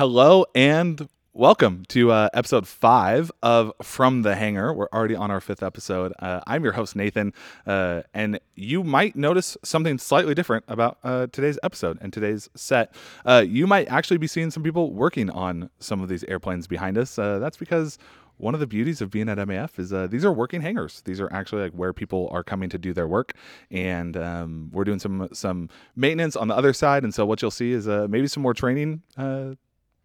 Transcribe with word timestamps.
Hello 0.00 0.46
and 0.54 1.10
welcome 1.34 1.84
to 1.88 2.10
uh, 2.10 2.30
episode 2.32 2.66
five 2.66 3.30
of 3.42 3.70
From 3.82 4.22
the 4.22 4.34
Hangar. 4.34 4.72
We're 4.72 4.88
already 4.94 5.14
on 5.14 5.30
our 5.30 5.42
fifth 5.42 5.62
episode. 5.62 6.14
Uh, 6.18 6.40
I'm 6.46 6.64
your 6.64 6.72
host, 6.72 6.96
Nathan, 6.96 7.34
uh, 7.66 8.00
and 8.14 8.40
you 8.54 8.82
might 8.82 9.14
notice 9.14 9.58
something 9.62 9.98
slightly 9.98 10.34
different 10.34 10.64
about 10.68 10.96
uh, 11.04 11.26
today's 11.26 11.58
episode 11.62 11.98
and 12.00 12.14
today's 12.14 12.48
set. 12.56 12.94
Uh, 13.26 13.44
you 13.46 13.66
might 13.66 13.88
actually 13.88 14.16
be 14.16 14.26
seeing 14.26 14.50
some 14.50 14.62
people 14.62 14.90
working 14.94 15.28
on 15.28 15.68
some 15.80 16.00
of 16.00 16.08
these 16.08 16.24
airplanes 16.24 16.66
behind 16.66 16.96
us. 16.96 17.18
Uh, 17.18 17.38
that's 17.38 17.58
because 17.58 17.98
one 18.38 18.54
of 18.54 18.60
the 18.60 18.66
beauties 18.66 19.02
of 19.02 19.10
being 19.10 19.28
at 19.28 19.36
MAF 19.36 19.78
is 19.78 19.92
uh, 19.92 20.06
these 20.06 20.24
are 20.24 20.32
working 20.32 20.62
hangars. 20.62 21.02
These 21.04 21.20
are 21.20 21.30
actually 21.30 21.60
like 21.60 21.72
where 21.72 21.92
people 21.92 22.30
are 22.32 22.42
coming 22.42 22.70
to 22.70 22.78
do 22.78 22.94
their 22.94 23.06
work, 23.06 23.34
and 23.70 24.16
um, 24.16 24.70
we're 24.72 24.84
doing 24.84 24.98
some 24.98 25.28
some 25.34 25.68
maintenance 25.94 26.36
on 26.36 26.48
the 26.48 26.56
other 26.56 26.72
side. 26.72 27.04
And 27.04 27.12
so 27.12 27.26
what 27.26 27.42
you'll 27.42 27.50
see 27.50 27.72
is 27.72 27.86
uh, 27.86 28.06
maybe 28.08 28.28
some 28.28 28.42
more 28.42 28.54
training. 28.54 29.02
Uh, 29.14 29.56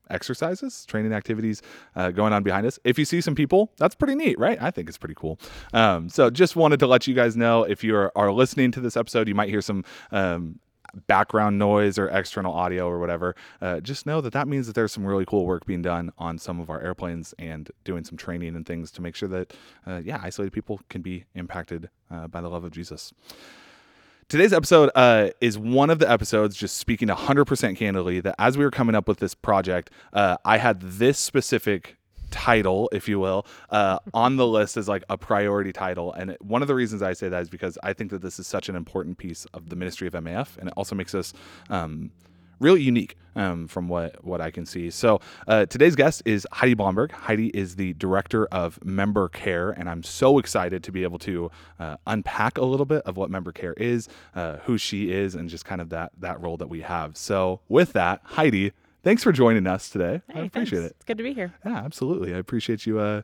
exercises, 0.10 0.86
training 0.86 1.14
activities 1.14 1.62
uh, 1.96 2.12
going 2.12 2.34
on 2.34 2.44
behind 2.44 2.66
us. 2.66 2.80
If 2.84 3.00
you 3.00 3.06
see 3.06 3.22
some 3.22 3.36
people, 3.36 3.72
that's 3.78 3.96
pretty 3.96 4.16
neat, 4.16 4.38
right? 4.40 4.58
I 4.62 4.72
think 4.72 4.90
it's 4.90 4.98
pretty 4.98 5.16
cool. 5.16 5.40
Um, 5.74 6.10
so 6.10 6.30
just 6.30 6.56
wanted 6.56 6.80
to 6.80 6.88
let 6.88 7.08
you 7.08 7.14
guys 7.14 7.36
know 7.36 7.64
if 7.64 7.84
you 7.84 7.96
are, 7.96 8.12
are 8.16 8.32
listening 8.32 8.72
to 8.72 8.82
this 8.82 8.98
episode, 8.98 9.28
you 9.28 9.36
might 9.36 9.50
hear 9.50 9.62
some 9.62 9.84
um, 10.12 10.60
background 11.08 11.60
noise 11.60 11.98
or 11.98 12.08
external 12.10 12.54
audio 12.54 12.88
or 12.88 13.00
whatever, 13.00 13.36
uh, 13.62 13.80
just 13.80 14.06
know 14.06 14.22
that 14.22 14.34
that 14.34 14.48
means 14.48 14.68
that 14.68 14.74
there's 14.74 14.92
some 14.92 15.06
really 15.06 15.26
cool 15.26 15.46
work 15.46 15.66
being 15.66 15.82
done 15.82 16.12
on 16.18 16.38
some 16.38 16.60
of 16.60 16.70
our 16.70 16.82
airplanes 16.82 17.34
and 17.38 17.72
doing 17.84 18.04
some 18.04 18.18
training 18.18 18.56
and 18.56 18.66
things 18.66 18.92
to 18.92 19.02
make 19.02 19.16
sure 19.16 19.30
that, 19.30 19.54
uh, 19.86 20.02
yeah, 20.04 20.20
isolated 20.22 20.52
people 20.52 20.80
can 20.90 21.02
be 21.02 21.26
impacted 21.36 21.90
uh, 22.12 22.28
by 22.28 22.42
the 22.42 22.50
love 22.50 22.64
of 22.64 22.72
Jesus. 22.72 23.14
Today's 24.28 24.54
episode 24.54 24.90
uh, 24.96 25.30
is 25.40 25.56
one 25.56 25.92
of 25.92 26.00
the 26.00 26.10
episodes, 26.10 26.56
just 26.56 26.78
speaking 26.78 27.10
100% 27.10 27.78
candidly, 27.78 28.22
that 28.22 28.34
as 28.40 28.58
we 28.58 28.64
were 28.66 28.72
coming 28.72 28.96
up 28.96 29.08
with 29.08 29.20
this 29.20 29.36
project, 29.36 29.92
uh, 30.14 30.38
I 30.44 30.58
had 30.58 30.82
this 30.82 31.20
specific 31.20 31.96
title, 32.32 32.90
if 32.92 33.08
you 33.08 33.20
will, 33.20 33.46
uh, 33.70 34.00
on 34.16 34.38
the 34.38 34.48
list 34.48 34.78
as 34.78 34.88
like 34.88 35.04
a 35.10 35.18
priority 35.18 35.72
title. 35.72 36.12
And 36.12 36.36
one 36.42 36.64
of 36.64 36.68
the 36.68 36.74
reasons 36.74 37.04
I 37.04 37.14
say 37.14 37.30
that 37.30 37.44
is 37.44 37.52
because 37.52 37.78
I 37.84 37.94
think 37.94 38.10
that 38.10 38.24
this 38.24 38.40
is 38.40 38.48
such 38.48 38.68
an 38.68 38.76
important 38.76 39.20
piece 39.20 39.46
of 39.54 39.70
the 39.70 39.76
ministry 39.76 40.08
of 40.08 40.14
MAF, 40.14 40.58
and 40.58 40.70
it 40.70 40.74
also 40.76 40.96
makes 40.96 41.14
us 41.14 41.32
um, 41.70 42.10
really 42.60 42.82
unique 42.82 43.18
um, 43.36 43.68
from 43.68 43.88
what 43.88 44.24
what 44.24 44.42
I 44.42 44.52
can 44.52 44.66
see. 44.66 44.90
So 44.90 45.20
uh, 45.48 45.66
today's 45.66 45.96
guest 45.96 46.22
is 46.26 46.48
Heidi 46.52 46.74
Blomberg. 46.74 47.12
Heidi 47.12 47.48
is 47.48 47.76
the 47.76 47.94
director 47.94 48.46
of 48.48 48.84
member 48.84 49.30
care, 49.30 49.72
and 49.72 49.90
I'm 49.90 50.04
so 50.04 50.40
excited 50.40 50.84
to 50.84 50.92
be 50.92 51.04
able 51.04 51.20
to 51.20 51.52
uh, 51.80 51.98
unpack 52.08 52.58
a 52.58 52.66
little 52.66 52.86
bit 52.86 53.04
of 53.04 53.18
what 53.18 53.30
member 53.30 53.52
care 53.52 53.74
is, 53.74 54.08
uh, 54.36 54.58
who 54.64 54.78
she 54.78 55.12
is, 55.12 55.36
and 55.36 55.50
just 55.50 55.66
kind 55.66 55.82
of 55.82 55.90
that 55.90 56.12
that 56.20 56.42
role 56.42 56.58
that 56.58 56.70
we 56.70 56.82
have. 56.82 57.18
So 57.18 57.62
with 57.68 57.94
that, 57.94 58.22
Heidi. 58.24 58.72
Thanks 59.04 59.22
for 59.22 59.32
joining 59.32 59.68
us 59.68 59.88
today. 59.88 60.24
Hey, 60.34 60.40
I 60.40 60.44
appreciate 60.46 60.80
thanks. 60.80 60.92
it. 60.94 60.96
It's 60.96 61.06
good 61.06 61.20
to 61.20 61.24
be 61.24 61.32
here. 61.32 61.54
Yeah, 61.64 61.78
absolutely. 61.78 62.34
I 62.34 62.40
appreciate 62.40 62.88
you 62.88 62.98
uh, 62.98 63.22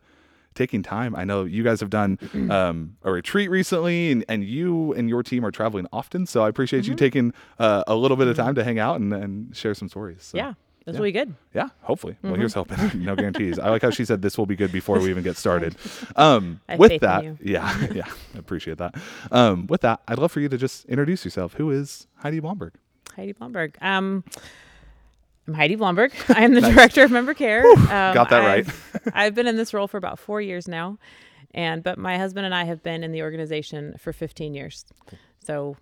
taking 0.55 0.83
time. 0.83 1.15
I 1.15 1.23
know 1.23 1.43
you 1.45 1.63
guys 1.63 1.79
have 1.79 1.89
done 1.89 2.19
um, 2.49 2.97
a 3.03 3.11
retreat 3.11 3.49
recently, 3.49 4.11
and, 4.11 4.25
and 4.27 4.43
you 4.43 4.93
and 4.93 5.07
your 5.09 5.23
team 5.23 5.45
are 5.45 5.51
traveling 5.51 5.87
often. 5.93 6.25
So 6.25 6.43
I 6.43 6.49
appreciate 6.49 6.83
Mm-hmm. 6.83 6.91
you 6.91 6.95
taking 6.97 7.33
uh, 7.59 7.83
a 7.87 7.95
little 7.95 8.17
bit 8.17 8.27
of 8.27 8.35
time 8.35 8.55
to 8.55 8.63
hang 8.63 8.79
out 8.79 8.99
and, 8.99 9.13
and 9.13 9.55
share 9.55 9.73
some 9.73 9.87
stories. 9.89 10.23
So, 10.23 10.37
yeah, 10.37 10.53
that's 10.85 10.95
yeah. 10.95 10.99
really 10.99 11.11
good. 11.11 11.35
Yeah, 11.53 11.69
hopefully. 11.81 12.17
Well, 12.21 12.33
Mm-hmm. 12.33 12.41
here's 12.41 12.53
hoping. 12.53 12.77
no 13.05 13.15
guarantees. 13.15 13.59
I 13.59 13.69
like 13.69 13.81
how 13.81 13.89
she 13.91 14.03
said 14.05 14.21
this 14.21 14.37
will 14.37 14.45
be 14.45 14.55
good 14.55 14.71
before 14.71 14.99
we 14.99 15.09
even 15.09 15.23
get 15.23 15.37
started. 15.37 15.75
Um, 16.15 16.59
with 16.77 16.99
that, 17.01 17.23
yeah, 17.41 17.87
yeah, 17.93 18.09
I 18.35 18.37
appreciate 18.39 18.77
that. 18.79 18.95
Um, 19.31 19.67
with 19.67 19.81
that, 19.81 20.01
I'd 20.07 20.19
love 20.19 20.31
for 20.31 20.39
you 20.41 20.49
to 20.49 20.57
just 20.57 20.85
introduce 20.85 21.23
yourself. 21.23 21.53
Who 21.53 21.71
is 21.71 22.07
Heidi 22.17 22.39
Blomberg? 22.39 22.73
Heidi 23.15 23.31
Blomberg. 23.31 23.77
Um, 23.81 24.23
I'm 25.47 25.53
Heidi 25.53 25.75
Blomberg. 25.75 26.13
I 26.29 26.43
am 26.43 26.53
the 26.53 26.61
director 26.61 27.03
of 27.03 27.11
member 27.11 27.33
care. 27.33 27.65
Um, 27.65 28.13
got 28.13 28.29
that 28.29 28.39
right. 28.39 28.67
I've, 28.67 29.11
I've 29.13 29.35
been 29.35 29.47
in 29.47 29.57
this 29.57 29.73
role 29.73 29.87
for 29.87 29.97
about 29.97 30.19
four 30.19 30.41
years 30.41 30.67
now, 30.67 30.97
and 31.53 31.83
but 31.83 31.97
my 31.97 32.17
husband 32.17 32.45
and 32.45 32.53
I 32.53 32.63
have 32.65 32.83
been 32.83 33.03
in 33.03 33.11
the 33.11 33.23
organization 33.23 33.95
for 33.97 34.13
15 34.13 34.53
years. 34.53 34.85
So 35.39 35.77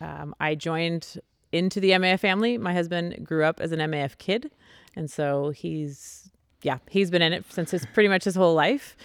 um, 0.00 0.34
I 0.40 0.54
joined 0.54 1.20
into 1.52 1.78
the 1.80 1.90
MAF 1.90 2.20
family. 2.20 2.58
My 2.58 2.72
husband 2.74 3.24
grew 3.24 3.44
up 3.44 3.60
as 3.60 3.70
an 3.72 3.78
MAF 3.78 4.18
kid, 4.18 4.50
and 4.96 5.10
so 5.10 5.50
he's 5.50 6.30
yeah 6.62 6.78
he's 6.90 7.10
been 7.10 7.22
in 7.22 7.32
it 7.32 7.44
since 7.50 7.70
his 7.70 7.86
pretty 7.94 8.08
much 8.08 8.24
his 8.24 8.34
whole 8.34 8.54
life. 8.54 8.96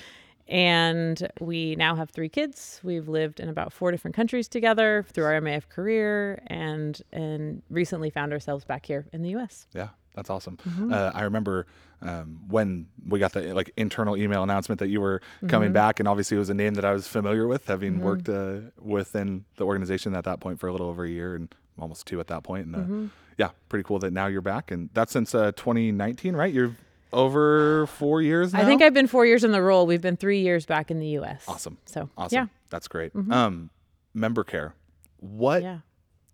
And 0.47 1.29
we 1.39 1.75
now 1.75 1.95
have 1.95 2.09
three 2.09 2.27
kids. 2.29 2.81
We've 2.83 3.07
lived 3.07 3.39
in 3.39 3.49
about 3.49 3.71
four 3.71 3.91
different 3.91 4.15
countries 4.15 4.47
together 4.47 5.05
through 5.13 5.25
our 5.25 5.39
MAF 5.39 5.69
career, 5.69 6.41
and 6.47 6.99
and 7.13 7.61
recently 7.69 8.09
found 8.09 8.33
ourselves 8.33 8.65
back 8.65 8.87
here 8.87 9.05
in 9.13 9.21
the 9.21 9.29
U.S. 9.31 9.67
Yeah, 9.75 9.89
that's 10.19 10.29
awesome. 10.29 10.57
Mm-hmm. 10.57 10.93
Uh, 10.93 11.11
I 11.13 11.21
remember 11.23 11.65
um, 12.01 12.41
when 12.49 12.87
we 13.07 13.19
got 13.19 13.31
the 13.33 13.53
like 13.53 13.71
internal 13.77 14.17
email 14.17 14.43
announcement 14.43 14.79
that 14.79 14.89
you 14.89 14.99
were 15.01 15.21
Mm-hmm. 15.37 15.47
coming 15.47 15.71
back, 15.71 15.99
and 15.99 16.07
obviously 16.07 16.35
it 16.35 16.39
was 16.39 16.49
a 16.49 16.53
name 16.53 16.73
that 16.75 16.83
I 16.85 16.91
was 16.91 17.07
familiar 17.07 17.47
with, 17.47 17.65
having 17.67 18.01
worked 18.01 18.27
uh, 18.29 18.59
within 18.81 19.45
the 19.55 19.63
organization 19.65 20.13
at 20.15 20.25
that 20.25 20.39
point 20.41 20.59
for 20.59 20.67
a 20.67 20.71
little 20.71 20.87
over 20.87 21.03
a 21.05 21.09
year 21.09 21.35
and 21.35 21.53
almost 21.79 22.05
two 22.05 22.19
at 22.19 22.27
that 22.27 22.43
point. 22.43 22.65
And 22.67 22.75
uh, 22.75 22.79
Mm-hmm. 22.79 23.05
yeah, 23.37 23.49
pretty 23.69 23.83
cool 23.83 23.99
that 23.99 24.11
now 24.13 24.27
you're 24.27 24.41
back, 24.41 24.71
and 24.71 24.89
that's 24.93 25.11
since 25.13 25.33
uh, 25.33 25.51
2019, 25.53 26.35
right? 26.35 26.53
You're 26.53 26.75
over 27.13 27.87
four 27.87 28.21
years 28.21 28.53
now. 28.53 28.61
I 28.61 28.65
think 28.65 28.81
I've 28.81 28.93
been 28.93 29.07
four 29.07 29.25
years 29.25 29.43
in 29.43 29.51
the 29.51 29.61
role. 29.61 29.87
We've 29.87 30.01
been 30.01 30.17
three 30.17 30.41
years 30.41 30.65
back 30.65 30.91
in 30.91 30.99
the 30.99 31.07
U.S. 31.19 31.43
awesome, 31.47 31.77
So 31.85 32.09
awesome. 32.17 32.35
yeah, 32.35 32.45
That's 32.69 32.87
great. 32.87 33.11
Um, 33.15 33.69
member 34.13 34.43
care. 34.43 34.75
What 35.19 35.63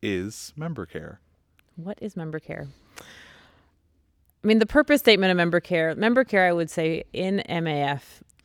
is 0.02 0.52
yeah. 0.56 0.60
member 0.62 0.86
care? 0.86 1.20
What 1.78 1.98
is 2.02 2.16
member 2.18 2.40
care? 2.40 2.68
I 4.46 4.48
mean, 4.48 4.60
the 4.60 4.68
purpose 4.68 5.00
statement 5.00 5.32
of 5.32 5.38
member 5.38 5.60
care, 5.60 5.96
member 5.96 6.24
care, 6.24 6.48
I 6.48 6.54
would 6.54 6.70
say 6.70 7.04
in 7.14 7.42
MAF 7.50 8.02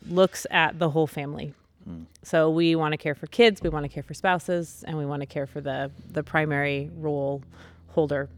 looks 0.09 0.47
at 0.51 0.79
the 0.79 0.89
whole 0.89 1.07
family. 1.07 1.53
Hmm. 1.85 2.05
So 2.23 2.49
we 2.49 2.75
want 2.75 2.93
to 2.93 2.97
care 2.97 3.15
for 3.15 3.27
kids, 3.27 3.61
we 3.61 3.69
want 3.69 3.85
to 3.85 3.91
care 3.91 4.03
for 4.03 4.15
spouses, 4.15 4.83
and 4.89 4.97
we 4.97 5.05
want 5.05 5.21
to 5.21 5.27
care 5.27 5.47
for 5.47 5.61
the 5.61 5.91
the 6.11 6.23
primary 6.23 6.91
role 6.97 7.43
holder. 7.89 8.31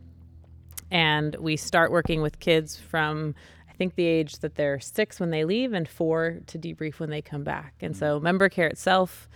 And 0.90 1.36
we 1.36 1.56
start 1.56 1.92
working 1.92 2.20
with 2.20 2.40
kids 2.40 2.76
from 2.76 3.32
I 3.70 3.74
think 3.74 3.94
the 3.94 4.06
age 4.06 4.40
that 4.40 4.56
they're 4.56 4.80
six 4.80 5.20
when 5.20 5.30
they 5.30 5.44
leave 5.44 5.72
and 5.72 5.88
four 5.88 6.38
to 6.48 6.58
debrief 6.58 6.98
when 6.98 7.10
they 7.10 7.22
come 7.22 7.44
back. 7.44 7.74
And 7.80 7.96
so 7.96 8.18
hmm. 8.18 8.24
member 8.24 8.48
care 8.48 8.66
itself, 8.66 9.28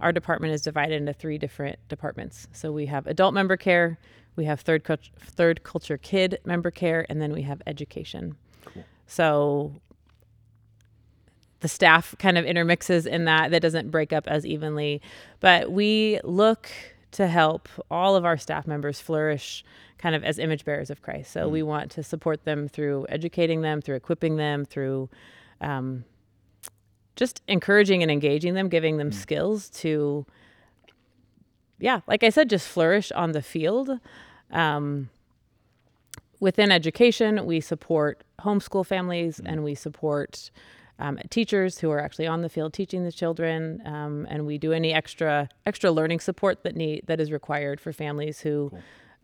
our 0.00 0.12
department 0.12 0.54
is 0.54 0.62
divided 0.62 0.94
into 0.94 1.14
three 1.14 1.36
different 1.36 1.80
departments. 1.88 2.46
So 2.52 2.70
we 2.70 2.86
have 2.86 3.08
adult 3.08 3.34
member 3.34 3.56
care, 3.56 3.98
we 4.36 4.44
have 4.44 4.60
third 4.60 4.84
cult- 4.84 5.10
third 5.18 5.62
culture 5.62 5.98
kid 5.98 6.38
member 6.44 6.70
care, 6.70 7.06
and 7.08 7.20
then 7.20 7.32
we 7.32 7.42
have 7.42 7.62
education. 7.66 8.36
So 9.06 9.72
the 11.60 11.68
staff 11.68 12.14
kind 12.18 12.38
of 12.38 12.44
intermixes 12.44 13.06
in 13.06 13.24
that. 13.26 13.50
That 13.50 13.62
doesn't 13.62 13.90
break 13.90 14.12
up 14.12 14.26
as 14.26 14.44
evenly. 14.44 15.00
But 15.40 15.70
we 15.70 16.20
look 16.24 16.70
to 17.12 17.26
help 17.28 17.68
all 17.90 18.16
of 18.16 18.24
our 18.24 18.36
staff 18.36 18.66
members 18.66 19.00
flourish 19.00 19.64
kind 19.98 20.14
of 20.16 20.24
as 20.24 20.38
image 20.38 20.64
bearers 20.64 20.90
of 20.90 21.02
christ. 21.02 21.30
So 21.30 21.48
we 21.48 21.62
want 21.62 21.90
to 21.92 22.02
support 22.02 22.44
them 22.44 22.68
through 22.68 23.06
educating 23.08 23.60
them 23.60 23.80
through 23.80 23.96
equipping 23.96 24.36
them 24.36 24.64
through 24.64 25.08
um, 25.60 26.04
just 27.14 27.42
encouraging 27.46 28.02
and 28.02 28.10
engaging 28.10 28.54
them 28.54 28.68
giving 28.68 28.96
them 28.96 29.12
skills 29.12 29.68
to 29.70 30.26
yeah 31.82 32.00
like 32.06 32.22
i 32.22 32.30
said 32.30 32.48
just 32.48 32.66
flourish 32.66 33.12
on 33.12 33.32
the 33.32 33.42
field. 33.42 33.98
Um, 34.50 35.08
within 36.40 36.70
education, 36.72 37.46
we 37.46 37.60
support 37.60 38.22
homeschool 38.40 38.84
families 38.84 39.40
and 39.44 39.64
we 39.64 39.74
support 39.74 40.50
um, 40.98 41.18
teachers 41.30 41.78
who 41.78 41.90
are 41.90 42.00
actually 42.00 42.26
on 42.26 42.42
the 42.42 42.48
field 42.48 42.74
teaching 42.74 43.04
the 43.04 43.12
children, 43.12 43.80
um, 43.86 44.26
and 44.28 44.46
we 44.46 44.58
do 44.58 44.72
any 44.72 44.92
extra 44.92 45.48
extra 45.64 45.90
learning 45.90 46.20
support 46.20 46.62
that 46.64 46.76
need 46.76 47.04
that 47.06 47.20
is 47.20 47.32
required 47.32 47.80
for 47.80 47.92
families 47.92 48.40
who 48.40 48.70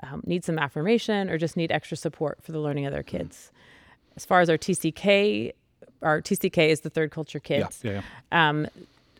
um, 0.03 0.23
need 0.25 0.45
some 0.45 0.59
affirmation 0.59 1.29
or 1.29 1.37
just 1.37 1.57
need 1.57 1.71
extra 1.71 1.97
support 1.97 2.43
for 2.43 2.53
the 2.53 2.59
learning 2.59 2.87
of 2.87 2.93
their 2.93 3.03
kids. 3.03 3.53
As 4.17 4.25
far 4.25 4.41
as 4.41 4.49
our 4.49 4.59
TCK, 4.59 5.53
our 6.03 6.23
TCK 6.23 6.69
is 6.69 6.81
the 6.81 6.91
third 6.91 7.11
culture 7.11 7.39
kids. 7.39 7.81
Yeah, 7.83 7.91
yeah, 7.91 8.03
yeah. 8.33 8.49
um, 8.49 8.67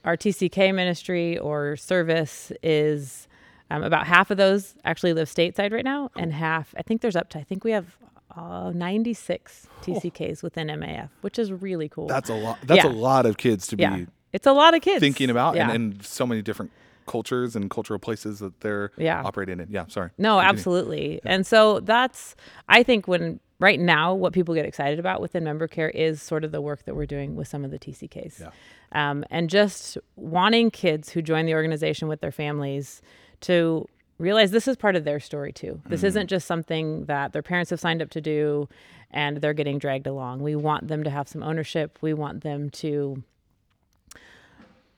our 0.05 0.17
TCK 0.17 0.75
ministry 0.75 1.39
or 1.39 1.77
service 1.77 2.51
is 2.63 3.28
um, 3.71 3.83
about 3.83 4.07
half 4.07 4.31
of 4.31 4.37
those 4.37 4.75
actually 4.85 5.13
live 5.13 5.29
stateside 5.29 5.73
right 5.73 5.85
now, 5.85 6.11
and 6.17 6.33
half, 6.33 6.75
I 6.77 6.83
think 6.83 7.01
there's 7.03 7.17
up 7.17 7.29
to, 7.31 7.39
I 7.39 7.43
think 7.45 7.65
we 7.65 7.73
have 7.73 7.97
uh, 8.37 8.71
96 8.75 9.67
TCKs 9.83 10.43
within 10.43 10.69
MAF, 10.69 11.11
which 11.23 11.39
is 11.39 11.51
really 11.53 11.89
cool. 11.89 12.07
That's 12.07 12.31
a 12.31 12.35
lot. 12.35 12.59
That's 12.65 12.85
a 12.85 12.89
lot 12.89 13.27
of 13.27 13.37
kids 13.37 13.67
to 13.69 13.77
yeah, 13.79 13.97
be 13.97 14.07
it's 14.33 14.47
a 14.47 14.53
lot 14.53 14.75
of 14.75 14.83
kids 14.83 15.01
thinking 15.01 15.31
about 15.31 15.57
Yeah. 15.57 15.71
and, 15.71 15.95
and 15.95 16.05
so 16.05 16.27
many 16.27 16.43
different 16.43 16.71
cultures 17.07 17.57
and 17.57 17.71
cultural 17.71 17.99
places 17.99 18.39
that 18.41 18.61
they're 18.61 18.93
Yeah. 18.99 19.23
operating 19.23 19.61
in. 19.61 19.69
Yeah, 19.71 19.87
sorry. 19.89 20.11
No, 20.19 20.37
Continue. 20.37 20.51
absolutely. 20.51 21.21
And 21.25 21.47
so 21.47 21.81
that's, 21.81 22.37
I 22.69 22.83
think, 22.83 23.09
when 23.09 23.41
right 23.61 23.81
now, 23.81 24.15
what 24.15 24.33
people 24.35 24.55
get 24.55 24.67
excited 24.67 24.99
about 24.99 25.21
within 25.23 25.43
member 25.43 25.67
care 25.67 25.89
is 25.89 26.21
sort 26.23 26.45
of 26.45 26.53
the 26.53 26.61
work 26.61 26.85
that 26.85 26.95
we're 26.95 27.07
doing 27.07 27.35
with 27.35 27.49
some 27.49 27.65
of 27.65 27.71
the 27.71 27.79
TCKs. 27.79 28.41
Yeah. 28.41 28.51
Um, 28.93 29.25
and 29.31 29.49
just 29.51 29.97
wanting 30.17 30.71
kids 30.71 31.11
who 31.11 31.23
join 31.23 31.47
the 31.47 31.55
organization 31.55 32.09
with 32.09 32.21
their 32.21 32.31
families 32.33 33.01
to 33.43 33.89
realize 34.19 34.51
this 34.51 34.69
is 34.69 34.77
part 34.77 34.97
of 34.97 35.05
their 35.05 35.21
story 35.21 35.53
too. 35.53 35.81
This 35.87 36.03
isn't 36.03 36.29
just 36.29 36.47
something 36.47 37.05
that 37.05 37.33
their 37.33 37.43
parents 37.43 37.71
have 37.71 37.81
signed 37.81 38.03
up 38.03 38.11
to 38.11 38.21
do 38.21 38.69
and 39.11 39.39
they're 39.39 39.55
getting 39.55 39.79
dragged 39.79 40.07
along. 40.07 40.43
We 40.43 40.57
want 40.57 40.89
them 40.89 41.05
to 41.05 41.11
have 41.11 41.29
some 41.29 41.43
ownership. 41.43 41.99
We 42.01 42.15
want 42.15 42.43
them 42.43 42.71
to 42.71 43.23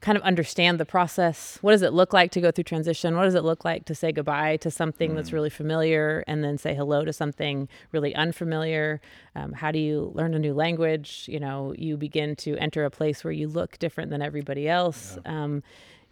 kind 0.01 0.17
of 0.17 0.23
understand 0.23 0.81
the 0.81 0.87
process. 0.87 1.59
What 1.61 1.73
does 1.73 1.83
it 1.83 1.93
look 1.93 2.13
like 2.13 2.31
to 2.33 2.41
go 2.41 2.51
through 2.51 2.65
transition? 2.65 3.17
What 3.17 3.25
does 3.25 3.35
it 3.35 3.45
look 3.45 3.65
like 3.65 3.85
to 3.85 3.95
say 3.95 4.13
goodbye 4.13 4.57
to 4.59 4.71
something 4.71 5.15
that's 5.15 5.33
really 5.33 5.51
familiar 5.51 6.25
and 6.27 6.43
then 6.43 6.57
say 6.57 6.75
hello 6.75 7.05
to 7.05 7.13
something 7.13 7.69
really 7.93 8.15
unfamiliar? 8.15 9.01
Um, 9.37 9.53
how 9.53 9.71
do 9.71 9.79
you 9.79 10.11
learn 10.15 10.33
a 10.35 10.39
new 10.39 10.55
language? 10.55 11.27
You 11.29 11.39
know, 11.39 11.75
you 11.77 11.99
begin 11.99 12.35
to 12.37 12.57
enter 12.57 12.85
a 12.87 12.91
place 12.91 13.23
where 13.23 13.33
you 13.33 13.47
look 13.47 13.79
different 13.79 14.11
than 14.11 14.23
everybody 14.23 14.69
else. 14.69 15.19
Um, 15.27 15.63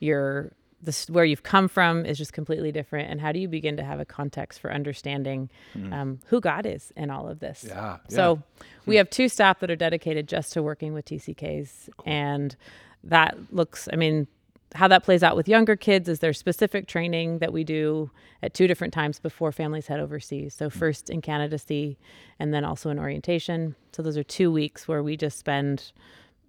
you're 0.00 0.52
this 0.82 1.08
where 1.10 1.24
you've 1.24 1.42
come 1.42 1.68
from 1.68 2.06
is 2.06 2.18
just 2.18 2.32
completely 2.32 2.72
different. 2.72 3.10
And 3.10 3.20
how 3.20 3.32
do 3.32 3.38
you 3.38 3.48
begin 3.48 3.76
to 3.76 3.84
have 3.84 4.00
a 4.00 4.04
context 4.04 4.60
for 4.60 4.72
understanding 4.72 5.50
um, 5.92 6.20
who 6.26 6.40
god 6.40 6.66
is 6.66 6.92
in 6.96 7.10
all 7.10 7.28
of 7.28 7.40
this? 7.40 7.64
Yeah, 7.66 7.98
so 8.08 8.42
we 8.86 8.96
have 8.96 9.10
two 9.10 9.28
staff 9.28 9.60
that 9.60 9.70
are 9.70 9.76
dedicated 9.76 10.28
just 10.28 10.52
to 10.52 10.62
working 10.62 10.94
with 10.94 11.04
tcks 11.04 11.88
and 12.06 12.56
that 13.04 13.36
looks 13.50 13.88
i 13.92 13.96
mean 13.96 14.26
how 14.74 14.88
that 14.88 15.04
plays 15.04 15.22
out 15.22 15.36
with 15.36 15.48
younger 15.48 15.76
kids 15.76 16.08
is 16.08 16.18
there's 16.18 16.38
specific 16.38 16.86
training 16.86 17.38
that 17.38 17.52
we 17.52 17.64
do 17.64 18.10
at 18.42 18.54
two 18.54 18.66
different 18.66 18.92
times 18.92 19.18
before 19.18 19.50
families 19.50 19.86
head 19.86 20.00
overseas. 20.00 20.54
So 20.54 20.68
first 20.68 21.10
in 21.10 21.22
candidacy 21.22 21.98
and 22.38 22.52
then 22.52 22.64
also 22.64 22.90
in 22.90 22.98
orientation. 22.98 23.74
So 23.92 24.02
those 24.02 24.18
are 24.18 24.22
two 24.22 24.52
weeks 24.52 24.86
where 24.86 25.02
we 25.02 25.16
just 25.16 25.38
spend 25.38 25.92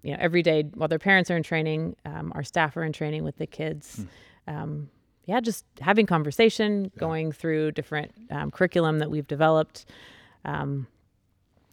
you 0.02 0.12
know 0.12 0.18
every 0.20 0.42
day 0.42 0.62
while 0.74 0.88
their 0.88 0.98
parents 0.98 1.30
are 1.30 1.36
in 1.36 1.42
training 1.42 1.96
um, 2.04 2.32
our 2.34 2.42
staff 2.42 2.76
are 2.76 2.84
in 2.84 2.92
training 2.92 3.24
with 3.24 3.36
the 3.36 3.46
kids 3.46 4.04
um, 4.46 4.88
yeah 5.26 5.40
just 5.40 5.64
having 5.80 6.06
conversation 6.06 6.90
going 6.98 7.32
through 7.32 7.70
different 7.72 8.10
um, 8.30 8.50
curriculum 8.50 8.98
that 8.98 9.10
we've 9.10 9.26
developed 9.28 9.84
um, 10.44 10.86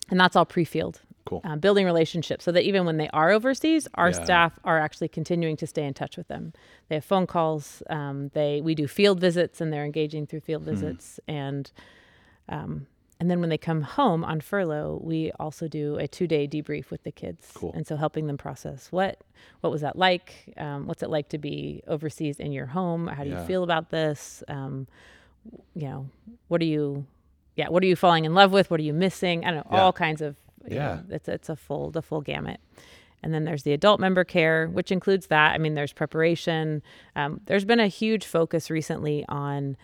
and 0.09 0.19
that's 0.19 0.35
all 0.35 0.45
pre-field 0.45 1.01
Cool. 1.25 1.41
uh, 1.44 1.57
building 1.57 1.85
relationships 1.85 2.45
so 2.45 2.53
that 2.53 2.63
even 2.63 2.85
when 2.85 2.95
they 2.97 3.09
are 3.09 3.31
overseas 3.31 3.85
our 3.95 4.07
Yeah. 4.12 4.24
staff 4.24 4.59
are 4.63 4.80
actually 4.80 5.09
continuing 5.09 5.57
to 5.57 5.68
stay 5.68 5.83
in 5.85 5.94
touch 5.94 6.15
with 6.15 6.27
them 6.30 6.53
they 6.88 6.95
have 6.95 7.03
phone 7.06 7.27
calls 7.27 7.83
um, 7.89 8.30
they 8.33 8.62
we 8.62 8.75
do 8.75 8.88
field 8.88 9.19
visits 9.19 9.59
and 9.59 9.71
they're 9.73 9.83
engaging 9.85 10.25
through 10.25 10.39
field 10.41 10.63
Hmm. 10.63 10.69
visits 10.69 11.19
and 11.27 11.71
um, 12.50 12.88
and 13.19 13.30
then 13.31 13.40
when 13.40 13.50
they 13.50 13.58
come 13.58 13.81
home 13.81 14.24
on 14.24 14.42
furlough, 14.42 15.00
we 15.04 15.31
also 15.40 15.68
do 15.68 15.98
a 15.98 16.08
two-day 16.08 16.48
debrief 16.48 16.92
with 16.92 17.04
the 17.04 17.12
kids, 17.12 17.52
Cool. 17.54 17.72
and 17.74 17.86
so 17.88 17.96
helping 17.96 18.28
them 18.28 18.38
process 18.38 18.92
what 18.92 19.22
what 19.62 19.72
was 19.72 19.81
that 19.81 19.96
like? 19.98 20.54
Um, 20.58 20.88
what's 20.88 21.04
it 21.04 21.10
like 21.10 21.30
to 21.30 21.38
be 21.38 21.81
overseas 21.88 22.40
in 22.40 22.52
your 22.52 22.66
home? 22.68 23.08
How 23.08 23.24
do 23.24 23.30
Yeah. 23.30 23.42
you 23.42 23.48
feel 23.48 23.64
about 23.64 23.90
this? 23.90 24.44
Um, 24.48 24.88
you 25.75 25.88
know, 25.88 26.10
what 26.48 26.62
are 26.62 26.66
you? 26.66 27.06
Yeah, 27.56 27.69
what 27.69 27.81
are 27.84 27.88
you 27.88 27.96
falling 27.96 28.25
in 28.25 28.34
love 28.36 28.52
with? 28.52 28.69
What 28.69 28.80
are 28.80 28.84
you 28.84 28.94
missing? 28.94 29.46
I 29.46 29.52
don't 29.52 29.69
know, 29.72 29.78
Yeah. 29.78 29.84
all 29.84 29.94
kinds 29.94 30.22
of. 30.22 30.36
Yeah. 30.68 30.96
know, 30.96 31.04
it's 31.16 31.28
it's 31.30 31.50
a 31.50 31.56
full 31.56 31.92
the 31.92 32.02
full 32.02 32.22
gamut. 32.22 32.60
And 33.24 33.34
then 33.34 33.46
there's 33.46 33.64
the 33.64 33.74
adult 33.74 34.00
member 34.00 34.24
care, 34.24 34.68
which 34.68 34.92
includes 34.92 35.28
that. 35.28 35.54
I 35.56 35.58
mean, 35.58 35.74
there's 35.74 35.92
preparation. 35.94 36.84
Um, 37.16 37.42
there's 37.46 37.66
been 37.66 37.80
a 37.80 37.88
huge 37.88 38.25
focus 38.25 38.69
recently 38.69 39.25
on 39.28 39.75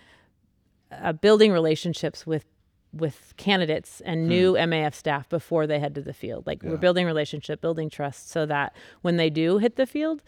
uh, 0.92 1.14
building 1.14 1.52
relationships 1.52 2.28
with 2.28 2.46
with 2.94 3.34
candidates 3.38 4.01
and 4.01 4.28
new 4.28 4.54
MAF 4.54 4.94
staff 4.94 5.28
before 5.28 5.66
they 5.66 5.80
head 5.80 5.95
to 5.95 6.01
the 6.01 6.13
field. 6.13 6.45
Like 6.45 6.62
Hmm. 6.62 6.68
Yeah. 6.68 6.72
we're 6.74 6.78
building 6.80 7.06
relationship, 7.06 7.60
building 7.62 7.90
trust, 7.90 8.30
so 8.30 8.45
that 8.45 8.75
when 9.01 9.18
they 9.18 9.30
do 9.30 9.57
hit 9.57 9.75
the 9.78 9.86
field, 9.88 10.22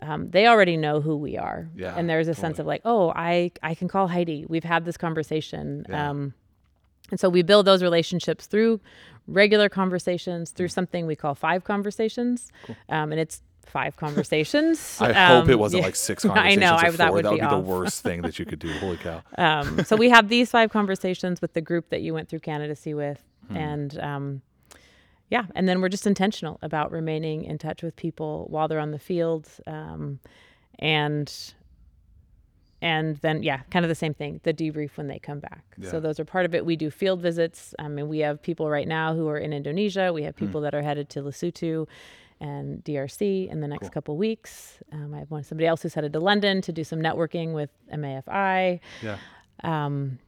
um, 0.00 0.30
they 0.30 0.46
already 0.46 0.76
know 0.76 1.00
who 1.00 1.16
we 1.16 1.36
are. 1.36 1.68
Yeah, 1.74 1.94
and 1.96 2.08
there's 2.08 2.28
a 2.28 2.34
sense 2.34 2.58
of 2.58 2.66
like, 2.66 2.82
oh, 2.84 3.12
I 3.14 3.50
I 3.62 3.74
can 3.74 3.88
call 3.88 4.08
Heidi. 4.08 4.44
We've 4.48 4.64
had 4.64 4.84
this 4.84 4.96
conversation. 4.96 5.86
Yeah. 5.88 6.10
Um, 6.10 6.34
and 7.10 7.18
so 7.20 7.28
we 7.28 7.42
build 7.42 7.66
those 7.66 7.82
relationships 7.82 8.46
through 8.46 8.80
regular 9.26 9.68
conversations, 9.68 10.50
through 10.50 10.68
something 10.68 11.06
we 11.06 11.16
call 11.16 11.34
five 11.34 11.64
conversations, 11.64 12.50
um, 12.88 13.12
and 13.12 13.20
it's 13.20 13.42
five 13.68 13.96
conversations. 13.96 14.98
I 15.00 15.12
hope 15.12 15.48
it 15.48 15.54
Um, 15.54 15.60
wasn't 15.60 15.80
yeah. 15.82 15.86
like 15.86 15.96
six 15.96 16.24
I 16.24 16.28
conversations. 16.28 16.60
know, 16.60 16.74
I- 16.76 16.90
that 16.90 17.12
would 17.12 17.24
that 17.24 17.30
be 17.34 17.40
would 17.40 17.50
be 17.50 17.54
the 17.56 17.58
worst 17.58 18.02
thing 18.02 18.22
that 18.22 18.38
you 18.38 18.44
could 18.44 18.58
do. 18.58 18.72
Holy 18.80 18.96
cow. 18.96 19.22
Um, 19.38 19.84
so 19.84 19.96
we 19.96 20.08
have 20.10 20.28
these 20.28 20.50
five 20.50 20.70
conversations 20.70 21.40
with 21.42 21.52
the 21.54 21.60
group 21.60 21.90
that 21.90 22.02
you 22.02 22.14
went 22.14 22.28
through 22.28 22.40
candidacy 22.40 22.94
with, 22.94 23.22
Hmm. 23.48 23.56
and 23.56 23.98
um, 24.00 24.42
yeah, 25.30 25.46
and 25.54 25.68
then 25.68 25.80
we're 25.80 25.88
just 25.88 26.06
intentional 26.06 26.58
about 26.62 26.90
remaining 26.92 27.44
in 27.44 27.58
touch 27.58 27.82
with 27.82 27.96
people 27.96 28.46
while 28.50 28.68
they're 28.68 28.78
on 28.80 28.90
the 28.92 28.98
field, 28.98 29.48
um, 29.66 30.20
and 30.78 31.32
and 32.82 33.16
then 33.18 33.42
yeah, 33.42 33.60
kind 33.70 33.84
of 33.84 33.88
the 33.88 33.94
same 33.94 34.12
thing, 34.12 34.40
the 34.42 34.52
debrief 34.52 34.96
when 34.96 35.06
they 35.06 35.18
come 35.18 35.40
back. 35.40 35.64
Yeah. 35.78 35.90
So 35.90 36.00
those 36.00 36.20
are 36.20 36.24
part 36.24 36.44
of 36.44 36.54
it. 36.54 36.66
We 36.66 36.76
do 36.76 36.90
field 36.90 37.20
visits. 37.22 37.74
I 37.78 37.88
mean, 37.88 38.08
we 38.08 38.18
have 38.18 38.42
people 38.42 38.68
right 38.68 38.86
now 38.86 39.14
who 39.14 39.26
are 39.28 39.38
in 39.38 39.52
Indonesia. 39.54 40.12
We 40.12 40.22
Hmm. 40.22 40.26
have 40.26 40.36
people 40.36 40.60
that 40.62 40.74
are 40.74 40.82
headed 40.82 41.08
to 41.10 41.22
Lesotho. 41.22 41.86
And 42.40 42.82
DRC 42.84 43.48
in 43.50 43.60
the 43.60 43.68
next 43.68 43.82
Cool. 43.82 43.90
couple 43.90 44.16
weeks. 44.16 44.78
Um, 44.92 45.14
I 45.14 45.18
have 45.20 45.30
one 45.30 45.44
somebody 45.44 45.66
else 45.66 45.82
who's 45.82 45.94
headed 45.94 46.12
to 46.12 46.20
London 46.20 46.60
to 46.62 46.72
do 46.72 46.84
some 46.84 46.98
networking 47.00 47.54
with 47.54 47.70
MAFI. 47.92 48.80
Yeah. 49.02 49.16
Um, 49.62 50.18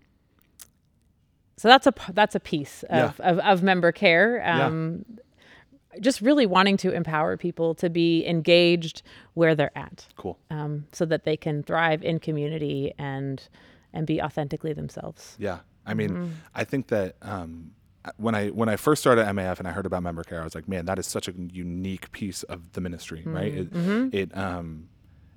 so 1.56 1.68
that's 1.68 1.86
a 1.86 1.94
that's 2.12 2.34
a 2.34 2.40
piece 2.40 2.84
of, 2.90 3.18
of, 3.20 3.38
of 3.40 3.62
member 3.62 3.92
care. 3.92 4.38
Yeah. 4.38 4.66
Um, 4.66 5.04
Just 6.00 6.20
really 6.20 6.44
wanting 6.46 6.76
to 6.78 6.92
empower 6.92 7.36
people 7.36 7.74
to 7.76 7.88
be 7.88 8.26
engaged 8.26 9.02
where 9.34 9.54
they're 9.54 9.76
at, 9.76 10.06
Cool. 10.16 10.38
um, 10.50 10.86
so 10.92 11.06
that 11.06 11.24
they 11.24 11.36
can 11.36 11.62
thrive 11.62 12.02
in 12.02 12.18
community 12.20 12.92
and 12.98 13.42
and 13.94 14.06
be 14.06 14.20
authentically 14.20 14.74
themselves. 14.74 15.36
Yeah. 15.38 15.60
I 15.86 15.94
mean, 15.94 16.10
Mm-hmm. 16.10 16.30
I 16.54 16.64
think 16.64 16.88
that 16.88 17.16
um, 17.22 17.70
when 18.16 18.34
I 18.34 18.48
when 18.48 18.68
I 18.68 18.76
first 18.76 19.00
started 19.02 19.26
MAF 19.26 19.58
and 19.58 19.68
I 19.68 19.72
heard 19.72 19.86
about 19.86 20.02
member 20.02 20.22
care, 20.24 20.40
I 20.40 20.44
was 20.44 20.54
like, 20.54 20.68
man, 20.68 20.86
that 20.86 20.98
is 20.98 21.06
such 21.06 21.28
a 21.28 21.32
unique 21.32 22.10
piece 22.12 22.42
of 22.44 22.72
the 22.72 22.80
ministry, 22.80 23.22
right? 23.26 23.52
It 23.52 23.72
Mm-hmm. 23.72 24.08
it 24.12 24.36
um 24.36 24.88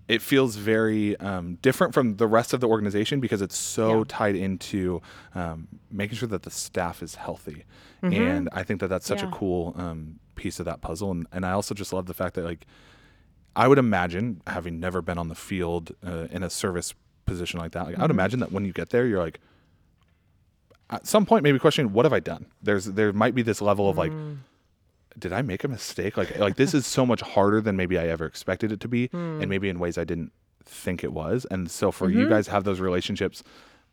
it 0.07 0.24
feels 0.24 0.56
very 0.56 1.16
um, 1.19 1.60
different 1.62 1.94
from 1.94 2.18
the 2.18 2.25
rest 2.25 2.51
of 2.51 2.62
the 2.62 2.68
organization 2.68 3.19
because 3.19 3.44
it's 3.44 3.56
so 3.56 4.00
Yeah. 4.00 4.04
tied 4.07 4.36
into 4.36 5.01
um, 5.36 5.68
making 5.92 6.18
sure 6.18 6.27
that 6.30 6.42
the 6.44 6.50
staff 6.50 7.04
is 7.04 7.16
healthy, 7.16 7.63
Mm-hmm. 8.01 8.13
and 8.16 8.50
I 8.51 8.63
think 8.63 8.80
that 8.80 8.88
that's 8.88 9.06
such 9.06 9.21
a 9.21 9.27
cool 9.27 9.74
um, 9.77 10.19
piece 10.33 10.60
of 10.60 10.66
that 10.66 10.81
puzzle. 10.81 11.12
And, 11.12 11.27
and 11.31 11.45
I 11.45 11.51
also 11.51 11.75
just 11.75 11.94
love 11.94 12.07
the 12.07 12.16
fact 12.16 12.33
that 12.35 12.44
like 12.44 12.66
I 13.56 13.68
would 13.68 13.78
imagine, 13.78 14.42
having 14.47 14.80
never 14.80 15.02
been 15.04 15.18
on 15.19 15.28
the 15.28 15.35
field 15.35 15.92
uh, 16.06 16.28
in 16.31 16.42
a 16.44 16.49
service 16.49 16.94
position 17.28 17.59
like 17.59 17.73
that, 17.73 17.85
like 17.85 17.90
I 17.90 17.92
Mm-hmm. 17.94 18.02
would 18.04 18.11
imagine 18.11 18.40
that 18.40 18.52
when 18.52 18.66
you 18.66 18.73
get 18.73 18.90
there, 18.90 19.06
you're 19.06 19.21
like, 19.21 19.40
at 20.90 21.06
some 21.08 21.26
point, 21.26 21.44
maybe 21.44 21.60
questioning, 21.60 21.94
what 21.94 22.06
have 22.06 22.14
I 22.14 22.19
done? 22.19 22.46
There's 22.64 22.86
there 22.86 23.14
might 23.14 23.36
be 23.36 23.42
this 23.42 23.62
level 23.62 23.90
of 23.90 23.98
like, 23.98 24.12
Mm. 24.12 24.38
did 25.18 25.34
I 25.34 25.42
make 25.42 25.64
a 25.64 25.68
mistake? 25.68 26.18
Like 26.18 26.38
like 26.40 26.56
this 26.56 26.74
is 26.74 26.86
so 26.86 27.06
much 27.06 27.22
harder 27.22 27.62
than 27.62 27.76
maybe 27.76 27.98
I 28.00 28.08
ever 28.08 28.26
expected 28.26 28.72
it 28.72 28.80
to 28.81 28.88
be, 28.88 29.08
Mm. 29.10 29.42
and 29.42 29.50
maybe 29.50 29.69
in 29.69 29.80
ways 29.80 29.98
I 29.98 30.04
didn't 30.04 30.31
think 30.66 31.04
it 31.04 31.14
was. 31.14 31.46
And 31.52 31.69
so 31.69 31.92
for 31.92 32.08
Mm-hmm. 32.08 32.19
you 32.19 32.30
guys 32.30 32.48
have 32.48 32.64
those 32.64 32.80
relationships 32.80 33.44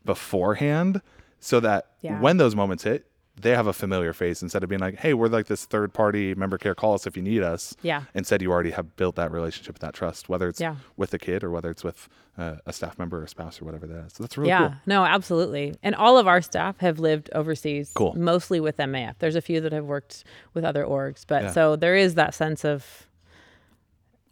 beforehand, 0.05 1.03
so 1.41 1.61
that 1.61 1.87
Yeah. 2.01 2.21
when 2.21 2.37
those 2.39 2.55
moments 2.57 2.85
hit. 2.85 3.07
They 3.41 3.51
have 3.51 3.67
a 3.67 3.73
familiar 3.73 4.13
face 4.13 4.43
instead 4.43 4.63
of 4.63 4.69
being 4.69 4.81
like, 4.81 4.97
"Hey, 4.97 5.13
we're 5.15 5.29
like 5.29 5.47
this 5.47 5.67
third 5.67 5.93
party 5.93 6.35
member 6.35 6.57
care. 6.59 6.75
Call 6.75 6.95
us 6.95 7.07
if 7.07 7.17
you 7.17 7.23
need 7.23 7.43
us." 7.43 7.75
Yeah. 7.83 8.03
Instead, 8.15 8.41
you 8.43 8.51
already 8.51 8.71
have 8.71 8.97
built 8.97 9.17
that 9.17 9.31
relationship, 9.31 9.79
that 9.81 9.93
trust, 9.95 10.29
whether 10.29 10.49
it's 10.49 10.61
Yeah. 10.61 10.77
with 10.97 11.13
a 11.13 11.19
kid 11.19 11.45
or 11.45 11.51
whether 11.51 11.71
it's 11.71 11.85
with 11.85 12.09
uh, 12.39 12.57
a 12.67 12.73
staff 12.73 12.99
member 12.99 13.19
or 13.21 13.25
a 13.25 13.29
spouse 13.29 13.63
or 13.63 13.65
whatever 13.65 13.87
that 13.87 14.07
is. 14.07 14.13
So 14.13 14.23
that's 14.23 14.37
really 14.37 14.51
yeah, 14.51 14.59
cool. 14.69 14.75
no, 14.85 15.05
absolutely. 15.07 15.75
And 15.83 15.95
all 15.95 16.19
of 16.19 16.27
our 16.27 16.43
staff 16.43 16.79
have 16.81 16.99
lived 16.99 17.31
overseas, 17.35 17.93
Cool. 17.95 18.13
mostly 18.15 18.61
with 18.61 18.77
MAF. 18.77 19.15
There's 19.21 19.37
a 19.37 19.41
few 19.41 19.59
that 19.63 19.73
have 19.73 19.87
worked 19.87 20.23
with 20.53 20.63
other 20.63 20.85
orgs, 20.85 21.25
but 21.27 21.45
Yeah. 21.45 21.51
so 21.53 21.77
there 21.77 21.97
is 21.97 22.15
that 22.17 22.35
sense 22.35 22.63
of 22.63 23.06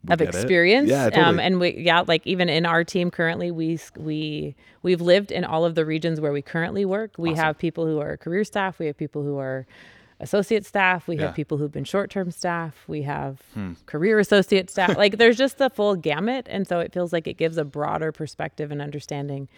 of 0.08 0.18
get 0.18 0.28
it. 0.28 0.34
experience. 0.34 0.90
Yeah, 0.90 1.06
Um, 1.06 1.38
and 1.40 1.58
we, 1.60 1.76
yeah, 1.78 2.02
like 2.06 2.26
even 2.26 2.48
in 2.48 2.66
our 2.66 2.84
team 2.84 3.10
currently, 3.10 3.50
we 3.50 3.78
we 3.96 4.54
we've 4.82 5.00
lived 5.00 5.30
in 5.32 5.44
all 5.44 5.64
of 5.64 5.74
the 5.74 5.84
regions 5.84 6.20
where 6.20 6.32
we 6.32 6.42
currently 6.42 6.84
work. 6.84 7.12
We 7.18 7.30
Awesome. 7.30 7.44
have 7.44 7.58
people 7.58 7.86
who 7.86 8.00
are 8.00 8.16
career 8.16 8.44
staff. 8.44 8.78
We 8.78 8.86
have 8.86 8.96
people 8.96 9.22
who 9.22 9.38
are 9.38 9.66
associate 10.20 10.64
staff. 10.64 11.08
We 11.08 11.16
Yeah. 11.16 11.26
have 11.26 11.34
people 11.34 11.58
who've 11.58 11.72
been 11.72 11.84
short 11.84 12.10
term 12.10 12.30
staff. 12.30 12.84
We 12.86 13.02
have 13.02 13.40
Hmm. 13.54 13.72
career 13.86 14.18
associate 14.18 14.70
staff. 14.70 14.96
like 14.96 15.18
there's 15.18 15.36
just 15.36 15.58
the 15.58 15.70
full 15.70 15.96
gamut, 15.96 16.46
and 16.50 16.66
so 16.66 16.80
it 16.80 16.92
feels 16.92 17.12
like 17.12 17.26
it 17.26 17.34
gives 17.36 17.56
a 17.58 17.64
broader 17.64 18.12
perspective 18.12 18.70
and 18.70 18.80
understanding 18.80 19.48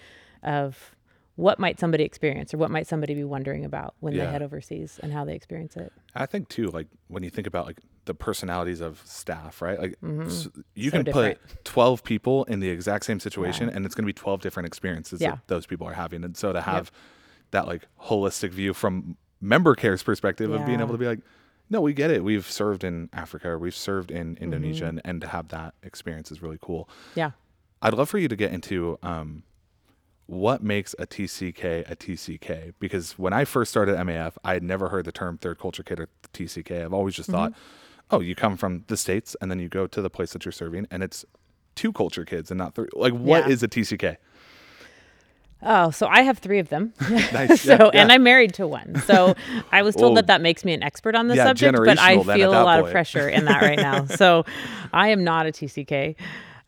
of 0.43 0.96
what 1.37 1.59
might 1.59 1.79
somebody 1.79 2.03
experience 2.05 2.53
or 2.55 2.59
what 2.59 2.71
might 2.71 2.87
somebody 2.87 3.15
be 3.15 3.25
wondering 3.25 3.65
about 3.65 3.95
when 4.01 4.13
Yeah. 4.15 4.25
they 4.27 4.33
head 4.33 4.43
overseas 4.43 4.99
and 5.03 5.13
how 5.13 5.25
they 5.25 5.35
experience 5.35 5.77
it. 5.77 5.93
I 6.15 6.27
think 6.27 6.49
too, 6.49 6.69
like 6.69 6.89
when 7.09 7.23
you 7.23 7.31
think 7.31 7.47
about 7.47 7.67
like 7.67 7.79
the 8.07 8.15
personalities 8.15 8.81
of 8.81 9.03
staff, 9.05 9.61
right? 9.61 9.79
Like 9.79 9.97
you 10.03 10.09
Mm-hmm. 10.09 10.29
So 10.31 10.51
can 10.91 11.05
different. 11.05 11.39
put 11.47 11.65
twelve 11.65 12.03
people 12.05 12.45
in 12.45 12.61
the 12.61 12.71
exact 12.71 13.05
same 13.05 13.21
situation, 13.21 13.69
and 13.69 13.85
it's 13.85 13.95
going 13.95 14.05
to 14.05 14.07
be 14.07 14.13
twelve 14.15 14.41
different 14.41 14.67
experiences 14.67 15.21
Yeah. 15.21 15.33
that 15.33 15.47
those 15.49 15.67
people 15.67 15.87
are 15.87 15.93
having. 15.95 16.25
And 16.25 16.37
so 16.37 16.53
to 16.53 16.61
have 16.61 16.91
that 17.51 17.67
like 17.67 17.87
holistic 18.03 18.51
view 18.51 18.73
from 18.75 19.17
member 19.41 19.75
care's 19.75 20.03
perspective 20.03 20.51
of 20.51 20.65
being 20.65 20.81
able 20.81 20.93
to 20.93 20.99
be 20.99 21.07
like, 21.07 21.21
no, 21.69 21.81
we 21.81 21.93
get 21.93 22.11
it. 22.11 22.25
We've 22.25 22.49
served 22.51 22.83
in 22.85 23.11
Africa, 23.13 23.59
we've 23.59 23.75
served 23.75 24.11
in 24.11 24.39
Indonesia, 24.41 24.85
Mm-hmm. 24.85 24.89
and, 24.99 25.01
and 25.05 25.21
to 25.21 25.27
have 25.29 25.49
that 25.49 25.75
experience 25.83 26.31
is 26.33 26.41
really 26.41 26.59
cool. 26.63 26.89
Yeah. 27.15 27.33
I'd 27.83 27.93
love 27.93 28.09
for 28.09 28.19
you 28.19 28.29
to 28.29 28.37
get 28.37 28.53
into 28.53 28.99
um, 29.03 29.43
what 30.27 30.63
makes 30.63 30.95
a 30.99 31.07
TCK 31.07 31.89
a 31.91 31.97
TCK? 31.97 32.75
Because 32.81 33.19
when 33.19 33.33
I 33.33 33.45
first 33.45 33.71
started 33.71 33.97
MAF, 33.97 34.33
I 34.45 34.55
had 34.55 34.63
never 34.63 34.89
heard 34.89 35.05
the 35.05 35.13
term 35.13 35.39
third 35.39 35.59
culture 35.59 35.83
kid 35.83 36.01
or 36.01 36.09
TCK. 36.33 36.85
I've 36.85 36.93
always 36.93 37.15
just 37.15 37.31
thought, 37.31 37.53
oh, 38.11 38.21
you 38.21 38.35
come 38.35 38.57
from 38.57 38.85
the 38.89 38.97
states 38.97 39.37
and 39.41 39.51
then 39.51 39.59
you 39.59 39.69
go 39.69 39.87
to 39.87 40.03
the 40.03 40.11
place 40.11 40.33
that 40.33 40.45
you're 40.45 40.53
serving, 40.53 40.87
and 40.91 41.03
it's 41.03 41.25
two 41.75 41.93
culture 41.93 42.25
kids 42.25 42.51
and 42.51 42.59
not 42.59 42.75
three. 42.75 42.89
Like, 42.95 43.13
what 43.13 43.47
Yeah. 43.47 43.53
is 43.53 43.63
a 43.63 43.69
TCK? 43.69 44.17
Oh, 45.63 45.91
so 45.91 46.07
I 46.07 46.21
have 46.23 46.39
three 46.39 46.59
of 46.59 46.69
them. 46.69 46.93
Nice. 47.33 47.61
so, 47.63 47.91
Yeah, 47.95 48.03
and. 48.03 48.13
I'm 48.13 48.23
married 48.23 48.55
to 48.55 48.67
one. 48.67 49.01
So 49.07 49.35
I 49.73 49.83
was 49.83 49.97
told 49.97 50.13
Oh. 50.13 50.15
that 50.17 50.27
that 50.27 50.41
makes 50.43 50.65
me 50.65 50.75
an 50.75 50.83
expert 50.83 51.15
on 51.15 51.29
the 51.29 51.37
Yeah, 51.37 51.45
subject, 51.47 51.77
but 51.77 51.99
I 51.99 52.17
generational 52.17 52.27
then 52.27 52.31
at 52.31 52.37
feel 52.37 52.51
a 52.51 52.63
lot 52.63 52.75
point. 52.77 52.87
of 52.89 52.93
pressure 52.93 53.29
in 53.29 53.47
that 53.47 53.63
right 53.63 53.79
now. 53.79 54.05
so 54.07 54.45
I 54.93 55.09
am 55.09 55.25
not 55.25 55.47
a 55.47 55.53
TCK. 55.53 56.15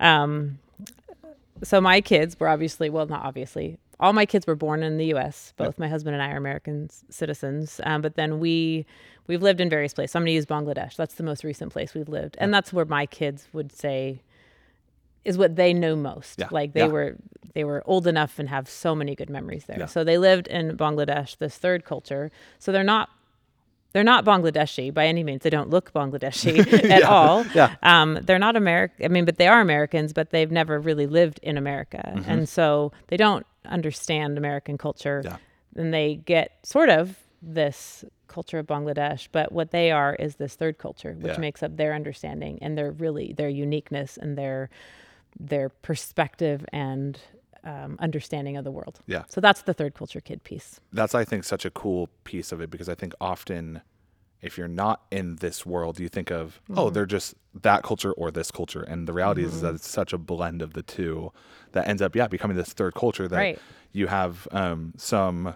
Um, 0.00 0.58
so 1.62 1.80
my 1.80 2.00
kids 2.00 2.38
were 2.38 2.48
obviously, 2.48 2.90
well, 2.90 3.06
not 3.06 3.24
obviously, 3.24 3.78
all 4.00 4.12
my 4.12 4.26
kids 4.26 4.46
were 4.46 4.54
born 4.54 4.82
in 4.82 4.96
the 4.96 5.06
U.S. 5.06 5.52
Both 5.56 5.78
my 5.78 5.88
husband 5.88 6.14
and 6.14 6.22
I 6.22 6.30
are 6.32 6.36
American 6.36 6.88
citizens, 7.10 7.80
um, 7.84 8.00
but 8.02 8.14
then 8.14 8.38
we 8.38 8.86
we've 9.26 9.42
lived 9.42 9.60
in 9.60 9.68
various 9.68 9.92
places. 9.92 10.12
So 10.12 10.18
I'm 10.18 10.22
going 10.22 10.28
to 10.30 10.32
use 10.34 10.46
Bangladesh. 10.46 10.96
That's 10.96 11.14
the 11.16 11.22
most 11.24 11.44
recent 11.44 11.72
place 11.72 11.94
we've 11.94 12.08
lived, 12.08 12.36
and 12.38 12.52
that's 12.54 12.72
where 12.72 12.84
my 12.84 13.06
kids 13.06 13.48
would 13.52 13.72
say 13.72 14.22
is 15.24 15.36
what 15.36 15.56
they 15.56 15.74
know 15.74 15.96
most. 15.96 16.38
Yeah. 16.38 16.48
Like 16.50 16.72
they 16.72 16.80
Yeah. 16.80 16.86
were 16.86 17.16
they 17.54 17.64
were 17.64 17.82
old 17.86 18.06
enough 18.06 18.38
and 18.38 18.48
have 18.48 18.68
so 18.68 18.94
many 18.94 19.14
good 19.16 19.28
memories 19.30 19.64
there. 19.64 19.80
Yeah. 19.80 19.86
So 19.86 20.04
they 20.04 20.16
lived 20.18 20.46
in 20.46 20.76
Bangladesh, 20.76 21.38
this 21.38 21.56
third 21.58 21.84
culture. 21.84 22.30
So 22.58 22.70
they're 22.72 22.84
not 22.84 23.08
they're 23.92 24.04
not 24.04 24.24
Bangladeshi 24.24 24.92
by 24.92 25.06
any 25.06 25.24
means. 25.24 25.42
They 25.42 25.50
don't 25.50 25.70
look 25.70 25.92
Bangladeshi 25.92 26.58
at 26.90 27.02
all. 27.02 27.44
Yeah. 27.54 27.74
Um, 27.82 28.18
they're 28.22 28.38
not 28.38 28.54
American. 28.56 29.04
I 29.04 29.08
mean, 29.08 29.24
but 29.24 29.36
they 29.38 29.48
are 29.48 29.60
Americans, 29.60 30.12
but 30.12 30.30
they've 30.30 30.50
never 30.50 30.78
really 30.78 31.06
lived 31.06 31.40
in 31.42 31.56
America, 31.56 32.02
Mm-hmm. 32.14 32.30
and 32.30 32.48
so 32.48 32.92
they 33.08 33.16
don't 33.16 33.46
understand 33.64 34.36
American 34.38 34.78
culture. 34.78 35.22
Yeah. 35.24 35.36
And 35.76 35.92
they 35.94 36.16
get 36.16 36.58
sort 36.64 36.88
of 36.88 37.16
this 37.40 38.04
culture 38.26 38.58
of 38.58 38.66
Bangladesh, 38.66 39.28
but 39.32 39.52
what 39.52 39.70
they 39.70 39.90
are 39.90 40.14
is 40.14 40.36
this 40.36 40.54
third 40.54 40.76
culture, 40.78 41.14
which 41.20 41.34
Yeah. 41.34 41.38
makes 41.40 41.62
up 41.62 41.76
their 41.76 41.94
understanding 41.94 42.58
and 42.60 42.76
their 42.76 42.90
really 42.90 43.32
their 43.32 43.48
uniqueness 43.48 44.16
and 44.16 44.36
their 44.36 44.68
their 45.38 45.68
perspective 45.68 46.64
and 46.72 47.18
um, 47.64 47.96
understanding 48.00 48.56
of 48.56 48.64
the 48.64 48.70
world. 48.70 49.00
Yeah. 49.06 49.24
So 49.28 49.40
that's 49.40 49.62
the 49.62 49.74
third 49.74 49.94
culture 49.94 50.20
kid 50.20 50.42
piece. 50.44 50.80
that's 50.92 51.14
I 51.14 51.24
think 51.24 51.44
such 51.44 51.64
a 51.64 51.70
cool 51.70 52.08
piece 52.24 52.52
of 52.52 52.60
it 52.60 52.70
because 52.70 52.88
I 52.88 52.94
think 52.94 53.12
often 53.20 53.82
if 54.40 54.56
you're 54.56 54.68
not 54.68 55.02
in 55.10 55.36
this 55.36 55.66
world, 55.66 55.98
you 55.98 56.08
think 56.08 56.30
of 56.30 56.60
Mm-hmm. 56.70 56.78
oh 56.78 56.90
they're 56.90 57.06
just 57.06 57.34
that 57.62 57.82
culture 57.82 58.12
or 58.12 58.30
this 58.30 58.50
culture, 58.50 58.82
and 58.82 59.08
the 59.08 59.12
reality 59.12 59.42
is, 59.44 59.54
is 59.54 59.60
that 59.62 59.74
it's 59.74 59.88
such 59.88 60.12
a 60.12 60.18
blend 60.18 60.62
of 60.62 60.74
the 60.74 60.82
two 60.82 61.32
that 61.72 61.88
ends 61.88 62.00
up 62.00 62.14
yeah 62.14 62.28
becoming 62.28 62.56
this 62.56 62.72
third 62.72 62.94
culture 62.94 63.26
that 63.28 63.36
Right. 63.36 63.58
you 63.92 64.06
have 64.06 64.46
um, 64.52 64.92
some 64.96 65.54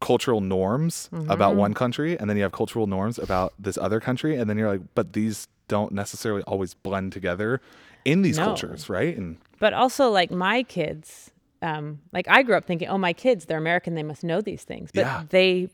cultural 0.00 0.40
norms 0.42 1.08
Mm-hmm. 1.12 1.30
about 1.30 1.56
one 1.56 1.72
country, 1.74 2.18
and 2.18 2.28
then 2.28 2.36
you 2.36 2.42
have 2.42 2.52
cultural 2.52 2.86
norms 2.86 3.18
about 3.18 3.54
this 3.58 3.78
other 3.78 3.98
country, 4.00 4.36
and 4.36 4.48
then 4.48 4.58
you're 4.58 4.70
like, 4.70 4.82
but 4.94 5.12
these 5.14 5.48
don't 5.68 5.92
necessarily 5.92 6.42
always 6.42 6.74
blend 6.74 7.12
together 7.12 7.60
in 8.04 8.22
these 8.22 8.36
No. 8.38 8.44
cultures, 8.44 8.88
right? 8.90 9.16
And 9.16 9.38
But 9.58 9.72
also, 9.74 10.10
like 10.10 10.30
my 10.30 10.62
kids, 10.62 11.30
um, 11.62 12.00
like 12.12 12.26
I 12.28 12.42
grew 12.42 12.56
up 12.56 12.64
thinking, 12.64 12.88
oh, 12.88 12.98
my 12.98 13.12
kids, 13.12 13.44
they're 13.46 13.58
American, 13.58 13.94
they 13.94 14.02
must 14.02 14.22
know 14.24 14.40
these 14.40 14.62
things. 14.64 14.90
But 14.92 15.00
Yeah. 15.00 15.24
they, 15.30 15.68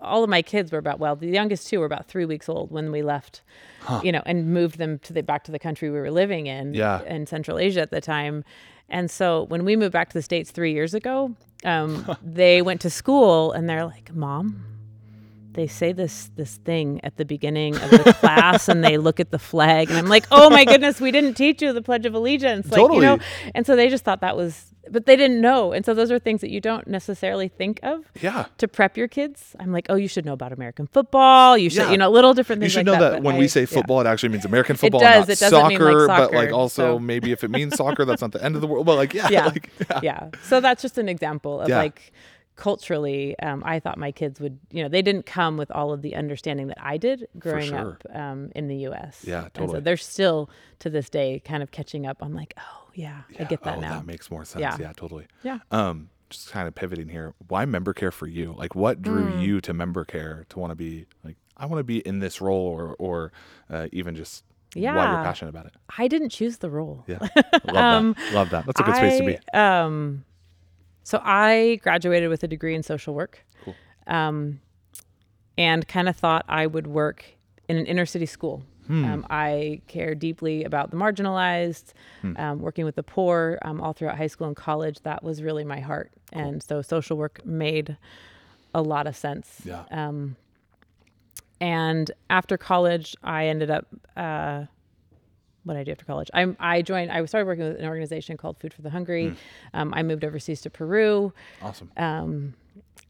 all 0.00 0.24
of 0.24 0.30
my 0.30 0.42
kids 0.42 0.72
were 0.72 0.78
about, 0.78 0.98
well, 0.98 1.16
the 1.16 1.26
youngest 1.28 1.68
two 1.68 1.80
were 1.80 1.86
about 1.86 2.06
three 2.08 2.24
weeks 2.24 2.48
old 2.48 2.70
when 2.70 2.90
we 2.90 3.02
left, 3.02 3.42
you 4.02 4.12
know, 4.12 4.22
and 4.26 4.52
moved 4.52 4.78
them 4.78 4.98
to 5.00 5.12
the 5.12 5.22
back 5.22 5.44
to 5.44 5.52
the 5.52 5.58
country 5.58 5.90
we 5.90 5.98
were 5.98 6.10
living 6.10 6.46
in, 6.46 6.74
Yeah. 6.74 7.02
in 7.02 7.26
Central 7.26 7.58
Asia 7.58 7.80
at 7.82 7.90
the 7.90 8.00
time. 8.00 8.44
And 8.88 9.10
so 9.10 9.44
when 9.44 9.64
we 9.64 9.76
moved 9.76 9.92
back 9.92 10.08
to 10.10 10.14
the 10.14 10.22
States 10.22 10.50
three 10.50 10.72
years 10.72 10.94
ago, 10.94 11.34
um, 11.64 12.06
they 12.22 12.62
went 12.62 12.80
to 12.82 12.90
school 12.90 13.52
and 13.52 13.68
they're 13.68 13.84
like, 13.84 14.14
Mom, 14.14 14.64
they 15.56 15.66
say 15.66 15.92
this 15.92 16.30
this 16.36 16.56
thing 16.58 17.00
at 17.02 17.16
the 17.16 17.24
beginning 17.24 17.74
of 17.76 17.90
the 17.90 18.14
class 18.20 18.68
and 18.68 18.84
they 18.84 18.96
look 18.98 19.18
at 19.18 19.30
the 19.32 19.38
flag 19.38 19.88
and 19.88 19.98
I'm 19.98 20.06
like, 20.06 20.26
"Oh 20.30 20.48
my 20.50 20.64
goodness, 20.64 21.00
we 21.00 21.10
didn't 21.10 21.34
teach 21.34 21.60
you 21.62 21.72
the 21.72 21.82
pledge 21.82 22.06
of 22.06 22.14
allegiance." 22.14 22.70
Like, 22.70 22.80
you 22.92 23.00
know, 23.00 23.16
Totally. 23.16 23.52
and 23.54 23.66
so 23.66 23.74
they 23.74 23.88
just 23.88 24.04
thought 24.04 24.20
that 24.20 24.36
was 24.36 24.72
but 24.88 25.04
they 25.06 25.16
didn't 25.16 25.40
know. 25.40 25.72
And 25.72 25.84
so 25.84 25.94
those 25.94 26.12
are 26.12 26.18
things 26.20 26.42
that 26.42 26.50
you 26.50 26.60
don't 26.60 26.86
necessarily 26.86 27.48
think 27.48 27.80
of 27.82 28.04
yeah, 28.22 28.44
to 28.58 28.68
prep 28.68 28.96
your 28.96 29.08
kids. 29.08 29.56
I'm 29.58 29.72
like, 29.72 29.86
"Oh, 29.88 29.96
you 29.96 30.06
should 30.06 30.24
know 30.24 30.32
about 30.34 30.52
American 30.52 30.86
football. 30.86 31.58
You 31.58 31.70
should, 31.70 31.78
Yeah. 31.86 31.90
you 31.90 31.96
know, 31.96 32.08
little 32.08 32.34
different 32.34 32.62
you 32.62 32.68
should 32.68 32.86
like 32.86 32.98
know 32.98 33.00
that, 33.04 33.12
but 33.14 33.22
when 33.24 33.34
I- 33.34 33.38
we 33.38 33.48
say 33.48 33.62
yeah. 33.62 33.66
football, 33.66 34.00
it 34.00 34.06
actually 34.06 34.28
means 34.28 34.44
American 34.44 34.76
football, 34.76 35.00
does. 35.00 35.26
not 35.26 35.28
It 35.30 35.40
doesn't 35.40 35.68
mean, 35.70 35.80
like, 35.80 36.06
soccer, 36.06 36.26
But 36.30 36.34
like 36.34 36.52
also 36.52 36.82
so- 36.94 36.98
maybe 37.00 37.32
if 37.32 37.42
it 37.42 37.50
means 37.50 37.74
soccer, 37.74 38.04
that's 38.04 38.22
not 38.22 38.30
the 38.30 38.44
end 38.44 38.54
of 38.54 38.60
the 38.60 38.68
world. 38.68 38.86
But 38.86 38.94
like 38.96 39.12
yeah, 39.12 39.28
Yeah. 39.36 39.46
like, 39.46 39.70
yeah. 39.90 40.00
yeah. 40.04 40.28
So 40.44 40.60
that's 40.60 40.82
just 40.82 40.98
an 40.98 41.08
example 41.08 41.60
of 41.62 41.68
Yeah. 41.68 41.78
like 41.78 42.12
culturally, 42.56 43.38
um, 43.40 43.62
I 43.64 43.78
thought 43.80 43.98
my 43.98 44.10
kids 44.12 44.40
would, 44.40 44.58
you 44.70 44.82
know, 44.82 44.88
they 44.88 45.02
didn't 45.02 45.26
come 45.26 45.56
with 45.56 45.70
all 45.70 45.92
of 45.92 46.02
the 46.02 46.14
understanding 46.16 46.66
that 46.68 46.78
I 46.80 46.96
did 46.96 47.28
growing 47.38 47.68
sure. 47.68 47.98
up 48.02 48.16
um, 48.16 48.50
in 48.54 48.68
the 48.68 48.76
U.S. 48.88 49.24
Yeah, 49.26 49.44
And 49.44 49.54
totally. 49.54 49.76
so 49.76 49.80
they're 49.80 49.96
still 49.96 50.50
to 50.80 50.90
this 50.90 51.08
day 51.10 51.40
kind 51.44 51.62
of 51.62 51.70
catching 51.70 52.06
up. 52.06 52.18
I'm 52.22 52.34
like, 52.34 52.54
oh 52.58 52.88
yeah, 52.94 53.22
I 53.38 53.44
get 53.44 53.62
that 53.64 53.76
oh, 53.78 53.80
now. 53.80 53.96
That 53.98 54.06
makes 54.06 54.30
more 54.30 54.44
sense. 54.44 54.60
Yeah, 54.60 54.76
Yeah. 54.80 54.92
totally. 54.96 55.26
Yeah. 55.42 55.58
Um, 55.70 56.08
just 56.30 56.50
kind 56.50 56.66
of 56.66 56.74
pivoting 56.74 57.08
here. 57.08 57.34
Why 57.48 57.64
member 57.66 57.92
care 57.92 58.10
for 58.10 58.26
you? 58.26 58.54
Like, 58.56 58.74
what 58.74 59.00
drew 59.02 59.26
Mm. 59.30 59.42
you 59.42 59.60
to 59.60 59.72
member 59.72 60.04
care 60.04 60.44
to 60.48 60.58
want 60.58 60.70
to 60.72 60.74
be 60.74 61.06
like, 61.22 61.36
I 61.56 61.66
want 61.66 61.78
to 61.80 61.84
be 61.84 61.98
in 61.98 62.18
this 62.18 62.40
role, 62.40 62.66
or 62.66 62.96
or 62.98 63.32
uh, 63.70 63.86
even 63.92 64.14
just 64.16 64.44
yeah. 64.74 64.94
why 64.96 65.10
you're 65.10 65.22
passionate 65.22 65.50
about 65.50 65.66
it? 65.66 65.74
I 65.96 66.08
didn't 66.08 66.30
choose 66.30 66.58
the 66.58 66.68
role. 66.68 67.04
Yeah, 67.06 67.18
love 67.72 68.14
that. 68.16 68.32
Love 68.34 68.50
that. 68.50 68.66
That's 68.66 68.80
a 68.80 68.82
good 68.82 68.96
space 68.96 69.18
to 69.18 69.26
be. 69.26 69.38
Um, 69.58 70.24
so 71.06 71.20
I 71.22 71.78
graduated 71.82 72.28
with 72.30 72.42
a 72.42 72.48
degree 72.48 72.74
in 72.74 72.82
social 72.82 73.14
work, 73.14 73.44
Cool. 73.64 73.74
um, 74.08 74.60
and 75.56 75.86
kind 75.86 76.08
of 76.08 76.16
thought 76.16 76.44
I 76.48 76.66
would 76.66 76.88
work 76.88 77.24
in 77.68 77.76
an 77.76 77.86
inner 77.86 78.06
city 78.06 78.26
school. 78.26 78.62
Hmm. 78.88 79.04
Um, 79.04 79.26
I 79.30 79.82
care 79.86 80.14
deeply 80.16 80.64
about 80.64 80.90
the 80.90 80.96
marginalized, 80.96 81.92
Hmm. 82.22 82.36
um, 82.36 82.58
working 82.60 82.84
with 82.84 82.96
the 82.96 83.02
poor 83.04 83.58
um, 83.62 83.80
all 83.80 83.92
throughout 83.92 84.16
high 84.16 84.26
school 84.26 84.48
and 84.48 84.56
college. 84.56 85.00
That 85.02 85.22
was 85.22 85.42
really 85.42 85.64
my 85.64 85.78
heart, 85.80 86.10
and 86.32 86.60
so 86.62 86.82
social 86.82 87.16
work 87.16 87.44
made 87.46 87.96
a 88.74 88.82
lot 88.82 89.06
of 89.06 89.14
sense. 89.16 89.60
Yeah. 89.64 89.84
Um, 89.92 90.34
and 91.60 92.10
after 92.30 92.58
college, 92.58 93.16
I 93.22 93.46
ended 93.46 93.70
up. 93.70 93.86
Uh, 94.16 94.64
what 95.66 95.76
I 95.76 95.84
do 95.84 95.90
after 95.92 96.04
college? 96.06 96.30
I 96.32 96.42
I 96.58 96.80
joined. 96.82 97.10
I 97.12 97.24
started 97.26 97.46
working 97.46 97.64
with 97.68 97.78
an 97.78 97.86
organization 97.86 98.36
called 98.36 98.56
Food 98.58 98.72
for 98.72 98.82
the 98.82 98.90
Hungry. 98.90 99.34
Um, 99.74 99.92
I 99.94 100.02
moved 100.02 100.24
overseas 100.24 100.60
to 100.62 100.70
Peru 100.70 101.32
Awesome. 101.60 101.90
um, 101.96 102.54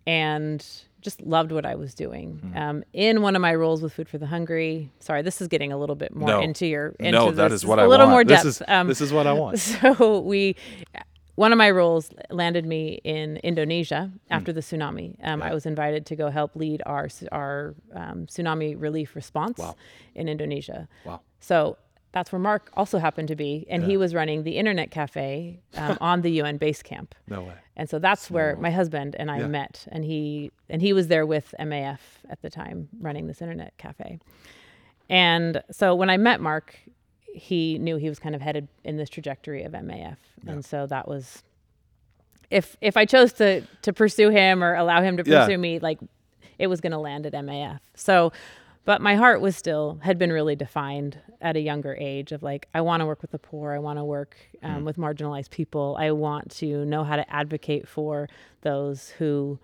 and 0.07 0.65
just 1.03 1.21
loved 1.21 1.53
what 1.53 1.65
I 1.65 1.75
was 1.77 1.95
doing. 1.95 2.39
Hmm. 2.39 2.57
Um, 2.59 2.85
in 2.93 3.23
one 3.23 3.37
of 3.37 3.43
my 3.43 3.55
roles 3.55 3.81
with 3.83 3.93
Food 3.93 4.09
for 4.09 4.19
the 4.19 4.27
Hungry, 4.27 4.91
sorry, 4.99 5.23
this 5.23 5.41
is 5.41 5.49
getting 5.49 5.71
a 5.73 5.79
little 5.79 5.95
bit 5.95 6.15
more 6.17 6.29
No. 6.29 6.41
into 6.41 6.67
your 6.67 6.95
into 6.99 7.13
no, 7.13 7.31
that 7.31 7.49
this, 7.51 7.61
is 7.63 7.67
what 7.67 7.79
a 7.79 7.83
I 7.83 7.87
little 7.87 8.07
want. 8.07 8.15
more 8.15 8.25
this 8.25 8.39
depth. 8.43 8.47
is 8.47 8.63
um, 8.67 8.89
this 8.89 9.01
is 9.01 9.13
what 9.13 9.27
I 9.27 9.33
want. 9.33 9.59
so 9.73 10.21
we 10.21 10.57
one 11.37 11.53
of 11.53 11.59
my 11.59 11.71
roles 11.71 12.11
landed 12.31 12.65
me 12.65 12.99
in 13.05 13.37
Indonesia 13.39 14.11
Hmm. 14.29 14.33
after 14.33 14.53
the 14.53 14.61
tsunami. 14.63 15.17
Um, 15.23 15.43
I 15.43 15.53
was 15.53 15.67
invited 15.67 16.07
to 16.07 16.17
go 16.17 16.31
help 16.31 16.57
lead 16.57 16.83
our 16.87 17.09
our 17.31 17.75
um, 17.95 18.27
tsunami 18.27 18.75
relief 18.81 19.15
response 19.15 19.59
Wow. 19.59 19.77
in 20.15 20.29
Indonesia. 20.29 20.89
Wow. 21.05 21.21
So 21.41 21.77
that's 22.17 22.33
where 22.33 22.39
Mark 22.39 22.71
also 22.73 22.97
happened 22.97 23.29
to 23.29 23.37
be, 23.37 23.67
and 23.69 23.83
he 23.85 23.99
was 23.99 24.15
running 24.15 24.43
the 24.43 24.57
internet 24.57 24.91
cafe 24.91 25.61
um, 25.77 25.99
on 26.01 26.23
the 26.23 26.31
UN 26.41 26.57
base 26.57 26.83
camp. 26.83 27.15
No 27.29 27.43
way. 27.43 27.53
And 27.77 27.91
so 27.91 27.99
that's 27.99 28.31
where 28.31 28.57
my 28.57 28.71
husband 28.71 29.15
and 29.19 29.31
I 29.31 29.41
Yeah. 29.41 29.49
met, 29.49 29.87
and 29.93 30.03
he 30.03 30.51
and 30.71 30.81
he 30.81 30.95
was 30.95 31.09
there 31.09 31.27
with 31.27 31.55
MAF 31.61 31.99
at 32.31 32.41
the 32.41 32.49
time, 32.49 32.89
running 33.01 33.27
this 33.27 33.43
internet 33.43 33.77
cafe. 33.77 34.19
And 35.11 35.63
so 35.71 35.95
when 35.95 36.09
I 36.09 36.17
met 36.17 36.41
Mark, 36.41 36.75
he 37.35 37.77
knew 37.79 37.97
he 37.99 38.09
was 38.09 38.19
kind 38.19 38.35
of 38.35 38.41
headed 38.41 38.67
in 38.83 38.97
this 38.97 39.11
trajectory 39.11 39.63
of 39.65 39.73
MAF, 39.73 40.17
and 40.47 40.65
so 40.65 40.87
that 40.87 41.07
was 41.07 41.43
if 42.51 42.79
if 42.81 42.97
I 42.97 43.05
chose 43.05 43.35
to 43.35 43.61
to 43.83 43.93
pursue 43.93 44.31
him 44.31 44.65
or 44.65 44.75
allow 44.75 45.03
him 45.03 45.19
to 45.19 45.23
Yeah. 45.27 45.45
pursue 45.45 45.59
me, 45.59 45.81
like 45.81 45.99
it 46.59 46.69
was 46.69 46.81
going 46.81 46.93
to 46.93 46.99
land 46.99 47.27
at 47.27 47.35
MAF. 47.35 47.81
So, 47.95 48.33
but 48.87 49.03
my 49.03 49.15
heart 49.17 49.43
was 49.43 49.55
still 49.55 49.99
had 50.03 50.17
been 50.19 50.33
really 50.33 50.57
defined 50.57 51.19
at 51.43 51.55
a 51.57 51.61
younger 51.61 51.95
age 52.01 52.33
of 52.33 52.43
like 52.43 52.67
I 52.73 52.81
want 52.81 53.03
to 53.03 53.07
work 53.07 53.21
with 53.21 53.33
the 53.33 53.39
poor, 53.39 53.73
I 53.73 53.79
want 53.79 53.99
to 53.99 54.05
work 54.05 54.35
um, 54.63 54.83
Mm. 54.83 54.85
with 54.87 54.97
marginalized 54.97 55.51
people, 55.51 55.97
I 56.01 56.13
want 56.13 56.51
to 56.63 56.85
know 56.87 57.05
how 57.05 57.17
to 57.17 57.31
advocate 57.31 57.87
for 57.87 58.29
those 58.63 59.11
who 59.11 59.59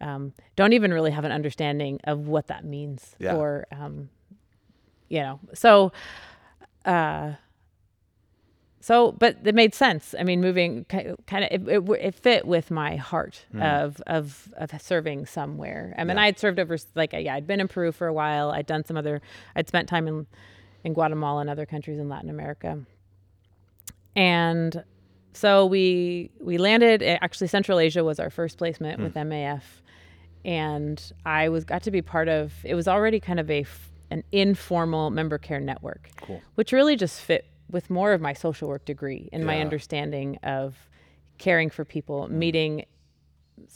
um, 0.00 0.34
don't 0.56 0.74
even 0.74 0.92
really 0.92 1.12
have 1.12 1.24
an 1.24 1.32
understanding 1.32 2.00
of 2.04 2.28
what 2.28 2.48
that 2.48 2.64
means 2.64 3.16
Yeah. 3.18 3.32
for 3.32 3.66
um, 3.72 4.10
you 5.08 5.20
know 5.20 5.40
so 5.54 5.92
uh 6.84 7.32
so 8.84 9.12
but 9.12 9.38
it 9.44 9.54
made 9.54 9.74
sense 9.74 10.14
i 10.18 10.22
mean 10.22 10.40
moving 10.40 10.84
kind 10.84 11.44
of 11.44 11.50
it, 11.50 11.68
it, 11.68 11.90
it 12.00 12.14
fit 12.14 12.46
with 12.46 12.70
my 12.70 12.96
heart 12.96 13.46
hmm. 13.52 13.62
of 13.62 14.02
of 14.06 14.52
of 14.58 14.70
serving 14.80 15.24
somewhere 15.24 15.94
i 15.96 16.04
mean. 16.04 16.16
Yeah. 16.16 16.22
i 16.22 16.26
had 16.26 16.38
served 16.38 16.58
over 16.58 16.76
like 16.94 17.14
uh, 17.14 17.18
yeah 17.18 17.34
i'd 17.34 17.46
been 17.46 17.60
in 17.60 17.68
peru 17.68 17.92
for 17.92 18.06
a 18.06 18.12
while 18.12 18.50
i'd 18.50 18.66
done 18.66 18.84
some 18.84 18.96
other 18.96 19.22
i'd 19.56 19.68
spent 19.68 19.88
time 19.88 20.06
in 20.06 20.26
in 20.84 20.92
guatemala 20.92 21.40
and 21.40 21.48
other 21.48 21.64
countries 21.64 21.98
in 21.98 22.10
latin 22.10 22.28
america 22.28 22.78
and 24.16 24.84
so 25.32 25.66
we 25.66 26.30
we 26.40 26.58
landed 26.58 27.02
eh, 27.02 27.18
actually 27.20 27.48
Central 27.48 27.78
Asia 27.78 28.04
was 28.04 28.20
our 28.20 28.30
first 28.30 28.56
placement 28.56 28.98
hmm. 28.98 29.04
with 29.04 29.14
MAF, 29.14 29.62
and 30.44 31.12
I 31.26 31.48
was 31.48 31.64
got 31.64 31.82
to 31.82 31.90
be 31.90 32.02
part 32.02 32.28
of. 32.28 32.52
It 32.64 32.74
was 32.74 32.88
already 32.88 33.20
kind 33.20 33.40
of 33.40 33.50
a 33.50 33.66
an 34.10 34.22
informal 34.30 35.10
member 35.10 35.38
care 35.38 35.60
network, 35.60 36.08
Cool. 36.22 36.40
which 36.54 36.72
really 36.72 36.94
just 36.94 37.20
fit 37.20 37.46
with 37.70 37.90
more 37.90 38.12
of 38.12 38.20
my 38.20 38.32
social 38.32 38.68
work 38.68 38.84
degree 38.84 39.28
and 39.32 39.44
my 39.44 39.60
understanding 39.60 40.38
of 40.42 40.76
caring 41.38 41.70
for 41.70 41.84
people, 41.84 42.28
meeting 42.28 42.84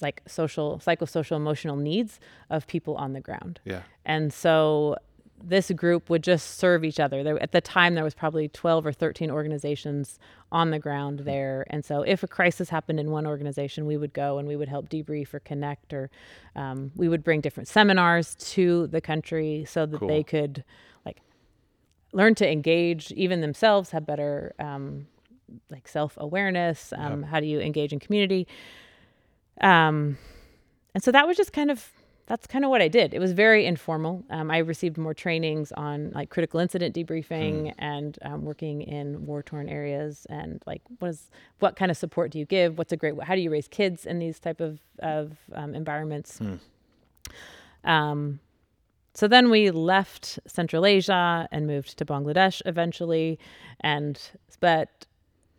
like 0.01 0.23
social, 0.27 0.81
psychosocial, 0.85 1.37
emotional 1.37 1.77
needs 1.77 2.21
of 2.51 2.67
people 2.67 2.97
on 2.97 3.13
the 3.13 3.21
ground. 3.21 3.61
Yeah. 3.65 3.83
And 4.05 4.33
so 4.33 4.97
this 5.43 5.71
group 5.71 6.11
would 6.11 6.23
just 6.23 6.59
serve 6.59 6.85
each 6.85 6.99
other. 6.99 7.23
There, 7.23 7.41
at 7.41 7.53
the 7.53 7.61
time, 7.61 7.95
there 7.95 8.03
was 8.03 8.15
probably 8.15 8.49
12 8.49 8.87
or 8.87 8.93
13 8.93 9.31
organizations 9.31 10.19
on 10.51 10.71
the 10.71 10.79
ground 10.81 11.21
there. 11.21 11.65
And 11.71 11.85
so 11.85 12.03
if 12.03 12.23
a 12.23 12.29
crisis 12.29 12.69
happened 12.71 12.99
in 12.99 13.11
one 13.11 13.27
organization, 13.27 13.87
we 13.87 13.97
would 13.97 14.13
go 14.13 14.39
and 14.39 14.49
we 14.49 14.57
would 14.57 14.69
help 14.69 14.89
debrief 14.89 15.33
or 15.33 15.41
connect, 15.41 15.93
or 15.93 16.11
um, 16.57 16.91
we 16.97 17.09
would 17.09 17.23
bring 17.23 17.41
different 17.41 17.69
seminars 17.69 18.35
to 18.35 18.89
the 18.89 19.01
country 19.01 19.65
so 19.69 19.87
that 19.87 19.99
Cool. 19.99 20.09
they 20.09 20.23
could 20.25 20.65
learn 22.13 22.35
to 22.37 22.51
engage 22.51 23.13
even 23.13 23.41
themselves, 23.41 23.91
have 23.91 24.07
better 24.07 24.55
um, 24.59 25.07
like 25.71 25.89
self 25.89 26.15
awareness. 26.17 26.93
Um, 26.97 27.23
How 27.23 27.41
do 27.41 27.47
you 27.47 27.61
engage 27.61 27.93
in 27.93 27.99
community? 27.99 28.47
Um, 29.61 30.19
and 30.95 31.03
so 31.03 31.13
that 31.13 31.27
was 31.27 31.37
just 31.37 31.53
kind 31.53 31.71
of 31.71 31.93
that's 32.27 32.47
kind 32.47 32.63
of 32.63 32.71
what 32.71 32.83
I 32.83 32.89
did. 32.89 33.15
It 33.15 33.21
was 33.21 33.33
very 33.33 33.65
informal. 33.65 34.23
Um, 34.29 34.51
I 34.51 34.59
received 34.59 34.99
more 34.99 35.15
trainings 35.15 35.73
on 35.73 36.11
like 36.15 36.29
critical 36.29 36.61
incident 36.61 36.95
debriefing 36.95 37.73
and 37.79 38.19
um, 38.23 38.45
working 38.45 38.83
in 38.83 39.25
war 39.25 39.43
torn 39.43 39.67
areas 39.69 40.27
and 40.29 40.63
like 40.67 40.83
what 40.99 41.09
is 41.09 41.31
what 41.59 41.75
kind 41.77 41.91
of 41.91 41.97
support 41.97 42.31
do 42.31 42.39
you 42.39 42.45
give? 42.45 42.77
What's 42.77 42.93
a 42.93 42.97
great 42.97 43.21
how 43.23 43.35
do 43.35 43.41
you 43.41 43.51
raise 43.51 43.67
kids 43.69 44.05
in 44.05 44.19
these 44.19 44.39
type 44.39 44.61
of 44.61 44.81
of 44.99 45.37
um, 45.55 45.75
environments? 45.75 46.39
Um, 47.85 48.41
so 49.19 49.27
then 49.27 49.51
we 49.51 49.73
left 49.73 50.39
Central 50.47 50.87
Asia 50.87 51.49
and 51.51 51.67
moved 51.67 51.99
to 51.99 52.05
Bangladesh 52.05 52.63
eventually, 52.67 53.37
and 53.81 54.17
but 54.61 55.07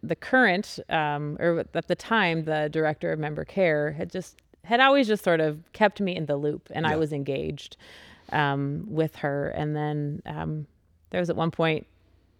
the 0.01 0.15
current 0.15 0.79
um, 0.87 1.35
or 1.41 1.65
at 1.73 1.89
the 1.89 1.95
time 1.95 2.45
the 2.45 2.69
director 2.71 3.11
of 3.11 3.19
member 3.19 3.43
care 3.43 3.91
had 3.91 4.09
just 4.09 4.37
had 4.63 4.79
always 4.79 5.07
just 5.07 5.25
sort 5.25 5.41
of 5.41 5.59
kept 5.73 5.99
me 5.99 6.15
in 6.15 6.25
the 6.25 6.37
loop 6.37 6.69
and 6.71 6.87
i 6.87 6.95
was 6.95 7.11
engaged 7.11 7.75
um, 8.31 8.85
with 8.87 9.17
her. 9.17 9.49
And 9.49 9.75
then 9.75 10.21
um, 10.25 10.65
there 11.09 11.19
was 11.19 11.29
at 11.29 11.35
one 11.35 11.51
point 11.51 11.85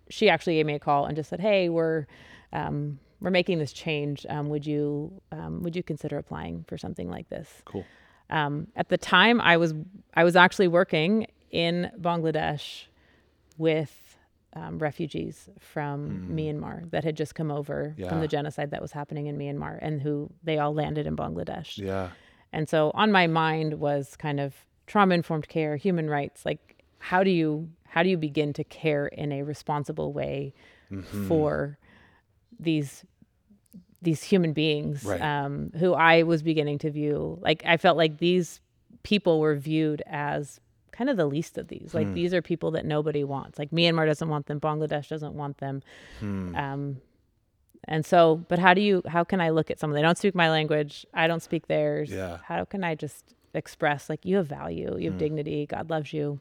she 0.10 0.30
actually 0.30 0.56
gave 0.56 0.66
me 0.68 0.76
a 0.76 0.80
call 0.80 1.06
and 1.06 1.18
just 1.18 1.30
said 1.30 1.42
hey 1.42 1.68
we're 1.68 2.08
um, 2.54 2.98
we're 3.20 3.30
making 3.30 3.60
this 3.60 3.74
change. 3.74 4.26
Um, 4.30 4.48
would 4.48 4.66
you 4.66 5.12
um, 5.34 5.64
would 5.64 5.76
you 5.76 5.84
consider 5.84 6.18
applying 6.18 6.64
for 6.66 6.78
something 6.78 7.10
like 7.10 7.28
this? 7.28 7.62
Cool. 7.66 7.86
Um, 8.30 8.68
at 8.76 8.90
the 8.90 8.98
time 8.98 9.40
i 9.42 9.58
was 9.58 9.74
i 10.16 10.24
was 10.24 10.36
actually 10.36 10.68
working 10.68 11.26
in 11.52 11.92
bangladesh 12.00 12.84
with 13.58 14.18
um, 14.54 14.80
refugees 14.80 15.48
from 15.60 16.28
myanmar 16.32 16.90
that 16.92 17.04
had 17.04 17.16
just 17.16 17.36
come 17.36 17.52
over 17.52 17.94
from 18.10 18.20
the 18.22 18.28
genocide 18.28 18.72
that 18.72 18.82
was 18.82 18.92
happening 18.92 19.28
in 19.28 19.38
myanmar 19.38 19.78
and 19.82 20.02
who 20.02 20.30
they 20.44 20.58
all 20.58 20.74
landed 20.74 21.06
in 21.06 21.16
bangladesh 21.16 21.78
Yeah. 21.78 22.10
and 22.52 22.68
so 22.68 22.92
on 22.96 23.12
my 23.12 23.28
mind 23.28 23.80
was 23.80 24.16
kind 24.16 24.40
of 24.40 24.56
trauma 24.88 25.14
informed 25.14 25.48
care 25.48 25.76
human 25.76 26.10
rights 26.10 26.46
like 26.46 26.84
how 26.98 27.24
do 27.24 27.30
you 27.30 27.70
how 27.88 28.02
do 28.04 28.10
you 28.10 28.18
begin 28.18 28.54
to 28.54 28.64
care 28.64 29.08
in 29.08 29.32
a 29.32 29.44
responsible 29.44 30.14
way 30.14 30.54
Mm-hmm. 30.92 31.28
for 31.28 31.78
these 32.60 33.06
these 34.02 34.24
human 34.24 34.54
beings 34.54 35.04
Right. 35.04 35.22
um, 35.22 35.72
who 35.78 35.94
I 35.94 36.24
was 36.24 36.42
beginning 36.42 36.78
to 36.80 36.92
view 36.92 37.38
like 37.42 37.64
I 37.66 37.78
felt 37.78 37.98
like 37.98 38.18
these 38.18 38.62
people 39.04 39.40
were 39.40 39.56
viewed 39.56 40.02
as 40.08 40.60
kind 40.92 41.10
of 41.10 41.18
the 41.18 41.26
least 41.26 41.58
of 41.58 41.68
these 41.68 41.92
Hmm. 41.92 41.98
like 41.98 42.14
these 42.14 42.34
are 42.34 42.42
people 42.42 42.72
that 42.72 42.86
nobody 42.86 43.24
wants 43.24 43.58
like 43.60 43.72
Myanmar 43.72 44.06
doesn't 44.06 44.28
want 44.30 44.46
them 44.48 44.60
Bangladesh 44.60 45.08
doesn't 45.10 45.34
want 45.34 45.58
them 45.58 45.82
Hmm. 46.20 46.56
um, 46.56 47.02
and 47.88 48.06
so 48.06 48.44
but 48.50 48.60
how 48.60 48.74
do 48.74 48.82
you 48.82 49.02
how 49.08 49.24
can 49.24 49.40
I 49.42 49.50
look 49.50 49.72
at 49.72 49.80
someone 49.80 49.96
they 49.96 50.02
don't 50.02 50.18
speak 50.18 50.36
my 50.36 50.50
language 50.50 51.06
I 51.14 51.28
don't 51.28 51.42
speak 51.42 51.68
theirs 51.68 52.10
Yeah. 52.12 52.38
how 52.46 52.66
can 52.66 52.84
I 52.84 52.96
just 52.96 53.34
express 53.54 54.10
like 54.10 54.26
you 54.26 54.36
have 54.38 54.48
value 54.48 54.96
you 54.98 55.06
have 55.06 55.14
Hmm. 55.14 55.20
dignity 55.20 55.66
God 55.66 55.90
loves 55.90 56.14
you 56.14 56.40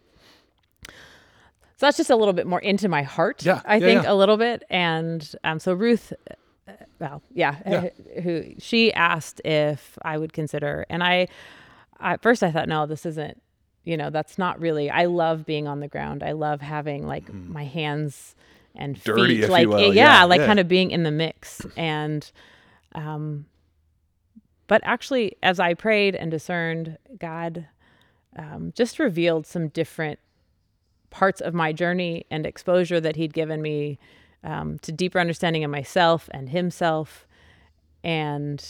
so 1.77 1.87
that's 1.87 1.97
just 1.97 2.11
a 2.11 2.17
little 2.17 2.35
bit 2.35 2.47
more 2.47 2.59
into 2.61 2.89
my 2.89 3.03
heart 3.03 3.45
Yeah, 3.45 3.63
I 3.65 3.77
yeah, 3.77 3.87
think 3.87 4.03
yeah. 4.03 4.13
a 4.13 4.15
little 4.15 4.37
bit 4.37 4.65
and 4.71 5.29
um, 5.45 5.59
so 5.61 5.73
Ruth 5.75 6.13
well 6.99 7.23
yeah, 7.33 7.57
Yeah. 7.67 8.21
who 8.23 8.45
she 8.59 8.93
asked 8.93 9.41
if 9.45 9.99
I 10.03 10.19
would 10.19 10.33
consider 10.33 10.85
and 10.91 11.03
I 11.03 11.29
at 12.01 12.23
first 12.23 12.43
I 12.43 12.51
thought 12.51 12.69
no 12.69 12.87
this 12.87 13.05
isn't 13.07 13.41
you 13.85 13.97
know 13.97 14.11
that's 14.11 14.39
not 14.39 14.61
really 14.61 14.91
I 14.91 15.07
love 15.07 15.47
being 15.47 15.67
on 15.67 15.81
the 15.81 15.89
ground 15.89 16.23
I 16.23 16.33
love 16.33 16.61
having 16.61 17.07
like 17.07 17.33
my 17.33 17.65
hands 17.65 18.35
and 18.75 18.97
Mm-hmm. 18.97 19.05
Dirty, 19.17 19.35
feet 19.37 19.45
if 19.45 19.49
you 19.49 19.53
like 19.53 19.69
will. 19.69 19.81
yeah, 19.95 20.19
Yeah, 20.21 20.25
like 20.25 20.41
yeah. 20.41 20.47
kind 20.47 20.61
of 20.61 20.69
being 20.69 20.91
in 20.91 21.03
the 21.03 21.11
mix 21.11 21.67
and 21.77 22.31
um 22.95 23.47
but 24.67 24.81
actually 24.85 25.37
as 25.43 25.59
I 25.59 25.75
prayed 25.75 26.15
and 26.15 26.31
discerned 26.31 26.99
God 27.19 27.67
um, 28.37 28.73
just 28.77 28.99
revealed 29.01 29.47
some 29.47 29.69
different 29.69 30.19
parts 31.11 31.41
of 31.41 31.55
my 31.55 31.73
journey 31.73 32.25
and 32.31 32.45
exposure 32.47 33.01
that 33.01 33.17
he'd 33.17 33.33
given 33.33 33.63
me 33.63 33.99
um, 34.45 34.79
to 34.81 34.93
deeper 34.93 35.19
understanding 35.19 35.65
of 35.65 35.71
myself 35.71 36.29
and 36.33 36.49
himself. 36.51 37.27
And 38.05 38.65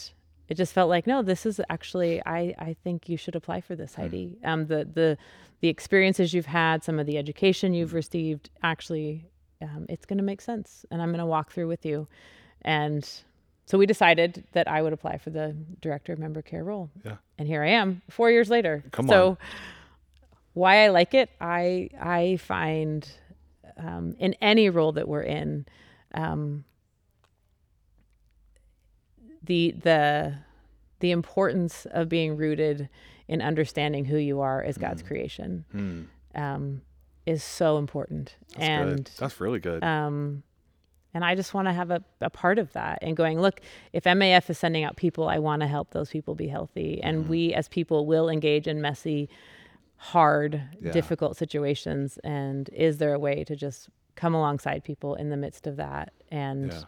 it 0.49 0.57
just 0.57 0.73
felt 0.73 0.89
like 0.89 1.07
no 1.07 1.23
this 1.23 1.45
is 1.45 1.61
actually 1.69 2.23
i 2.25 2.55
i 2.59 2.75
think 2.83 3.09
you 3.09 3.17
should 3.17 3.37
apply 3.37 3.61
for 3.61 3.77
this 3.77 3.95
heidi. 3.95 4.39
Um 4.45 4.67
the 4.67 4.89
the 4.93 5.19
the 5.61 5.69
experiences 5.69 6.33
you've 6.33 6.47
had 6.47 6.83
some 6.85 6.99
of 6.99 7.07
the 7.07 7.19
education 7.19 7.75
you've 7.75 7.93
received 7.95 8.49
actually 8.63 9.27
um, 9.61 9.87
it's 9.89 10.07
going 10.07 10.19
to 10.19 10.25
make 10.25 10.41
sense 10.41 10.87
and 10.91 11.03
i'm 11.03 11.09
going 11.11 11.19
to 11.19 11.27
walk 11.27 11.53
through 11.53 11.69
with 11.69 11.85
you. 11.85 12.07
And 12.63 13.09
so 13.67 13.77
we 13.77 13.85
decided 13.87 14.45
that 14.53 14.67
i 14.69 14.81
would 14.81 14.93
apply 14.95 15.19
for 15.19 15.31
the 15.31 15.55
director 15.83 16.13
of 16.15 16.19
member 16.19 16.41
care 16.43 16.65
role. 16.65 16.89
Yeah. 17.05 17.17
and 17.39 17.47
here 17.47 17.63
i 17.63 17.69
am 17.69 18.01
four 18.09 18.31
years 18.31 18.49
later. 18.49 18.83
Come 18.91 19.07
so 19.09 19.29
on. 19.31 19.37
why 20.55 20.85
i 20.85 20.89
like 20.89 21.13
it 21.13 21.29
i 21.41 21.91
i 22.01 22.37
find 22.39 23.07
um, 23.79 24.15
in 24.19 24.35
any 24.41 24.69
role 24.71 24.93
that 24.93 25.07
we're 25.09 25.23
in 25.23 25.67
um, 26.15 26.65
the 29.43 29.75
the 29.83 30.35
the 31.01 31.11
importance 31.13 31.87
of 31.93 32.09
being 32.09 32.37
rooted 32.37 32.89
in 33.29 33.41
understanding 33.41 34.05
who 34.05 34.17
you 34.17 34.41
are 34.41 34.63
as 34.63 34.77
God's 34.79 35.03
creation 35.03 35.65
Hmm. 35.71 36.03
um, 36.35 36.83
is 37.25 37.45
so 37.45 37.79
important. 37.79 38.35
That's 38.57 38.69
and 38.69 38.91
good. 39.05 39.11
That's 39.19 39.41
really 39.41 39.61
good. 39.61 39.85
um, 39.85 40.43
and 41.15 41.25
I 41.25 41.35
just 41.35 41.55
want 41.55 41.69
to 41.69 41.73
have 41.73 41.91
a, 41.91 42.03
a 42.21 42.31
part 42.31 42.59
of 42.59 42.73
that 42.75 42.99
and 43.03 43.17
going, 43.17 43.41
look, 43.41 43.61
if 43.93 44.05
MAF 44.05 44.51
is 44.51 44.59
sending 44.59 44.85
out 44.85 44.97
people, 44.97 45.27
I 45.29 45.39
want 45.39 45.61
to 45.63 45.67
help 45.69 45.91
those 45.93 46.11
people 46.11 46.35
be 46.35 46.49
healthy. 46.49 47.01
And 47.03 47.21
Mm-hmm. 47.23 47.31
we 47.31 47.55
as 47.55 47.69
people 47.69 48.07
will 48.07 48.29
engage 48.29 48.67
in 48.67 48.81
messy, 48.81 49.29
hard, 49.99 50.63
Yeah. 50.81 50.93
difficult 50.93 51.37
situations. 51.37 52.19
And 52.25 52.69
is 52.73 52.99
there 52.99 53.13
a 53.15 53.19
way 53.19 53.45
to 53.45 53.55
just 53.57 53.89
come 54.17 54.35
alongside 54.35 54.83
people 54.85 55.15
in 55.15 55.31
the 55.31 55.37
midst 55.37 55.67
of 55.67 55.77
that 55.77 56.13
and 56.31 56.73
yeah. 56.73 56.83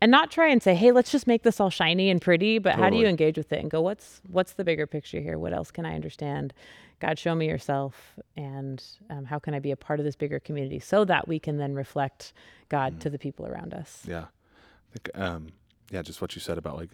and 0.00 0.10
not 0.10 0.30
try 0.30 0.48
and 0.48 0.62
say, 0.62 0.74
hey, 0.74 0.90
let's 0.90 1.12
just 1.12 1.26
make 1.26 1.42
this 1.42 1.60
all 1.60 1.70
shiny 1.70 2.10
and 2.10 2.20
pretty, 2.20 2.58
but 2.58 2.74
how 2.74 2.90
do 2.90 2.96
you 2.96 3.06
engage 3.06 3.36
with 3.38 3.52
it 3.52 3.60
and 3.60 3.70
go, 3.70 3.80
what's 3.80 4.20
what's 4.28 4.54
the 4.54 4.64
bigger 4.64 4.86
picture 4.86 5.20
here? 5.20 5.38
What 5.38 5.52
else 5.52 5.70
can 5.70 5.86
I 5.86 5.94
understand? 5.94 6.52
God, 6.98 7.18
show 7.18 7.34
me 7.34 7.48
yourself, 7.48 8.14
and 8.36 8.82
um, 9.10 9.24
how 9.24 9.38
can 9.40 9.54
I 9.54 9.58
be 9.58 9.72
a 9.72 9.76
part 9.76 9.98
of 9.98 10.04
this 10.04 10.14
bigger 10.14 10.38
community 10.38 10.78
so 10.78 11.04
that 11.04 11.26
we 11.26 11.40
can 11.40 11.56
then 11.56 11.74
reflect 11.74 12.32
God 12.68 13.00
to 13.00 13.10
the 13.10 13.18
people 13.18 13.44
around 13.44 13.74
us? 13.74 14.04
Yeah. 14.06 14.26
I 14.26 14.92
think, 14.92 15.10
um, 15.14 15.48
yeah, 15.90 16.02
just 16.02 16.20
what 16.20 16.36
you 16.36 16.40
said 16.40 16.58
about 16.58 16.76
like 16.76 16.90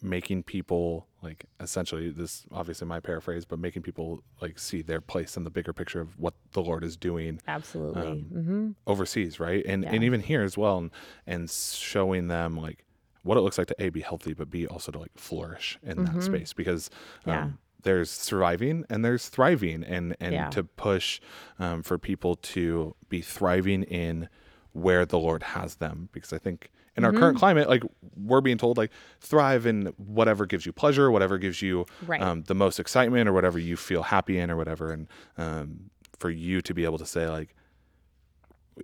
making 0.00 0.44
people 0.44 1.06
like 1.22 1.44
essentially 1.60 2.10
this 2.10 2.44
obviously 2.52 2.86
my 2.86 3.00
paraphrase, 3.00 3.44
but 3.44 3.58
making 3.58 3.82
people 3.82 4.22
like 4.40 4.58
see 4.58 4.82
their 4.82 5.00
place 5.00 5.36
in 5.36 5.44
the 5.44 5.50
bigger 5.50 5.72
picture 5.72 6.00
of 6.00 6.18
what 6.18 6.34
the 6.52 6.60
Lord 6.62 6.82
is 6.84 6.96
doing 6.96 7.40
Absolutely. 7.46 8.02
Um, 8.02 8.18
hmm 8.18 8.70
overseas, 8.86 9.38
right? 9.38 9.64
And 9.66 9.84
and 9.84 10.02
even 10.04 10.20
here 10.20 10.42
as 10.42 10.58
well, 10.58 10.78
and, 10.78 10.90
and 11.26 11.50
showing 11.50 12.28
them 12.28 12.56
like 12.56 12.84
what 13.22 13.38
it 13.38 13.42
looks 13.42 13.56
like 13.58 13.68
to 13.68 13.76
a 13.78 13.88
be 13.90 14.00
healthy, 14.00 14.34
but 14.34 14.50
b 14.50 14.66
also 14.66 14.90
to 14.92 14.98
like 14.98 15.12
flourish 15.16 15.78
in 15.82 16.02
that 16.04 16.22
space 16.22 16.52
because 16.52 16.90
um, 17.26 17.30
Mm-hmm. 17.32 17.46
Yeah. 17.46 17.50
there's 17.84 18.10
surviving 18.10 18.84
and 18.90 19.04
there's 19.04 19.28
thriving, 19.28 19.84
and 19.84 20.16
and 20.20 20.32
Yeah. 20.34 20.50
to 20.50 20.64
push 20.64 21.20
um, 21.58 21.82
for 21.82 21.98
people 21.98 22.34
to 22.36 22.96
be 23.08 23.20
thriving 23.20 23.84
in 23.84 24.28
where 24.72 25.04
the 25.06 25.18
Lord 25.18 25.42
has 25.42 25.76
them, 25.76 26.08
because 26.12 26.32
I 26.32 26.38
think 26.38 26.70
in 26.96 27.04
our 27.04 27.10
Mm-hmm. 27.10 27.20
current 27.20 27.38
climate, 27.38 27.68
like 27.68 27.82
we're 28.16 28.40
being 28.40 28.58
told 28.58 28.76
like 28.76 28.90
thrive 29.20 29.64
in 29.66 29.86
whatever 29.96 30.44
gives 30.46 30.66
you 30.66 30.72
pleasure, 30.72 31.10
whatever 31.10 31.38
gives 31.38 31.62
you 31.62 31.86
Right. 32.06 32.20
um, 32.20 32.42
the 32.42 32.54
most 32.54 32.78
excitement, 32.78 33.28
or 33.28 33.32
whatever 33.32 33.58
you 33.58 33.76
feel 33.76 34.02
happy 34.02 34.38
in, 34.38 34.50
or 34.50 34.56
whatever, 34.56 34.92
and 34.92 35.08
um, 35.38 35.90
for 36.18 36.30
you 36.30 36.60
to 36.62 36.74
be 36.74 36.84
able 36.84 36.98
to 36.98 37.06
say 37.06 37.28
like 37.28 37.54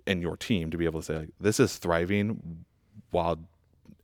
and 0.05 0.21
your 0.21 0.37
team 0.37 0.69
to 0.71 0.77
be 0.77 0.85
able 0.85 0.99
to 1.01 1.05
say 1.05 1.17
like 1.19 1.29
this 1.39 1.59
is 1.59 1.77
thriving 1.77 2.63
while 3.11 3.39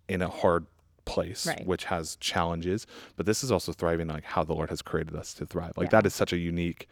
in 0.07 0.21
a 0.21 0.27
hard 0.29 0.65
place, 1.05 1.45
Right. 1.45 1.65
which 1.65 1.85
has 1.85 2.15
challenges. 2.17 2.87
But 3.15 3.25
this 3.25 3.43
is 3.43 3.51
also 3.51 3.71
thriving 3.71 4.07
like 4.07 4.23
how 4.23 4.43
the 4.43 4.53
Lord 4.53 4.69
has 4.69 4.81
created 4.81 5.15
us 5.15 5.33
to 5.35 5.45
thrive. 5.45 5.73
Like 5.77 5.87
Yeah. 5.87 6.01
that 6.01 6.05
is 6.07 6.13
such 6.15 6.33
a 6.33 6.37
unique 6.37 6.87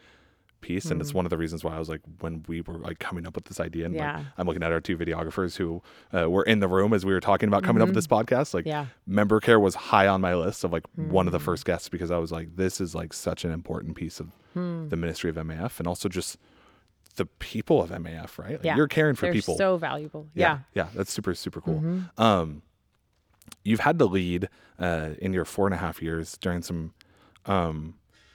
piece, 0.64 0.86
and 0.90 1.00
it's 1.00 1.14
one 1.14 1.26
of 1.26 1.30
the 1.30 1.38
reasons 1.38 1.62
why 1.62 1.76
I 1.76 1.78
was 1.78 1.88
like, 1.88 2.00
when 2.20 2.42
we 2.48 2.60
were 2.62 2.78
like 2.78 2.98
coming 2.98 3.26
up 3.26 3.34
with 3.36 3.44
this 3.44 3.60
idea, 3.60 3.84
and 3.86 3.94
Yeah. 3.94 4.16
like, 4.16 4.26
I'm 4.38 4.46
looking 4.48 4.62
at 4.62 4.72
our 4.72 4.80
two 4.80 4.96
videographers 4.98 5.56
who 5.56 5.82
uh, 6.16 6.28
were 6.30 6.42
in 6.42 6.58
the 6.60 6.68
room 6.68 6.92
as 6.92 7.04
we 7.06 7.12
were 7.12 7.20
talking 7.20 7.48
about 7.48 7.62
coming 7.62 7.82
up 7.82 7.88
with 7.88 7.94
this 7.94 8.06
podcast. 8.08 8.54
Like, 8.54 8.64
Mm-hmm. 8.64 8.68
Yeah. 8.70 8.86
member 9.06 9.38
care 9.40 9.60
was 9.60 9.74
high 9.74 10.08
on 10.08 10.20
my 10.20 10.34
list 10.34 10.64
of 10.64 10.72
like 10.72 10.84
one 10.96 11.26
of 11.28 11.32
Mm. 11.32 11.38
the 11.38 11.44
first 11.44 11.64
guests 11.64 11.88
because 11.88 12.10
I 12.10 12.18
was 12.18 12.32
like, 12.32 12.56
this 12.56 12.80
is 12.80 12.94
like 12.94 13.12
such 13.12 13.44
an 13.44 13.52
important 13.52 13.94
piece 13.96 14.18
of 14.20 14.28
Hmm. 14.54 14.88
the 14.88 14.96
ministry 14.96 15.30
of 15.30 15.36
MAF, 15.36 15.78
and 15.80 15.86
also 15.88 16.08
just 16.08 16.38
the 17.16 17.26
people 17.26 17.82
of 17.82 17.90
MAF, 17.90 18.38
right? 18.38 18.52
Like, 18.52 18.64
Yeah. 18.64 18.76
You're 18.76 18.88
caring 18.88 19.14
for 19.16 19.26
They're 19.26 19.32
people. 19.34 19.56
so 19.56 19.76
valuable. 19.76 20.28
Yeah. 20.34 20.60
Yeah, 20.74 20.88
that's 20.94 21.12
super 21.12 21.34
super 21.34 21.60
cool. 21.60 21.80
Mm-hmm. 21.80 22.20
Um, 22.22 22.62
you've 23.62 23.80
had 23.80 23.98
to 23.98 24.06
lead 24.06 24.48
uh, 24.78 25.10
in 25.20 25.32
your 25.32 25.44
four 25.44 25.66
and 25.66 25.74
a 25.74 25.78
half 25.78 26.00
years 26.02 26.36
during 26.38 26.62
some 26.62 26.92
um, 27.46 27.94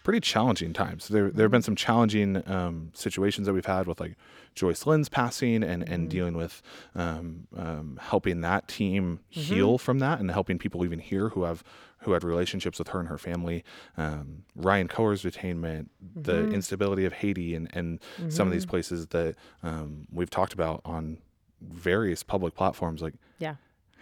pretty 0.10 0.20
challenging 0.34 0.74
times. 0.74 1.08
There 1.08 1.24
there 1.24 1.30
Mm-hmm. 1.32 1.42
have 1.42 1.52
been 1.52 1.62
some 1.62 1.76
challenging 1.76 2.30
um, 2.50 2.92
situations 2.94 3.46
that 3.46 3.54
we've 3.54 3.66
had 3.78 3.86
with 3.88 4.00
like 4.00 4.16
Joyce 4.56 4.86
Lin's 4.88 5.08
passing 5.10 5.64
and 5.64 5.84
Mm-hmm. 5.84 5.94
and 5.94 6.10
dealing 6.10 6.36
with 6.36 6.62
um, 6.96 7.48
um, 7.56 8.00
helping 8.02 8.42
that 8.42 8.68
team 8.68 9.20
Mm-hmm. 9.32 9.42
heal 9.42 9.78
from 9.78 10.00
that 10.00 10.20
and 10.20 10.32
helping 10.32 10.58
people 10.58 10.84
even 10.84 11.00
here 11.00 11.30
who 11.30 11.44
have 11.44 11.64
who 12.04 12.14
had 12.14 12.24
relationships 12.24 12.80
with 12.80 12.88
her 12.90 13.00
and 13.00 13.10
her 13.10 13.18
family. 13.18 13.64
Um, 13.98 14.44
Ryan 14.56 14.88
Koher's 14.88 15.22
detainment, 15.24 15.90
the 16.16 16.32
Mm-hmm. 16.34 16.56
instability 16.56 17.06
of 17.06 17.14
Haiti, 17.14 17.54
and 17.58 17.70
and 17.78 18.00
some 18.30 18.48
of 18.48 18.54
these 18.54 18.66
places 18.66 19.00
that 19.08 19.36
um, 19.62 20.08
we've 20.12 20.30
talked 20.40 20.54
about 20.54 20.82
on 20.86 21.20
various 21.62 22.24
public 22.24 22.56
platforms. 22.56 23.02
Like, 23.02 23.14
Yeah. 23.38 23.56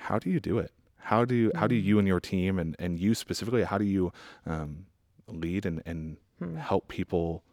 how 0.07 0.19
do 0.19 0.29
you 0.29 0.39
do 0.39 0.57
it? 0.59 0.71
How 1.11 1.25
do 1.25 1.35
you, 1.35 1.51
how 1.55 1.67
do 1.67 1.75
you 1.75 1.99
and 1.99 2.07
your 2.07 2.19
team 2.19 2.59
and, 2.59 2.75
and 2.79 2.99
you 2.99 3.15
specifically, 3.15 3.63
how 3.63 3.77
do 3.77 3.85
you 3.85 4.11
um, 4.45 4.85
lead 5.27 5.65
and, 5.65 5.81
and 5.85 6.17
help 6.57 6.87
people 6.87 7.43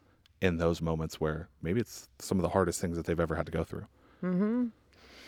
in 0.40 0.56
those 0.58 0.82
moments 0.82 1.20
where 1.20 1.48
maybe 1.62 1.80
it's 1.80 2.08
some 2.18 2.38
of 2.38 2.42
the 2.42 2.48
hardest 2.48 2.80
things 2.80 2.96
that 2.96 3.06
they've 3.06 3.20
ever 3.20 3.34
had 3.34 3.46
to 3.46 3.52
go 3.52 3.64
through? 3.64 3.86
Mm-hmm. 4.22 4.66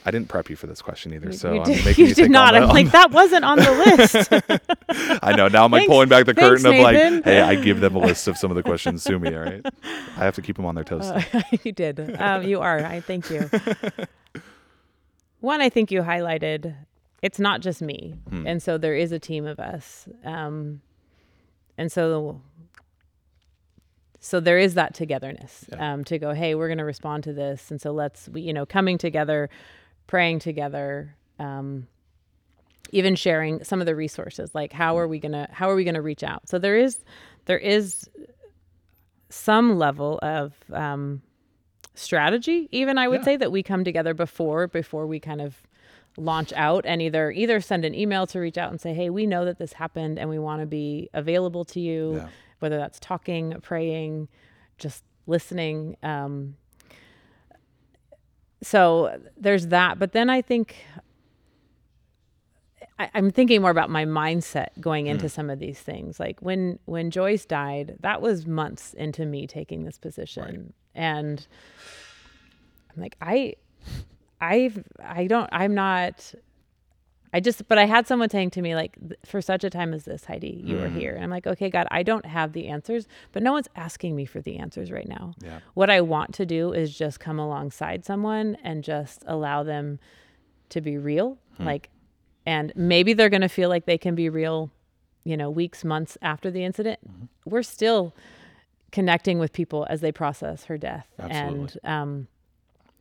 I 0.04 0.10
didn't 0.12 0.28
prep 0.28 0.48
you 0.48 0.54
for 0.54 0.68
this 0.68 0.80
question 0.80 1.12
either, 1.14 1.32
so 1.32 1.52
you 1.52 1.60
I'm 1.62 1.64
did, 1.64 1.84
making 1.84 2.04
you 2.04 2.08
you, 2.10 2.14
did 2.14 2.30
not. 2.30 2.52
The, 2.52 2.60
I'm 2.60 2.68
like, 2.68 2.92
that 2.92 3.10
wasn't 3.10 3.44
on 3.44 3.58
the 3.58 3.72
list. 3.72 5.20
I 5.24 5.34
know 5.34 5.48
now 5.48 5.64
I'm 5.64 5.72
like 5.72 5.80
Thanks- 5.80 5.90
pulling 5.90 6.08
back 6.08 6.26
the 6.26 6.34
thanks, 6.34 6.62
curtain 6.62 6.66
of 6.66 6.80
like, 6.80 6.94
Nathan. 6.94 7.22
hey, 7.24 7.40
I 7.40 7.56
give 7.56 7.80
them 7.80 7.96
a 7.96 7.98
list 7.98 8.28
of 8.28 8.36
some 8.38 8.52
of 8.52 8.54
the 8.54 8.62
questions 8.62 9.02
to 9.02 9.18
me. 9.18 9.34
All 9.34 9.42
right, 9.42 9.66
I 9.82 10.20
have 10.24 10.36
to 10.36 10.42
keep 10.42 10.54
them 10.56 10.64
on 10.64 10.76
their 10.76 10.84
toes. 10.92 11.06
Uh, 11.10 11.42
you 11.64 11.72
did. 11.72 12.20
Um, 12.20 12.44
you 12.44 12.60
are. 12.60 12.84
I 12.84 13.00
thank 13.00 13.30
you. 13.30 13.50
One, 15.40 15.60
I 15.60 15.70
think 15.70 15.90
you 15.90 16.02
highlighted 16.02 16.76
it's 17.22 17.40
not 17.40 17.60
just 17.60 17.82
me. 17.82 18.14
Hmm. 18.28 18.46
And 18.46 18.62
so 18.62 18.78
there 18.78 18.94
is 18.94 19.10
a 19.10 19.18
team 19.18 19.46
of 19.46 19.58
us. 19.58 20.06
Um, 20.24 20.80
and 21.78 21.90
so 21.92 22.40
so 24.18 24.40
there 24.40 24.58
is 24.58 24.74
that 24.74 24.92
togetherness 24.94 25.66
Yeah. 25.70 25.92
um, 25.92 26.04
to 26.04 26.18
go, 26.18 26.32
hey, 26.32 26.54
we're 26.56 26.66
going 26.68 26.78
to 26.78 26.84
respond 26.84 27.22
to 27.24 27.32
this. 27.32 27.70
And 27.70 27.80
so 27.80 27.92
let's, 27.92 28.28
we, 28.28 28.40
you 28.40 28.52
know, 28.52 28.66
coming 28.66 28.98
together, 28.98 29.48
praying 30.08 30.40
together, 30.40 31.14
um, 31.38 31.86
even 32.90 33.14
sharing 33.14 33.62
some 33.62 33.80
of 33.80 33.86
the 33.86 33.94
resources, 33.94 34.52
like 34.52 34.72
how 34.72 34.98
are 34.98 35.06
we 35.06 35.20
going 35.20 35.32
to, 35.32 35.46
how 35.52 35.70
are 35.70 35.76
we 35.76 35.84
going 35.84 35.94
to 35.94 36.02
reach 36.02 36.24
out? 36.24 36.48
So 36.48 36.58
there 36.58 36.76
is, 36.76 37.04
there 37.44 37.58
is 37.58 38.08
some 39.28 39.78
level 39.78 40.18
of 40.22 40.54
um, 40.72 41.22
strategy, 41.94 42.68
even 42.72 42.98
I 42.98 43.06
would 43.06 43.20
Yeah. 43.20 43.24
say 43.26 43.36
that 43.36 43.52
we 43.52 43.62
come 43.62 43.84
together 43.84 44.14
before, 44.14 44.66
before 44.66 45.06
we 45.06 45.20
kind 45.20 45.40
of 45.40 45.62
launch 46.16 46.52
out 46.54 46.84
and 46.86 47.00
either 47.02 47.30
either 47.30 47.60
send 47.60 47.84
an 47.84 47.94
email 47.94 48.26
to 48.26 48.38
reach 48.40 48.56
out 48.58 48.70
and 48.70 48.80
say 48.80 48.94
hey 48.94 49.10
we 49.10 49.26
know 49.26 49.44
that 49.44 49.58
this 49.58 49.74
happened 49.74 50.18
and 50.18 50.28
we 50.30 50.38
want 50.38 50.60
to 50.60 50.66
be 50.66 51.08
available 51.12 51.64
to 51.64 51.80
you 51.80 52.16
Yeah. 52.16 52.28
whether 52.60 52.76
that's 52.78 52.98
talking 52.98 53.54
praying 53.62 54.28
just 54.78 55.04
listening 55.26 55.96
um, 56.02 56.56
so 58.62 59.20
there's 59.36 59.66
that. 59.68 59.98
But 59.98 60.12
then 60.12 60.30
i 60.30 60.40
think 60.42 60.76
I, 62.98 63.10
i'm 63.14 63.30
thinking 63.30 63.60
more 63.60 63.70
about 63.70 63.90
my 63.90 64.04
mindset 64.06 64.68
going 64.80 65.06
into 65.06 65.28
some 65.28 65.50
of 65.50 65.58
these 65.58 65.78
things. 65.78 66.18
Like 66.18 66.40
when 66.40 66.78
when 66.86 67.10
joyce 67.10 67.44
died 67.44 67.96
that 68.00 68.22
was 68.22 68.46
months 68.46 68.94
into 68.94 69.26
me 69.26 69.46
taking 69.46 69.84
this 69.84 69.98
position. 69.98 70.72
And 70.94 71.46
i'm 72.94 73.02
like 73.02 73.16
i 73.20 73.54
I've 74.40 74.84
I 75.02 75.26
don't 75.26 75.48
I'm 75.52 75.74
not 75.74 76.34
I 77.32 77.40
just 77.40 77.66
but 77.68 77.78
I 77.78 77.86
had 77.86 78.06
someone 78.06 78.30
saying 78.30 78.50
to 78.50 78.62
me 78.62 78.74
like 78.74 78.96
for 79.24 79.40
such 79.40 79.64
a 79.64 79.70
time 79.70 79.92
as 79.92 80.04
this 80.04 80.24
Heidi 80.24 80.62
you 80.64 80.78
are 80.78 80.88
mm. 80.88 80.98
here 80.98 81.14
and 81.14 81.24
I'm 81.24 81.30
like 81.30 81.46
okay 81.46 81.70
God 81.70 81.86
I 81.90 82.02
don't 82.02 82.26
have 82.26 82.52
the 82.52 82.68
answers 82.68 83.06
but 83.32 83.42
no 83.42 83.52
one's 83.52 83.68
asking 83.76 84.16
me 84.16 84.24
for 84.24 84.40
the 84.40 84.58
answers 84.58 84.90
right 84.90 85.08
now. 85.08 85.34
Yeah. 85.42 85.60
What 85.74 85.90
I 85.90 86.00
want 86.00 86.34
to 86.34 86.46
do 86.46 86.72
is 86.72 86.96
just 86.96 87.20
come 87.20 87.38
alongside 87.38 88.04
someone 88.04 88.56
and 88.62 88.84
just 88.84 89.22
allow 89.26 89.62
them 89.62 89.98
to 90.70 90.80
be 90.80 90.98
real 90.98 91.38
hmm. 91.56 91.64
like 91.64 91.90
and 92.44 92.72
maybe 92.76 93.12
they're 93.12 93.28
going 93.28 93.40
to 93.40 93.48
feel 93.48 93.68
like 93.68 93.86
they 93.86 93.98
can 93.98 94.14
be 94.14 94.28
real 94.28 94.70
you 95.24 95.36
know 95.36 95.50
weeks 95.50 95.84
months 95.84 96.16
after 96.22 96.50
the 96.50 96.64
incident. 96.64 97.00
Mm-hmm. 97.06 97.24
We're 97.44 97.64
still 97.64 98.14
connecting 98.92 99.38
with 99.38 99.52
people 99.52 99.86
as 99.90 100.00
they 100.00 100.12
process 100.12 100.64
her 100.64 100.78
death 100.78 101.06
Absolutely. 101.18 101.58
and 101.58 101.78
um 101.84 102.28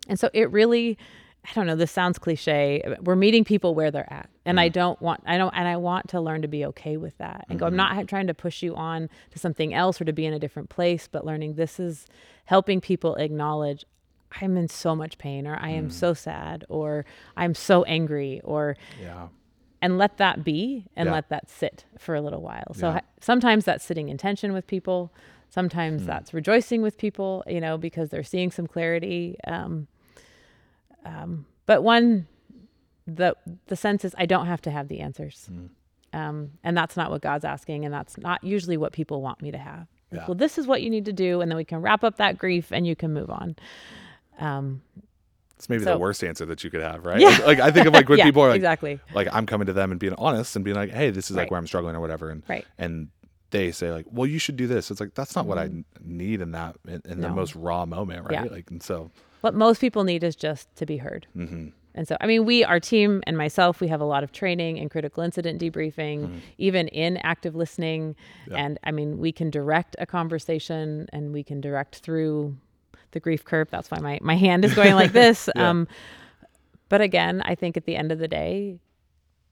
and 0.09 0.19
so 0.19 0.29
it 0.33 0.51
really 0.51 0.97
i 1.47 1.53
don't 1.53 1.67
know 1.67 1.75
this 1.75 1.91
sounds 1.91 2.17
cliche 2.17 2.81
we're 3.01 3.15
meeting 3.15 3.43
people 3.43 3.75
where 3.75 3.91
they're 3.91 4.11
at 4.11 4.29
and 4.45 4.59
i 4.59 4.67
don't 4.67 5.01
want 5.01 5.21
i 5.25 5.37
don't 5.37 5.53
and 5.55 5.67
i 5.67 5.75
want 5.77 6.07
to 6.09 6.19
learn 6.19 6.41
to 6.41 6.47
be 6.47 6.65
okay 6.65 6.97
with 6.97 7.17
that 7.17 7.45
and 7.49 7.59
go 7.59 7.65
i'm 7.67 7.75
not 7.75 8.07
trying 8.07 8.27
to 8.27 8.33
push 8.33 8.63
you 8.63 8.75
on 8.75 9.09
to 9.31 9.39
something 9.39 9.73
else 9.73 9.99
or 10.01 10.05
to 10.05 10.13
be 10.13 10.25
in 10.25 10.33
a 10.33 10.39
different 10.39 10.69
place 10.69 11.07
but 11.11 11.25
learning 11.25 11.53
this 11.55 11.79
is 11.79 12.05
helping 12.45 12.81
people 12.81 13.15
acknowledge 13.15 13.85
i'm 14.41 14.57
in 14.57 14.67
so 14.67 14.95
much 14.95 15.17
pain 15.17 15.45
or 15.47 15.57
i 15.61 15.69
am 15.69 15.89
so 15.89 16.13
sad 16.13 16.65
or 16.69 17.05
i'm 17.37 17.53
so 17.53 17.83
angry 17.83 18.41
or 18.43 18.75
Yeah. 19.01 19.27
and 19.81 19.97
let 19.97 20.17
that 20.17 20.43
be 20.43 20.85
and 20.95 21.07
Yeah. 21.07 21.13
let 21.13 21.29
that 21.29 21.49
sit 21.49 21.85
for 21.99 22.15
a 22.15 22.21
little 22.21 22.41
while. 22.41 22.73
So 22.73 22.89
Yeah. 22.89 23.01
sometimes 23.21 23.65
that's 23.65 23.85
sitting 23.85 24.09
in 24.09 24.17
tension 24.17 24.51
with 24.51 24.65
people. 24.65 25.11
Sometimes 25.49 26.01
Hmm. 26.01 26.07
that's 26.07 26.33
rejoicing 26.33 26.81
with 26.81 26.97
people, 26.97 27.43
you 27.45 27.61
know, 27.61 27.77
because 27.77 28.09
they're 28.09 28.23
seeing 28.23 28.49
some 28.51 28.65
clarity. 28.67 29.37
Um, 29.45 29.87
um, 31.05 31.45
but 31.65 31.83
one, 31.83 32.27
the 33.07 33.35
the 33.67 33.75
sense 33.75 34.03
is 34.03 34.13
I 34.17 34.25
don't 34.25 34.47
have 34.47 34.61
to 34.63 34.71
have 34.71 34.87
the 34.87 34.99
answers, 34.99 35.45
Hmm. 35.49 35.65
um, 36.19 36.51
and 36.63 36.75
that's 36.75 36.97
not 36.97 37.11
what 37.11 37.21
God's 37.21 37.45
asking, 37.45 37.85
and 37.85 37.93
that's 37.93 38.17
not 38.17 38.43
usually 38.43 38.77
what 38.77 38.91
people 38.91 39.21
want 39.21 39.41
me 39.41 39.51
to 39.51 39.57
have. 39.57 39.87
Like, 40.11 40.27
Well, 40.27 40.35
this 40.35 40.57
is 40.57 40.65
what 40.67 40.81
you 40.81 40.89
need 40.89 41.05
to 41.05 41.13
do, 41.13 41.41
and 41.41 41.51
then 41.51 41.57
we 41.57 41.65
can 41.65 41.81
wrap 41.81 42.03
up 42.03 42.17
that 42.17 42.37
grief, 42.37 42.71
and 42.71 42.87
you 42.87 42.95
can 42.95 43.13
move 43.13 43.29
on. 43.29 43.55
Um, 44.39 44.81
It's 45.57 45.69
maybe 45.69 45.83
So- 45.83 45.93
the 45.93 45.99
worst 45.99 46.21
answer 46.23 46.45
that 46.47 46.63
you 46.65 46.69
could 46.69 46.81
have, 46.81 47.05
right? 47.05 47.19
Yeah. 47.19 47.29
Like, 47.29 47.45
like, 47.45 47.59
I 47.61 47.71
think 47.71 47.87
of 47.87 47.93
like 47.93 48.09
when 48.09 48.17
yeah, 48.19 48.25
people 48.25 48.41
are 48.41 48.49
like, 48.49 48.57
exactly 48.57 48.99
like 49.13 49.29
I'm 49.31 49.45
coming 49.45 49.67
to 49.67 49.73
them 49.73 49.91
and 49.91 49.99
being 49.99 50.13
honest 50.17 50.55
and 50.57 50.65
being 50.65 50.75
like, 50.75 50.91
hey, 50.91 51.11
this 51.11 51.31
is 51.31 51.37
like 51.37 51.49
where 51.49 51.57
I'm 51.57 51.65
struggling 51.67 51.95
or 51.95 52.01
whatever, 52.01 52.29
and 52.29 52.43
right. 52.49 52.65
and 52.77 53.07
they 53.51 53.71
say 53.71 53.89
like, 53.91 54.05
well, 54.11 54.25
you 54.27 54.37
should 54.37 54.57
do 54.57 54.67
this. 54.67 54.91
It's 54.91 54.99
like 54.99 55.13
that's 55.13 55.33
not 55.35 55.45
what 55.45 55.57
I 55.57 55.69
need 56.03 56.41
in 56.41 56.51
that 56.51 56.75
in, 56.85 57.01
in 57.05 57.21
the 57.21 57.29
most 57.29 57.55
raw 57.55 57.85
moment, 57.85 58.25
right? 58.25 58.45
Yeah. 58.45 58.51
Like, 58.51 58.69
and 58.69 58.83
so, 58.83 59.11
What 59.45 59.53
most 59.53 59.79
people 59.79 60.03
need 60.03 60.23
is 60.23 60.35
just 60.35 60.75
to 60.77 60.85
be 60.87 60.97
heard. 60.97 61.27
hmm 61.33 61.67
And 61.93 62.07
so, 62.07 62.17
I 62.19 62.25
mean, 62.25 62.45
we, 62.45 62.63
our 62.63 62.79
team 62.79 63.21
and 63.27 63.37
myself, 63.37 63.79
we 63.79 63.87
have 63.89 64.01
a 64.01 64.05
lot 64.15 64.23
of 64.23 64.31
training 64.31 64.77
in 64.77 64.89
critical 64.89 65.21
incident 65.23 65.61
debriefing, 65.61 66.41
even 66.57 66.87
in 66.89 67.17
active 67.17 67.53
listening. 67.55 68.15
Yeah. 68.49 68.57
And 68.63 68.79
I 68.83 68.91
mean, 68.91 69.19
we 69.25 69.31
can 69.31 69.49
direct 69.51 69.95
a 69.99 70.05
conversation 70.07 71.07
and 71.13 71.31
we 71.31 71.43
can 71.43 71.61
direct 71.61 71.93
through 72.05 72.57
the 73.11 73.19
grief 73.19 73.43
curve. 73.45 73.67
That's 73.69 73.89
why 73.91 73.99
my, 73.99 74.17
my 74.21 74.35
hand 74.35 74.65
is 74.65 74.73
going 74.73 74.95
like 74.95 75.11
this. 75.23 75.47
Yeah. 75.55 75.69
Um, 75.69 75.87
but 76.89 77.01
again, 77.01 77.41
I 77.45 77.53
think 77.55 77.77
at 77.77 77.85
the 77.85 77.95
end 77.95 78.11
of 78.11 78.17
the 78.19 78.27
day, 78.27 78.79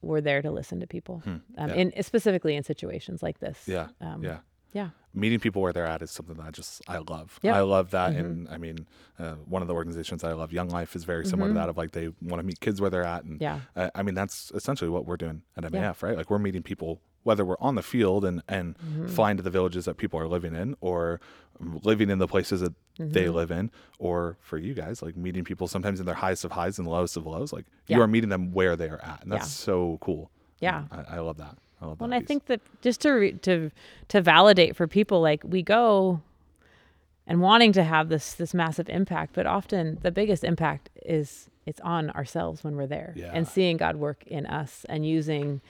we're 0.01 0.21
there 0.21 0.41
to 0.41 0.51
listen 0.51 0.79
to 0.81 0.87
people, 0.87 1.21
um, 1.25 1.41
Yeah. 1.57 1.73
in 1.75 2.03
specifically 2.03 2.55
in 2.55 2.63
situations 2.63 3.21
like 3.23 3.37
this. 3.39 3.57
yeah, 3.67 3.87
Um, 4.01 4.23
yeah. 4.23 4.39
Yeah. 4.73 4.89
Meeting 5.15 5.39
people 5.39 5.61
where 5.61 5.71
they're 5.71 5.85
at 5.85 6.01
is 6.01 6.09
something 6.09 6.35
that 6.37 6.45
I 6.47 6.49
just 6.51 6.81
I 6.87 6.97
love. 6.97 7.39
Yeah. 7.43 7.55
I 7.55 7.61
love 7.61 7.91
that, 7.91 8.11
Mm-hmm. 8.13 8.19
and 8.25 8.49
I 8.49 8.57
mean, 8.57 8.87
uh, 9.19 9.35
one 9.45 9.61
of 9.61 9.67
the 9.67 9.73
organizations 9.75 10.23
I 10.23 10.33
love, 10.33 10.51
Young 10.51 10.69
Life, 10.69 10.95
is 10.95 11.03
very 11.03 11.25
similar 11.25 11.49
to 11.49 11.53
that. 11.53 11.69
Of 11.69 11.77
like 11.77 11.91
they 11.91 12.07
want 12.21 12.39
to 12.39 12.43
meet 12.43 12.59
kids 12.59 12.81
where 12.81 12.89
they're 12.89 13.03
at, 13.03 13.23
and 13.23 13.33
Mm-hmm. 13.39 13.43
Yeah. 13.43 13.59
uh, 13.75 13.89
I 13.93 14.01
mean 14.01 14.15
that's 14.15 14.51
essentially 14.55 14.89
what 14.89 15.05
we're 15.05 15.17
doing 15.17 15.43
at 15.55 15.63
MAF, 15.65 15.73
Yeah. 15.73 15.93
right? 16.01 16.17
Like 16.17 16.29
we're 16.31 16.39
meeting 16.39 16.63
people 16.63 16.99
whether 17.21 17.45
we're 17.45 17.59
on 17.61 17.75
the 17.75 17.83
field 17.83 18.25
and 18.25 18.41
and 18.49 18.75
Mm-hmm. 18.79 19.07
flying 19.07 19.37
to 19.37 19.43
the 19.43 19.51
villages 19.51 19.85
that 19.85 19.97
people 19.97 20.19
are 20.19 20.27
living 20.27 20.55
in, 20.55 20.75
or 20.81 21.21
living 21.59 22.09
in 22.09 22.17
the 22.17 22.27
places 22.27 22.61
that 22.61 22.73
they 22.97 23.25
Mm-hmm. 23.25 23.35
live 23.35 23.51
in, 23.51 23.69
or 23.99 24.37
for 24.41 24.57
you 24.57 24.73
guys, 24.73 25.01
like 25.03 25.15
meeting 25.15 25.43
people 25.43 25.67
sometimes 25.67 25.99
in 25.99 26.05
their 26.07 26.15
highest 26.15 26.43
of 26.43 26.51
highs 26.53 26.79
and 26.79 26.87
lowest 26.87 27.17
of 27.17 27.27
lows. 27.27 27.53
Like 27.53 27.65
Yeah. 27.87 27.97
you 27.97 28.01
are 28.03 28.07
meeting 28.07 28.29
them 28.31 28.51
where 28.51 28.75
they 28.75 28.89
are 28.89 28.99
at, 29.03 29.21
and 29.21 29.31
that's 29.31 29.45
Yeah. 29.45 29.65
so 29.65 29.97
cool. 30.01 30.31
Yeah. 30.59 30.85
I, 30.91 31.17
I 31.17 31.19
love 31.19 31.37
that. 31.37 31.57
I 31.83 31.87
love 31.87 31.99
Well, 31.99 32.09
that. 32.09 32.15
and 32.15 32.23
I 32.23 32.25
think 32.25 32.45
that 32.45 32.61
just 32.81 33.01
to 33.01 33.11
re- 33.11 33.33
to 33.33 33.69
to 34.09 34.21
validate 34.21 34.75
for 34.75 34.87
people, 34.87 35.21
like 35.21 35.43
we 35.43 35.61
go 35.61 36.21
and 37.27 37.41
wanting 37.41 37.71
to 37.73 37.83
have 37.83 38.09
this 38.09 38.33
this 38.33 38.53
massive 38.53 38.89
impact, 38.89 39.33
but 39.33 39.45
often 39.45 39.99
the 40.01 40.11
biggest 40.11 40.43
impact 40.43 40.89
is 41.05 41.49
it's 41.65 41.79
on 41.81 42.09
ourselves 42.11 42.63
when 42.63 42.75
we're 42.75 42.87
there 42.87 43.13
Yeah. 43.15 43.31
and 43.33 43.47
seeing 43.47 43.77
God 43.77 43.95
work 43.97 44.23
in 44.27 44.45
us 44.45 44.85
and 44.89 45.05
using 45.05 45.61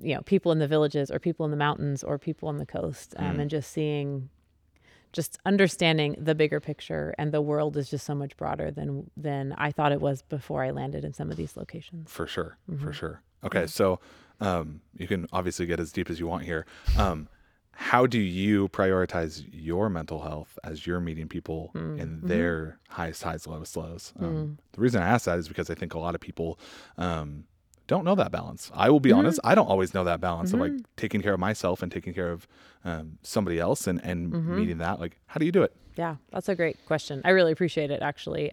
you 0.00 0.14
know 0.14 0.22
people 0.22 0.50
in 0.52 0.58
the 0.58 0.66
villages 0.68 1.10
or 1.10 1.18
people 1.18 1.44
in 1.44 1.50
the 1.50 1.56
mountains 1.56 2.02
or 2.02 2.18
people 2.18 2.48
on 2.48 2.58
the 2.58 2.66
coast 2.66 3.14
um, 3.16 3.36
Mm. 3.36 3.40
and 3.42 3.50
just 3.50 3.70
seeing 3.70 4.28
just 5.12 5.38
understanding 5.46 6.16
the 6.18 6.34
bigger 6.34 6.58
picture 6.58 7.14
and 7.16 7.30
the 7.30 7.40
world 7.40 7.76
is 7.76 7.88
just 7.88 8.04
so 8.04 8.14
much 8.16 8.36
broader 8.36 8.70
than 8.72 9.08
than 9.16 9.52
I 9.56 9.70
thought 9.70 9.92
it 9.92 10.00
was 10.00 10.22
before 10.22 10.64
I 10.64 10.70
landed 10.72 11.04
in 11.04 11.12
some 11.14 11.30
of 11.30 11.36
these 11.36 11.56
locations. 11.56 12.10
For 12.10 12.26
sure. 12.26 12.58
Mm-hmm. 12.68 12.84
For 12.84 12.92
sure. 12.92 13.22
Okay. 13.44 13.66
So 13.66 14.00
um, 14.40 14.80
you 14.96 15.06
can 15.06 15.26
obviously 15.32 15.66
get 15.66 15.78
as 15.80 15.92
deep 15.92 16.10
as 16.10 16.18
you 16.20 16.26
want 16.26 16.44
here. 16.44 16.66
Um, 16.98 17.28
how 17.76 18.06
do 18.06 18.18
you 18.20 18.68
prioritize 18.68 19.44
your 19.52 19.88
mental 19.88 20.22
health 20.22 20.58
as 20.62 20.86
you're 20.86 21.00
meeting 21.00 21.26
people 21.28 21.70
Mm, 21.74 21.98
in 21.98 22.08
mm-hmm. 22.18 22.26
their 22.28 22.78
highest 22.88 23.22
highs, 23.24 23.46
lowest 23.46 23.76
lows? 23.76 24.12
Um, 24.20 24.26
Mm. 24.34 24.56
The 24.72 24.80
reason 24.80 25.02
I 25.02 25.08
ask 25.08 25.24
that 25.26 25.38
is 25.38 25.48
because 25.48 25.70
I 25.70 25.74
think 25.74 25.92
a 25.94 25.98
lot 25.98 26.14
of 26.14 26.20
people 26.20 26.58
um, 26.98 27.44
don't 27.88 28.04
know 28.04 28.14
that 28.14 28.30
balance. 28.30 28.70
I 28.74 28.90
will 28.90 29.00
be 29.00 29.10
Mm-hmm. 29.10 29.18
honest, 29.18 29.40
I 29.44 29.54
don't 29.56 29.66
always 29.66 29.92
know 29.92 30.04
that 30.04 30.20
balance 30.20 30.52
of 30.52 30.60
like 30.60 30.72
taking 30.96 31.20
care 31.20 31.34
of 31.34 31.40
myself 31.40 31.82
and 31.82 31.90
taking 31.90 32.14
care 32.14 32.30
of 32.30 32.46
um, 32.84 33.18
somebody 33.22 33.58
else 33.58 33.86
and, 33.88 34.00
and 34.04 34.32
Mm-hmm. 34.32 34.56
meeting 34.56 34.78
that. 34.78 35.00
Like, 35.00 35.18
how 35.26 35.38
do 35.38 35.44
you 35.46 35.52
do 35.52 35.62
it? 35.64 35.74
Yeah, 35.96 36.16
that's 36.32 36.48
a 36.48 36.54
great 36.54 36.76
question. 36.86 37.22
I 37.24 37.30
really 37.30 37.52
appreciate 37.52 37.90
it 37.90 38.02
actually. 38.02 38.52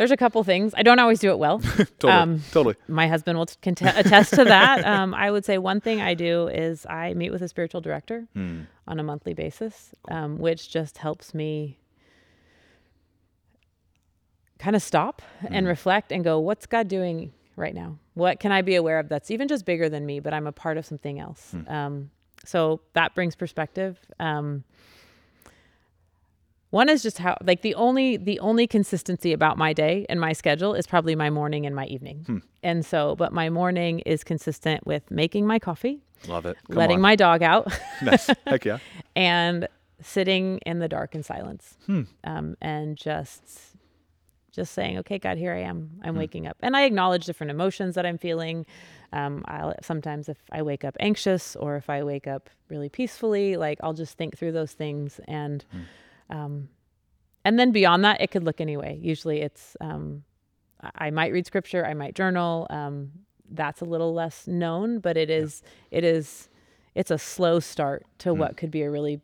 Um, 0.00 0.02
there's 0.02 0.10
a 0.10 0.16
couple 0.16 0.42
things. 0.44 0.72
I 0.76 0.82
don't 0.82 0.98
always 0.98 1.18
do 1.20 1.30
it 1.30 1.38
well. 1.38 1.58
Totally. 1.98 2.12
Um, 2.12 2.42
totally. 2.52 2.74
my 2.88 3.06
husband 3.06 3.36
will 3.38 3.46
t- 3.46 3.58
attest 3.84 4.34
to 4.34 4.44
that. 4.44 4.84
Um, 4.90 5.14
I 5.14 5.30
would 5.30 5.44
say 5.44 5.58
one 5.58 5.80
thing 5.80 6.00
I 6.00 6.14
do 6.14 6.48
is 6.48 6.86
I 6.86 7.14
meet 7.14 7.30
with 7.30 7.42
a 7.42 7.48
spiritual 7.48 7.80
director 7.80 8.26
Hmm. 8.34 8.62
on 8.88 8.98
a 8.98 9.02
monthly 9.02 9.34
basis, 9.34 9.94
um, 10.10 10.38
which 10.38 10.70
just 10.70 10.98
helps 10.98 11.34
me 11.34 11.78
kind 14.58 14.74
of 14.76 14.82
stop 14.82 15.22
and 15.48 15.66
reflect 15.66 16.12
and 16.12 16.24
go, 16.24 16.38
what's 16.40 16.66
God 16.66 16.88
doing 16.88 17.32
right 17.56 17.74
now? 17.74 17.98
What 18.14 18.40
can 18.40 18.52
I 18.52 18.62
be 18.62 18.74
aware 18.74 18.98
of 18.98 19.08
that's 19.08 19.30
even 19.30 19.48
just 19.48 19.64
bigger 19.64 19.88
than 19.88 20.04
me, 20.06 20.20
but 20.20 20.34
I'm 20.34 20.46
a 20.46 20.52
part 20.52 20.76
of 20.78 20.84
something 20.86 21.18
else? 21.20 21.54
Um, 21.68 22.10
so 22.44 22.80
that 22.94 23.14
brings 23.14 23.36
perspective. 23.36 23.98
One 26.70 26.88
is 26.88 27.02
just 27.02 27.18
how 27.18 27.36
like 27.42 27.62
the 27.62 27.74
only 27.74 28.16
the 28.16 28.38
only 28.40 28.66
consistency 28.66 29.32
about 29.32 29.58
my 29.58 29.72
day 29.72 30.06
and 30.08 30.20
my 30.20 30.32
schedule 30.32 30.74
is 30.74 30.86
probably 30.86 31.14
my 31.16 31.28
morning 31.30 31.66
and 31.66 31.74
my 31.74 31.86
evening. 31.86 32.42
And 32.62 32.84
so, 32.86 33.16
but 33.16 33.32
my 33.32 33.50
morning 33.50 34.00
is 34.00 34.22
consistent 34.24 34.86
with 34.86 35.10
making 35.10 35.46
my 35.46 35.58
coffee, 35.58 36.00
Love 36.28 36.46
it. 36.46 36.56
Come 36.68 36.76
letting 36.76 36.96
on. 36.96 37.02
my 37.02 37.16
dog 37.16 37.42
out, 37.42 37.66
nice. 38.02 38.28
Heck 38.46 38.64
yeah. 38.64 38.78
and 39.16 39.66
sitting 40.02 40.58
in 40.64 40.78
the 40.78 40.88
dark 40.88 41.14
in 41.14 41.22
silence 41.22 41.76
Hmm. 41.86 42.02
um, 42.24 42.56
and 42.62 42.96
just 42.96 43.42
just 44.52 44.72
saying 44.72 44.98
okay 44.98 45.18
god 45.18 45.36
here 45.38 45.52
i 45.52 45.58
am 45.60 45.90
Hmm. 46.00 46.08
i'm 46.08 46.16
waking 46.16 46.46
up 46.46 46.56
and 46.60 46.74
i 46.76 46.82
acknowledge 46.84 47.24
different 47.26 47.50
emotions 47.50 47.94
that 47.96 48.04
i'm 48.06 48.16
feeling 48.18 48.64
um, 49.12 49.44
I'll, 49.46 49.74
sometimes 49.82 50.28
if 50.28 50.38
i 50.50 50.62
wake 50.62 50.84
up 50.84 50.96
anxious 51.00 51.54
or 51.54 51.76
if 51.76 51.90
i 51.90 52.02
wake 52.02 52.26
up 52.26 52.48
really 52.70 52.88
peacefully 52.88 53.56
like 53.58 53.78
i'll 53.82 53.92
just 53.92 54.16
think 54.16 54.38
through 54.38 54.52
those 54.52 54.72
things 54.72 55.20
and 55.28 55.64
Hmm. 55.70 55.80
Um, 56.30 56.68
and 57.44 57.58
then 57.58 57.72
beyond 57.72 58.04
that 58.04 58.20
it 58.20 58.30
could 58.30 58.44
look 58.44 58.60
anyway 58.60 58.98
usually 59.02 59.40
it's 59.40 59.76
um, 59.80 60.22
I- 60.96 61.10
might 61.10 61.32
read 61.32 61.46
scripture 61.46 61.84
i 61.86 61.94
might 61.94 62.14
journal. 62.14 62.66
Um, 62.70 63.10
that's 63.52 63.80
a 63.80 63.84
little 63.84 64.14
less 64.14 64.46
known 64.46 65.00
but 65.00 65.16
it 65.16 65.28
is 65.30 65.62
it 65.90 66.04
is 66.04 66.48
it's 66.94 67.10
a 67.10 67.18
slow 67.18 67.58
start 67.60 68.04
to 68.18 68.32
what 68.34 68.56
could 68.56 68.70
be 68.70 68.82
a 68.82 68.90
really 68.90 69.20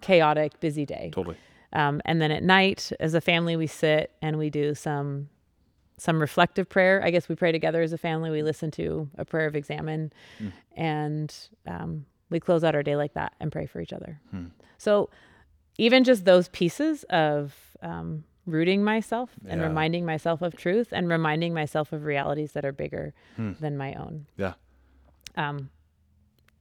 chaotic 0.00 0.60
busy 0.60 0.86
day. 0.86 1.10
Totally. 1.12 1.36
um, 1.72 2.00
and 2.04 2.20
then 2.22 2.30
at 2.30 2.42
night 2.42 2.92
as 3.00 3.14
a 3.14 3.20
family 3.20 3.56
we 3.56 3.66
sit 3.66 4.12
and 4.22 4.38
we 4.38 4.48
do 4.50 4.74
some 4.74 5.28
some 5.96 6.20
reflective 6.20 6.68
prayer. 6.68 7.02
I 7.04 7.10
guess 7.10 7.28
we 7.28 7.34
pray 7.34 7.50
together 7.50 7.82
as 7.82 7.92
a 7.92 7.98
family. 7.98 8.30
We 8.30 8.44
listen 8.44 8.70
to 8.72 9.08
a 9.18 9.24
prayer 9.24 9.46
of 9.48 9.56
Examen 9.56 10.12
and 10.76 11.34
um, 11.66 12.06
we 12.30 12.38
close 12.38 12.62
out 12.62 12.76
our 12.76 12.84
day 12.84 12.94
like 12.94 13.14
that 13.14 13.32
and 13.40 13.50
pray 13.50 13.66
for 13.66 13.80
each 13.80 13.92
other. 13.92 14.20
So 14.76 15.10
even 15.78 16.04
just 16.04 16.24
those 16.24 16.48
pieces 16.48 17.04
of 17.04 17.54
um, 17.82 18.24
rooting 18.46 18.82
myself 18.84 19.30
and 19.48 19.60
Yeah. 19.60 19.66
reminding 19.68 20.04
myself 20.04 20.42
of 20.42 20.56
truth 20.56 20.88
and 20.92 21.08
reminding 21.08 21.54
myself 21.54 21.92
of 21.92 22.04
realities 22.04 22.52
that 22.52 22.64
are 22.64 22.72
bigger 22.72 23.14
than 23.36 23.76
my 23.76 23.94
own 23.94 24.26
Yeah. 24.36 24.54
um, 25.36 25.70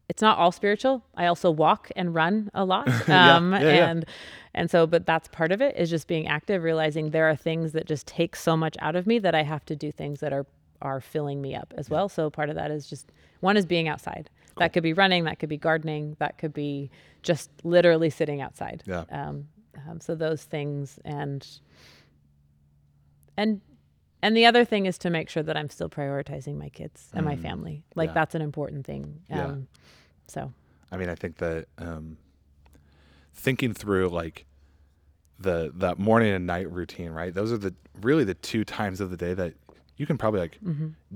it's 0.10 0.22
not 0.22 0.38
all 0.38 0.54
spiritual. 0.54 1.04
I 1.16 1.26
also 1.26 1.52
walk 1.52 1.90
and 1.98 2.16
run 2.16 2.50
a 2.54 2.64
lot. 2.64 2.88
Um, 3.10 3.52
yeah, 3.52 3.60
yeah. 3.62 3.90
and 3.90 4.06
and 4.54 4.72
so 4.72 4.88
but 4.88 5.06
that's 5.06 5.28
part 5.28 5.52
of 5.52 5.62
it 5.62 5.76
is 5.76 5.90
just 5.90 6.08
being 6.08 6.28
active, 6.28 6.64
realizing 6.64 7.10
there 7.10 7.30
are 7.30 7.36
things 7.36 7.74
that 7.74 7.86
just 7.86 8.08
take 8.08 8.36
so 8.38 8.56
much 8.56 8.76
out 8.80 8.96
of 8.96 9.06
me 9.06 9.20
that 9.20 9.36
I 9.36 9.44
have 9.44 9.66
to 9.66 9.76
do 9.76 9.92
things 9.92 10.20
that 10.22 10.32
are 10.32 10.46
are 10.82 11.02
filling 11.02 11.42
me 11.42 11.56
up 11.56 11.74
as 11.78 11.90
well. 11.90 12.08
So 12.08 12.30
part 12.30 12.50
of 12.50 12.56
that 12.56 12.72
is 12.72 12.88
just 12.88 13.12
one 13.42 13.58
is 13.58 13.66
being 13.66 13.88
outside. 13.90 14.30
That 14.60 14.74
could 14.74 14.84
be 14.84 14.94
running, 14.94 15.24
that 15.26 15.40
could 15.40 15.50
be 15.50 15.58
gardening, 15.58 16.16
that 16.20 16.38
could 16.38 16.54
be 16.54 16.90
just 17.24 17.50
literally 17.64 18.10
sitting 18.10 18.42
outside. 18.42 18.84
Yeah. 18.86 19.04
Um, 19.12 19.48
um, 19.88 20.00
so 20.00 20.16
those 20.16 20.44
things 20.44 21.00
and 21.06 21.48
and 23.36 23.62
and 24.22 24.36
the 24.36 24.46
other 24.46 24.66
thing 24.66 24.88
is 24.88 24.98
to 25.00 25.10
make 25.10 25.30
sure 25.30 25.44
that 25.44 25.56
I'm 25.56 25.70
still 25.70 25.90
prioritizing 25.90 26.58
my 26.58 26.70
kids 26.70 27.10
and 27.14 27.24
my 27.26 27.36
family. 27.36 27.84
Like 27.96 28.10
Mm. 28.10 28.12
Yeah. 28.12 28.14
that's 28.14 28.36
an 28.36 28.42
important 28.42 28.86
thing. 28.86 29.22
Yeah. 29.30 29.46
Um, 29.46 29.68
so 30.28 30.52
I 30.92 30.98
mean, 30.98 31.10
I 31.10 31.16
think 31.16 31.38
that 31.38 31.68
um, 31.78 32.18
thinking 33.34 33.74
through 33.74 34.10
like 34.10 34.46
the 35.40 35.72
that 35.76 36.00
morning 36.00 36.34
and 36.34 36.48
night 36.48 36.72
routine, 36.72 37.12
right? 37.12 37.34
Those 37.34 37.52
are 37.52 37.58
the 37.58 37.76
really 38.02 38.24
the 38.24 38.34
two 38.34 38.64
times 38.64 39.00
of 39.02 39.12
the 39.12 39.18
day 39.18 39.34
that 39.36 39.54
you 39.98 40.06
can 40.06 40.18
probably 40.18 40.40
like 40.40 40.60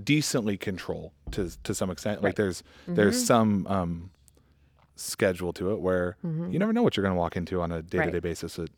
decently 0.03 0.57
control 0.57 1.13
to 1.31 1.49
to 1.63 1.73
some 1.73 1.89
extent. 1.89 2.21
Like 2.21 2.35
Mm-hmm. 2.35 2.43
There's 2.43 2.63
there's 2.87 3.25
some 3.25 3.67
um, 3.67 4.09
schedule 4.95 5.51
to 5.53 5.71
it 5.71 5.79
where 5.79 6.17
you 6.23 6.59
never 6.59 6.73
know 6.73 6.83
what 6.83 6.95
you're 6.95 7.03
going 7.03 7.15
to 7.15 7.19
walk 7.19 7.35
into 7.35 7.61
on 7.61 7.71
a 7.71 7.81
day 7.81 7.97
to 7.99 8.05
day 8.05 8.17
Mm-hmm. 8.17 8.19
Basis 8.21 8.59
at, 8.59 8.69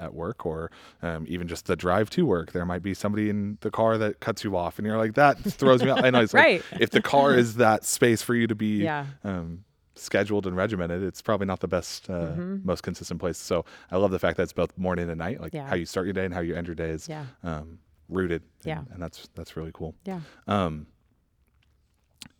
at, 0.00 0.14
work 0.14 0.46
or 0.46 0.70
um, 1.02 1.26
even 1.28 1.46
just 1.46 1.66
the 1.66 1.76
drive 1.76 2.08
to 2.10 2.24
work. 2.26 2.52
There 2.52 2.64
might 2.64 2.82
be 2.82 2.94
somebody 2.94 3.28
in 3.30 3.58
the 3.60 3.70
car 3.70 3.98
that 3.98 4.18
cuts 4.20 4.42
you 4.42 4.56
off, 4.56 4.78
and 4.78 4.86
you're 4.86 4.96
like, 4.96 5.14
that 5.14 5.38
throws 5.38 5.82
me 5.82 5.90
off. 5.90 6.02
I 6.02 6.08
know 6.10 6.20
it's 6.22 6.32
like, 6.42 6.64
if 6.80 6.90
the 6.90 7.02
car 7.02 7.34
is 7.34 7.56
that 7.56 7.84
space 7.84 8.22
for 8.22 8.34
you 8.34 8.46
to 8.46 8.54
be 8.54 8.78
Yeah. 8.82 9.06
um, 9.24 9.64
scheduled 9.94 10.46
and 10.46 10.56
regimented, 10.56 11.02
it's 11.02 11.20
probably 11.20 11.46
not 11.46 11.60
the 11.60 11.68
best, 11.68 12.08
uh, 12.08 12.32
most 12.64 12.82
consistent 12.82 13.20
place. 13.20 13.36
So 13.36 13.64
I 13.90 13.98
love 13.98 14.10
the 14.10 14.18
fact 14.18 14.38
that 14.38 14.44
it's 14.44 14.52
both 14.54 14.76
morning 14.78 15.10
and 15.10 15.18
night, 15.18 15.38
like 15.40 15.52
Mm-hmm. 15.52 15.56
Yeah. 15.58 15.68
how 15.68 15.74
you 15.76 15.84
start 15.86 16.06
your 16.06 16.14
day 16.14 16.24
and 16.24 16.32
how 16.32 16.40
you 16.40 16.54
end 16.54 16.66
your 16.66 16.74
day 16.76 16.88
is 16.90 17.06
Yeah. 17.08 17.26
um, 17.44 17.78
rooted. 18.08 18.42
and- 18.42 18.66
Yeah. 18.66 18.82
and 18.92 19.02
that's 19.02 19.28
that's 19.34 19.56
really 19.56 19.70
cool. 19.74 19.94
yeah. 20.04 20.20
Um, 20.46 20.86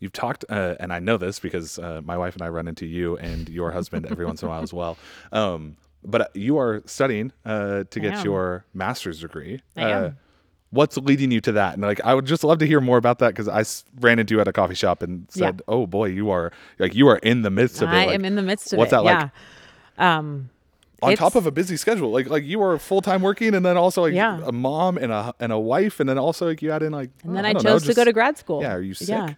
you've 0.01 0.13
talked, 0.13 0.45
uh, 0.49 0.77
and 0.81 0.93
I 0.93 0.99
know 1.01 1.17
this 1.17 1.39
because 1.41 1.79
uh, 1.79 2.01
my 2.05 2.17
wife 2.17 2.35
and 2.35 2.43
I 2.43 2.49
run 2.49 2.69
into 2.69 2.87
you 2.87 3.17
and 3.19 3.49
your 3.49 3.71
husband 3.73 4.07
every 4.11 4.25
once 4.27 4.43
in 4.43 4.47
a 4.49 4.51
while 4.51 4.63
as 4.63 4.73
well. 4.73 4.97
Um, 5.33 5.77
but 6.05 6.21
uh, 6.21 6.27
you 6.35 6.59
are 6.59 6.83
studying 6.87 7.33
uh, 7.45 7.85
to 7.91 8.01
get 8.01 8.15
am. 8.19 8.25
your 8.25 8.65
master's 8.75 9.21
degree. 9.21 9.61
I 9.77 9.83
uh, 9.93 10.05
am. 10.07 10.19
What's 10.71 10.97
leading 10.99 11.31
you 11.33 11.41
to 11.41 11.53
that? 11.53 11.75
And 11.75 11.83
like, 11.83 12.01
I 12.05 12.15
would 12.15 12.27
just 12.27 12.45
love 12.45 12.59
to 12.59 12.67
hear 12.67 12.81
more 12.81 12.99
about 12.99 13.21
that 13.21 13.29
because 13.35 13.49
I 13.49 13.65
ran 14.01 14.19
into 14.19 14.35
you 14.35 14.41
at 14.41 14.47
a 14.49 14.53
coffee 14.53 14.75
shop 14.75 15.03
and 15.03 15.27
Yeah. 15.35 15.47
said, 15.47 15.63
"Oh 15.67 15.87
boy, 15.87 16.07
you 16.11 16.31
are 16.31 16.53
like 16.79 16.95
you 16.95 17.09
are 17.09 17.17
in 17.17 17.41
the 17.43 17.51
midst 17.51 17.81
of 17.83 17.89
it." 17.89 17.93
I 17.95 18.05
Like, 18.07 18.15
am 18.17 18.25
in 18.27 18.35
the 18.37 18.43
midst 18.43 18.73
of 18.75 18.79
what's 18.79 18.93
it. 18.93 18.97
What's 19.03 19.07
that 19.17 19.31
like? 19.99 20.07
Um, 20.07 20.51
on 21.03 21.15
top 21.17 21.35
of 21.35 21.47
a 21.47 21.51
busy 21.51 21.77
schedule. 21.77 22.11
Like 22.11 22.29
like 22.29 22.45
you 22.45 22.63
are 22.63 22.79
full 22.79 23.01
time 23.03 23.23
working, 23.23 23.55
and 23.55 23.65
then 23.65 23.77
also 23.77 24.03
like 24.03 24.15
Yeah. 24.15 24.41
a 24.45 24.53
mom 24.53 24.97
and 24.99 25.13
a 25.13 25.35
and 25.41 25.53
a 25.53 25.59
wife, 25.59 26.01
and 26.01 26.09
then 26.09 26.19
also 26.19 26.47
like 26.49 26.61
you 26.63 26.71
add 26.73 26.83
in 26.83 26.93
like. 26.93 27.11
and 27.25 27.37
then 27.37 27.45
I, 27.47 27.53
don't 27.53 27.63
chose 27.63 27.85
know, 27.85 27.91
to 27.91 27.95
go 27.97 28.05
to 28.05 28.13
grad 28.13 28.37
school. 28.39 28.63
Yeah, 28.63 28.75
are 28.75 28.83
you 28.83 28.95
sick? 28.95 29.09
Yeah, 29.09 29.35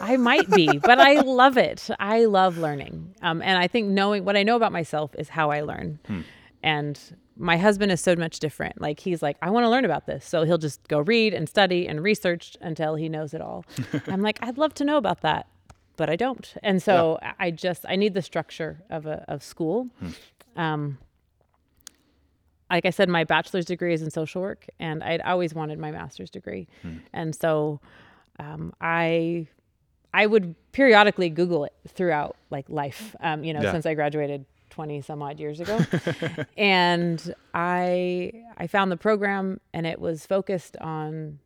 I 0.00 0.16
might 0.16 0.50
be, 0.50 0.78
but 0.78 0.98
I 1.00 1.20
love 1.20 1.56
it. 1.56 1.88
I 2.00 2.24
love 2.24 2.58
learning. 2.58 3.14
Um, 3.22 3.42
and 3.42 3.56
I 3.58 3.68
think 3.68 3.88
knowing 3.88 4.24
what 4.24 4.36
I 4.36 4.42
know 4.42 4.56
about 4.56 4.72
myself 4.72 5.14
is 5.18 5.28
how 5.28 5.50
I 5.50 5.60
learn. 5.62 5.98
Hmm. 6.06 6.20
And 6.62 6.98
my 7.36 7.56
husband 7.56 7.92
is 7.92 8.00
so 8.00 8.14
much 8.16 8.38
different. 8.38 8.80
Like 8.80 9.00
he's 9.00 9.22
like, 9.22 9.36
I 9.42 9.50
want 9.50 9.64
to 9.64 9.68
learn 9.68 9.84
about 9.84 10.06
this. 10.06 10.24
So 10.24 10.44
he'll 10.44 10.58
just 10.58 10.86
go 10.88 11.00
read 11.00 11.34
and 11.34 11.48
study 11.48 11.86
and 11.88 12.02
research 12.02 12.56
until 12.60 12.94
he 12.94 13.08
knows 13.08 13.34
it 13.34 13.40
all. 13.40 13.64
I'm 14.06 14.22
like, 14.22 14.38
I'd 14.40 14.56
love 14.56 14.72
to 14.74 14.84
know 14.84 14.96
about 14.96 15.20
that, 15.22 15.46
but 15.96 16.08
I 16.08 16.16
don't. 16.16 16.54
And 16.62 16.82
so 16.82 17.18
I- 17.22 17.46
I 17.46 17.50
just 17.50 17.84
I 17.88 17.96
need 17.96 18.14
the 18.14 18.22
structure 18.22 18.82
of 18.88 19.04
a 19.06 19.24
of 19.28 19.42
school. 19.42 19.88
Hmm. 20.00 20.08
Um, 20.56 20.98
like 22.70 22.86
I 22.86 22.90
said, 22.90 23.08
my 23.08 23.24
bachelor's 23.24 23.66
degree 23.66 23.92
is 23.94 24.02
in 24.02 24.10
social 24.10 24.40
work, 24.42 24.66
and 24.80 25.02
I'd 25.04 25.20
always 25.20 25.54
wanted 25.54 25.78
my 25.78 25.90
master's 25.90 26.30
degree, 26.30 26.66
Hmm. 26.82 26.96
and 27.12 27.34
so 27.34 27.80
um, 28.40 28.72
I 28.80 29.46
I 30.12 30.26
would 30.26 30.54
periodically 30.72 31.28
Google 31.28 31.64
it 31.64 31.72
throughout 31.88 32.36
like 32.50 32.68
life, 32.68 33.14
um, 33.20 33.44
you 33.44 33.52
know, 33.52 33.62
Yeah. 33.62 33.72
since 33.72 33.86
I 33.86 33.94
graduated 33.94 34.44
twenty 34.70 35.00
some 35.02 35.22
odd 35.22 35.38
years 35.38 35.60
ago, 35.60 35.78
and 36.56 37.34
I 37.52 38.32
I 38.56 38.66
found 38.66 38.90
the 38.90 38.96
program, 38.96 39.60
and 39.72 39.86
it 39.86 40.00
was 40.00 40.26
focused 40.26 40.76
on 40.78 41.38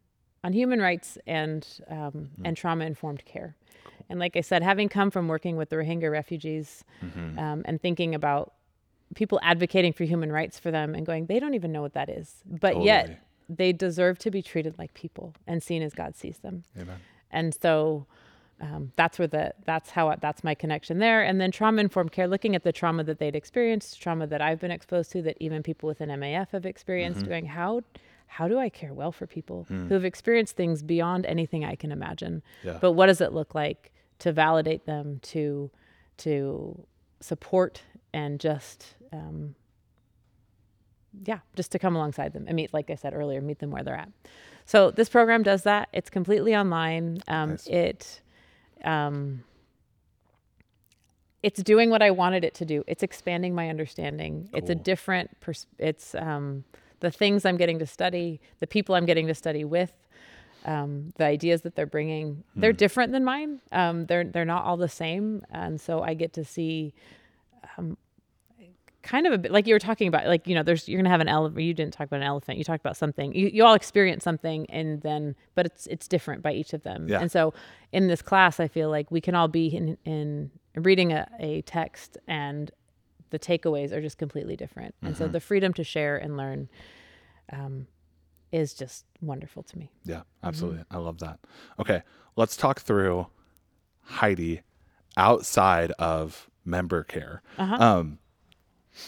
on 0.45 0.53
human 0.53 0.81
rights 0.81 1.19
and 1.27 1.67
um, 1.91 2.31
and 2.45 2.57
trauma 2.57 2.85
informed 2.87 3.25
care. 3.25 3.57
And 4.09 4.19
like 4.19 4.37
I 4.37 4.41
said, 4.41 4.63
having 4.63 4.89
come 4.89 5.11
from 5.11 5.29
working 5.29 5.57
with 5.57 5.69
the 5.69 5.77
Rohingya 5.77 6.11
refugees 6.11 6.85
um, 7.37 7.63
and 7.67 7.83
thinking 7.83 8.15
about 8.15 8.55
people 9.15 9.41
advocating 9.43 9.93
for 9.93 10.05
human 10.05 10.31
rights 10.31 10.59
for 10.59 10.71
them 10.71 10.95
and 10.95 11.07
going, 11.07 11.27
they 11.27 11.41
don't 11.41 11.55
even 11.55 11.73
know 11.73 11.83
what 11.83 11.95
that 11.95 12.09
is. 12.09 12.43
But 12.47 12.83
yet, 12.83 13.21
they 13.49 13.73
deserve 13.73 14.19
to 14.21 14.31
be 14.31 14.43
treated 14.43 14.79
like 14.79 14.95
people 14.95 15.35
and 15.47 15.63
seen 15.63 15.83
as 15.83 15.95
God 15.95 16.17
sees 16.17 16.39
them. 16.39 16.65
Amen. 16.79 16.99
And 17.31 17.57
so 17.61 18.07
um, 18.61 18.93
that's 18.97 19.19
where 19.19 19.29
the 19.29 19.55
that's 19.65 19.91
how 19.91 20.15
that's 20.21 20.43
my 20.43 20.55
connection 20.55 20.99
there. 20.99 21.23
And 21.23 21.41
then 21.41 21.51
trauma 21.51 21.81
informed 21.81 22.13
care, 22.13 22.29
looking 22.29 22.55
at 22.55 22.65
the 22.65 22.73
trauma 22.73 23.05
that 23.05 23.19
they'd 23.19 23.37
experienced, 23.37 24.01
trauma 24.01 24.27
that 24.27 24.43
I've 24.43 24.61
been 24.61 24.71
exposed 24.71 25.13
to, 25.13 25.23
that 25.23 25.37
even 25.41 25.63
people 25.63 25.87
within 25.87 26.09
MAF 26.11 26.51
have 26.51 26.67
experienced. 26.67 27.27
Going 27.27 27.47
how 27.47 27.83
how 28.27 28.47
do 28.49 28.59
I 28.59 28.69
care 28.69 28.93
well 28.93 29.13
for 29.13 29.27
people 29.27 29.65
who 29.69 29.95
have 29.95 30.05
experienced 30.05 30.57
things 30.57 30.83
beyond 30.83 31.25
anything 31.25 31.65
I 31.65 31.77
can 31.77 31.91
imagine? 31.93 32.43
Yeah. 32.63 32.79
But 32.81 32.93
what 32.93 33.07
does 33.07 33.21
it 33.21 33.33
look 33.33 33.55
like 33.55 33.93
to 34.19 34.33
validate 34.33 34.85
them, 34.87 35.21
to 35.23 35.71
to 36.19 36.85
support, 37.21 37.83
and 38.13 38.41
just 38.41 38.97
um, 39.13 39.55
yeah, 41.25 41.39
just 41.57 41.73
to 41.73 41.79
come 41.79 41.97
alongside 41.97 42.33
them 42.33 42.45
and 42.47 42.57
meet, 42.57 42.73
like 42.73 42.91
I 42.91 42.95
said 42.95 43.15
earlier, 43.15 43.41
meet 43.41 43.59
them 43.59 43.71
where 43.71 43.83
they're 43.83 43.97
at. 43.97 44.11
So 44.65 44.91
this 44.91 45.09
program 45.09 45.43
does 45.43 45.63
that. 45.63 45.89
It's 45.93 46.11
completely 46.11 46.55
online. 46.55 47.23
Um, 47.29 47.51
Nice. 47.51 47.67
It 47.67 48.21
um, 48.85 49.43
it's 51.43 51.63
doing 51.63 51.91
what 51.91 52.03
I 52.03 52.11
wanted 52.11 52.45
it 52.45 52.55
to 52.57 52.65
do. 52.65 52.85
It's 52.87 53.03
expanding 53.03 53.55
my 53.55 53.69
understanding. 53.69 54.49
It's 54.53 54.71
a 54.71 54.75
different. 54.75 55.41
Pers- 55.41 55.67
it's 55.79 56.15
um, 56.15 56.65
the 57.01 57.11
things 57.11 57.45
I'm 57.45 57.57
getting 57.57 57.79
to 57.79 57.87
study, 57.87 58.41
the 58.61 58.67
people 58.67 58.95
I'm 58.95 59.07
getting 59.07 59.29
to 59.29 59.35
study 59.35 59.65
with, 59.65 59.93
um, 60.65 61.13
the 61.17 61.25
ideas 61.25 61.63
that 61.63 61.77
they're 61.77 61.87
bringing. 61.87 62.43
They're 62.57 62.73
different 62.73 63.13
than 63.13 63.25
mine. 63.25 63.61
Um, 63.73 64.07
they're 64.07 64.25
they're 64.25 64.45
not 64.45 64.65
all 64.65 64.77
the 64.77 64.89
same, 64.89 65.43
and 65.51 65.81
so 65.81 66.03
I 66.03 66.15
get 66.15 66.33
to 66.35 66.45
see 66.45 66.93
kind 69.03 69.27
of 69.27 69.33
a 69.33 69.39
bit 69.39 69.53
like 69.53 69.67
you 69.67 69.75
were 69.75 69.79
talking 69.79 70.09
about 70.09 70.27
like 70.27 70.47
you 70.49 70.55
know 70.55 70.63
there's 70.63 70.89
you're 70.89 70.99
gonna 70.99 71.09
have 71.09 71.21
an 71.21 71.29
elephant 71.29 71.63
you 71.65 71.73
didn't 71.73 71.93
talk 71.95 72.07
about 72.07 72.17
an 72.21 72.27
elephant 72.27 72.59
you 72.59 72.65
talked 72.65 72.81
about 72.85 72.97
something 72.97 73.33
you, 73.33 73.49
you 73.53 73.65
all 73.65 73.75
experience 73.75 74.25
something 74.25 74.69
and 74.71 75.03
then 75.03 75.35
but 75.55 75.65
it's 75.67 75.87
it's 75.87 76.09
different 76.09 76.43
by 76.43 76.53
each 76.53 76.73
of 76.73 76.83
them 76.83 77.07
Yeah. 77.09 77.21
and 77.21 77.31
so 77.31 77.55
in 77.93 78.09
this 78.09 78.23
class 78.23 78.59
i 78.61 78.67
feel 78.69 78.91
like 78.91 79.11
we 79.11 79.21
can 79.21 79.35
all 79.37 79.47
be 79.49 79.69
in 79.69 79.97
in 80.05 80.51
reading 80.75 81.13
a, 81.13 81.29
a 81.39 81.63
text 81.63 82.19
and 82.27 82.71
the 83.31 83.39
takeaways 83.39 83.93
are 83.93 84.01
just 84.01 84.19
completely 84.19 84.57
different 84.57 84.95
and 85.03 85.17
so 85.17 85.29
the 85.29 85.41
freedom 85.41 85.73
to 85.75 85.85
share 85.85 86.17
and 86.17 86.37
learn 86.37 86.69
um, 87.53 87.87
is 88.53 88.75
just 88.75 89.05
wonderful 89.21 89.63
to 89.63 89.79
me 89.79 89.91
Yeah, 90.05 90.17
Mm-hmm. 90.17 90.49
absolutely. 90.49 90.85
I 90.91 90.97
love 90.99 91.19
that. 91.19 91.39
Okay, 91.79 92.03
let's 92.37 92.57
talk 92.57 92.81
through 92.81 93.27
Heidi 94.03 94.63
outside 95.17 95.91
of 95.99 96.49
member 96.65 97.05
care. 97.05 97.43
Uh-huh. 97.59 97.75
Um, 97.77 98.19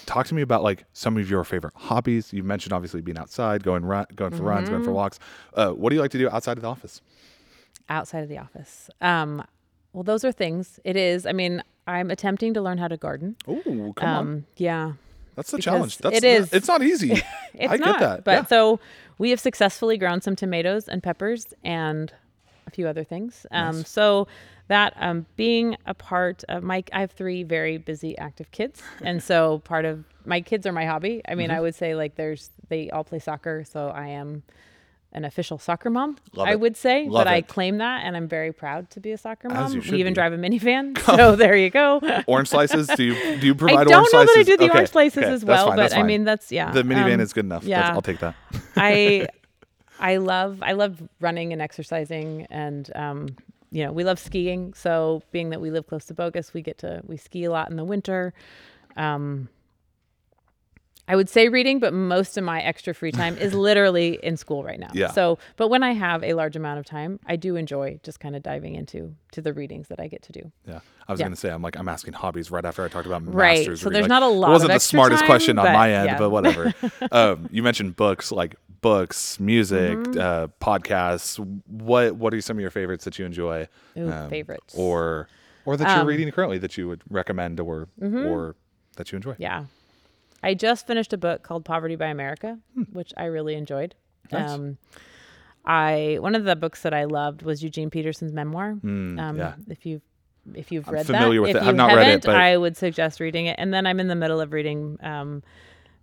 talk 0.07 0.27
to 0.29 0.35
me 0.35 0.43
about 0.43 0.63
like 0.63 0.85
some 0.93 1.17
of 1.17 1.29
your 1.31 1.45
favorite 1.45 1.75
hobbies. 1.77 2.33
You 2.33 2.43
mentioned 2.43 2.73
obviously 2.73 3.01
being 3.01 3.19
outside, 3.19 3.63
going 3.63 3.85
run, 3.85 4.07
going 4.15 4.33
for 4.37 4.43
runs, 4.45 4.65
Mm-hmm. 4.65 4.73
going 4.75 4.85
for 4.85 4.93
walks. 4.93 5.19
Uh, 5.55 5.71
what 5.71 5.91
do 5.91 5.97
you 5.97 6.03
like 6.03 6.11
to 6.13 6.19
do 6.19 6.29
outside 6.31 6.57
of 6.59 6.63
the 6.63 6.69
office? 6.69 7.01
outside 7.89 8.21
of 8.23 8.29
the 8.29 8.39
office 8.39 8.89
um, 9.01 9.43
well 9.93 10.05
those 10.05 10.25
are 10.25 10.31
things 10.31 10.79
it 10.85 10.97
is 10.97 11.27
i 11.27 11.33
mean 11.33 11.61
i'm 11.89 12.09
attempting 12.09 12.55
to 12.55 12.61
learn 12.61 12.79
how 12.79 12.87
to 12.87 12.97
garden 12.97 13.35
Oh, 13.49 13.93
come 13.97 14.09
on, 14.09 14.17
um, 14.17 14.47
yeah 14.57 14.93
that's 15.35 15.51
the 15.51 15.59
challenge. 15.59 15.99
That's 15.99 16.17
it 16.17 16.23
is. 16.25 16.53
It's 16.53 16.69
not 16.69 16.83
easy. 16.83 17.21
It's 17.55 17.73
I 17.73 17.77
not, 17.77 17.99
get 17.99 18.01
that. 18.01 18.25
But 18.25 18.31
yeah. 18.33 18.45
so 18.47 18.79
we 19.19 19.31
have 19.31 19.41
successfully 19.41 19.97
grown 19.99 20.21
some 20.21 20.37
tomatoes 20.37 20.87
and 20.87 21.03
peppers 21.03 21.53
and 21.65 22.13
a 22.71 22.75
few 22.75 22.87
other 22.89 23.05
things. 23.05 23.47
Um, 23.51 23.79
Nice. 23.79 23.89
So 23.89 24.29
that 24.69 24.95
um, 24.99 25.27
being 25.37 25.77
a 25.87 25.95
part 25.95 26.45
of 26.49 26.63
my, 26.63 26.85
I 26.93 27.01
have 27.01 27.11
three 27.11 27.43
very 27.43 27.77
busy, 27.79 28.17
active 28.19 28.51
kids, 28.53 28.81
and 29.03 29.23
so 29.23 29.59
part 29.65 29.85
of 29.85 30.05
my 30.25 30.41
kids 30.41 30.67
are 30.67 30.73
my 30.73 30.87
hobby. 30.87 31.21
I 31.29 31.35
mean, 31.35 31.49
Mm-hmm. 31.49 31.57
I 31.57 31.61
would 31.61 31.75
say 31.75 31.95
like 31.95 32.15
there's 32.15 32.51
they 32.69 32.89
all 32.91 33.05
play 33.05 33.19
soccer, 33.19 33.65
so 33.65 33.89
I 33.89 34.07
am 34.09 34.43
an 35.13 35.25
official 35.25 35.59
soccer 35.59 35.91
mom. 35.91 36.17
Love 36.37 36.47
I 36.47 36.53
it. 36.53 36.61
would 36.61 36.77
say, 36.77 37.09
Love 37.09 37.25
but 37.25 37.27
I 37.27 37.41
claim 37.41 37.79
that, 37.79 38.03
and 38.05 38.17
I'm 38.17 38.29
very 38.29 38.53
proud 38.53 38.91
to 38.91 39.01
be 39.01 39.11
a 39.11 39.19
soccer 39.19 39.49
mom. 39.49 39.73
We 39.73 39.99
even 39.99 40.13
be. 40.13 40.15
drive 40.15 40.33
a 40.33 40.37
minivan, 40.37 40.97
so 41.17 41.35
there 41.35 41.57
you 41.57 41.69
go. 41.71 42.01
orange 42.29 42.49
slices? 42.49 42.87
Do 42.87 43.03
you 43.03 43.15
do 43.41 43.47
you 43.49 43.55
provide? 43.63 43.79
I 43.81 43.85
don't 43.85 43.95
orange 43.95 44.09
know 44.13 44.25
slices? 44.25 44.35
that 44.35 44.41
I 44.41 44.43
do 44.45 44.57
the 44.57 44.65
Okay, 44.67 44.73
orange 44.79 44.91
slices 44.91 45.19
okay, 45.25 45.33
as 45.33 45.45
well, 45.45 45.75
but 45.75 45.97
I 45.97 46.05
mean 46.05 46.23
that's 46.23 46.53
yeah. 46.53 46.71
the 46.71 46.85
minivan 46.85 47.15
um, 47.15 47.21
is 47.21 47.33
good 47.33 47.45
enough. 47.47 47.65
yeah. 47.65 47.81
That's, 47.81 47.91
I'll 47.97 48.03
take 48.03 48.21
that. 48.21 48.37
I 48.77 49.27
I 50.01 50.17
love 50.17 50.63
I 50.63 50.73
love 50.73 51.03
running 51.21 51.53
and 51.53 51.61
exercising 51.63 52.47
and 52.51 52.91
um 52.97 53.37
you 53.71 53.85
know 53.85 53.93
we 53.93 54.03
love 54.03 54.19
skiing 54.19 54.73
so 54.75 55.23
being 55.31 55.51
that 55.51 55.61
we 55.61 55.71
live 55.71 55.87
close 55.87 56.05
to 56.07 56.15
Bogus 56.15 56.53
we 56.55 56.63
get 56.63 56.79
to 56.79 57.03
we 57.07 57.17
ski 57.17 57.45
a 57.45 57.51
lot 57.53 57.71
in 57.71 57.77
the 57.77 57.85
winter 57.85 58.33
um 58.97 59.49
I 61.09 61.17
would 61.17 61.29
say 61.29 61.49
reading 61.49 61.81
but 61.81 61.93
most 61.93 62.37
of 62.39 62.45
my 62.45 62.61
extra 62.63 62.95
free 62.95 63.11
time 63.13 63.37
is 63.37 63.53
literally 63.69 64.19
in 64.23 64.37
school 64.37 64.63
right 64.65 64.79
now 64.79 64.91
Yeah. 64.95 65.11
so 65.11 65.39
but 65.57 65.69
when 65.69 65.83
I 65.83 65.93
have 65.93 66.23
a 66.25 66.35
large 66.35 66.57
amount 66.57 66.79
of 66.79 66.85
time 66.87 67.21
I 67.27 67.37
do 67.37 67.57
enjoy 67.57 68.01
just 68.03 68.21
kind 68.21 68.35
of 68.37 68.43
diving 68.43 68.75
into 68.77 69.15
to 69.33 69.43
the 69.43 69.53
readings 69.53 69.89
that 69.89 70.01
I 70.01 70.07
get 70.09 70.23
to 70.23 70.33
do 70.33 70.51
Yeah, 70.67 70.81
I 71.09 71.13
was 71.13 71.21
Yeah. 71.21 71.27
gonna 71.27 71.37
say 71.37 71.51
I'm 71.51 71.63
like 71.63 71.77
I'm 71.77 71.89
asking 71.89 72.15
hobbies 72.15 72.51
right 72.51 72.65
after 72.65 72.85
I 72.85 72.89
talked 72.89 73.07
about 73.07 73.23
Right, 73.27 73.59
masters. 73.59 73.81
so 73.81 73.87
reading. 73.91 73.93
there's 73.95 74.03
Like, 74.05 74.09
not 74.09 74.23
a 74.23 74.29
lot 74.29 74.49
It 74.49 74.53
wasn't 74.53 74.73
the 74.73 74.81
smartest 74.81 75.21
time, 75.21 75.27
question 75.29 75.59
on 75.59 75.73
my 75.73 75.93
end, 75.93 76.07
yeah. 76.07 76.19
but 76.19 76.31
whatever. 76.31 76.73
um, 77.13 77.49
you 77.53 77.63
mentioned 77.63 77.97
books, 77.97 78.31
like 78.33 78.55
books, 78.81 79.39
music, 79.41 79.99
Mm-hmm. 79.99 80.19
uh, 80.19 80.47
podcasts. 80.61 81.39
What 81.67 82.17
What 82.17 82.35
are 82.35 82.41
some 82.41 82.57
of 82.57 82.61
your 82.61 82.71
favorites 82.71 83.05
that 83.05 83.19
you 83.19 83.25
enjoy? 83.27 83.69
Ooh, 83.99 84.11
um, 84.11 84.31
favorites 84.31 84.75
or 84.77 85.29
or 85.65 85.77
that 85.77 85.89
you're 85.89 86.01
Um, 86.01 86.07
reading 86.07 86.31
currently 86.33 86.59
that 86.59 86.77
you 86.79 86.89
would 86.89 87.03
recommend 87.11 87.61
or 87.61 87.89
or 88.01 88.57
that 88.97 89.13
you 89.13 89.17
enjoy? 89.17 89.35
Yeah. 89.39 89.65
I 90.43 90.55
just 90.55 90.87
finished 90.87 91.13
a 91.13 91.19
book 91.19 91.43
called 91.43 91.65
Poverty 91.67 91.97
by 91.97 92.07
America, 92.07 92.59
which 92.93 93.13
I 93.17 93.25
really 93.27 93.55
enjoyed. 93.55 93.95
Hmm. 94.31 94.37
Nice. 94.37 94.51
Um, 94.51 94.79
I 95.65 96.17
one 96.21 96.35
of 96.35 96.45
the 96.45 96.57
books 96.57 96.83
that 96.83 96.95
I 96.95 97.05
loved 97.05 97.43
was 97.43 97.63
Eugene 97.63 97.91
Peterson's 97.91 98.33
memoir. 98.33 98.75
Mm, 98.83 99.21
um, 99.21 99.37
yeah. 99.37 99.55
If 99.69 99.85
you 99.85 100.01
if 100.55 100.73
you've 100.73 100.89
I'm 100.89 100.95
read 100.95 101.07
familiar 101.07 101.41
that, 101.41 101.43
with 101.43 101.51
if 101.51 101.57
it. 101.57 101.63
you 101.65 101.69
I've 101.69 101.77
not 101.77 101.95
read 101.95 102.09
it, 102.09 102.23
but- 102.25 102.35
I 102.37 102.57
would 102.57 102.77
suggest 102.77 103.21
reading 103.21 103.47
it. 103.47 103.57
And 103.59 103.73
then 103.75 103.87
I'm 103.87 104.01
in 104.01 104.09
the 104.09 104.15
middle 104.15 104.41
of 104.41 104.53
reading 104.55 104.97
um, 105.03 105.43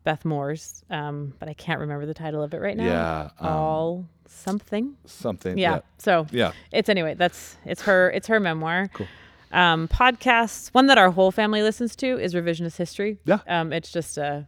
Beth 0.08 0.24
Moore's, 0.24 0.86
um, 0.89 1.34
but 1.38 1.50
I 1.50 1.54
can't 1.54 1.82
remember 1.82 2.06
the 2.06 2.13
title 2.13 2.41
of 2.41 2.54
it 2.54 2.62
right 2.62 2.78
now. 2.78 2.86
Yeah, 2.86 3.30
um, 3.41 3.54
all 3.54 4.06
something. 4.26 4.96
Something. 5.06 5.58
Yeah. 5.58 5.82
So 5.98 6.26
Yeah. 6.32 6.54
it's 6.72 6.88
anyway. 6.88 7.13
That's 7.15 7.58
it's 7.65 7.82
her. 7.82 8.10
It's 8.12 8.28
her 8.28 8.39
memoir. 8.39 8.88
Cool. 8.93 9.08
Um, 9.52 9.89
podcasts. 9.89 10.70
One 10.74 10.86
that 10.88 10.98
our 10.98 11.12
whole 11.12 11.32
family 11.32 11.62
listens 11.62 11.93
to 11.98 12.17
is 12.17 12.34
Revisionist 12.34 12.78
History. 12.78 13.17
Yeah. 13.26 13.39
Um, 13.50 13.74
it's 13.74 13.91
just 13.91 14.17
a, 14.17 14.48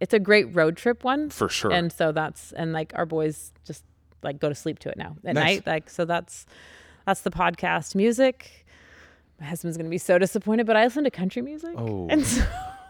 it's 0.00 0.14
a 0.14 0.18
great 0.18 0.54
road 0.54 0.78
trip 0.78 1.04
one. 1.04 1.28
For 1.28 1.50
sure. 1.50 1.70
And 1.70 1.92
so 1.92 2.10
that's 2.10 2.52
and 2.52 2.72
like 2.72 2.92
our 2.96 3.04
boys 3.04 3.52
just 3.66 3.84
like 4.22 4.40
go 4.40 4.48
to 4.48 4.54
sleep 4.54 4.78
to 4.80 4.88
it 4.88 4.96
now 4.96 5.16
at 5.26 5.34
Nice. 5.34 5.44
night. 5.44 5.66
Like 5.66 5.90
so 5.90 6.06
that's 6.06 6.46
that's 7.04 7.20
the 7.20 7.30
podcast 7.30 7.94
music. 7.94 8.64
My 9.38 9.44
husband's 9.46 9.76
gonna 9.76 9.90
be 9.90 9.98
so 9.98 10.16
disappointed, 10.18 10.66
but 10.66 10.76
I 10.76 10.84
listen 10.84 11.04
to 11.04 11.10
country 11.10 11.42
music. 11.42 11.74
Oh. 11.76 12.06
And 12.08 12.24
so 12.24 12.42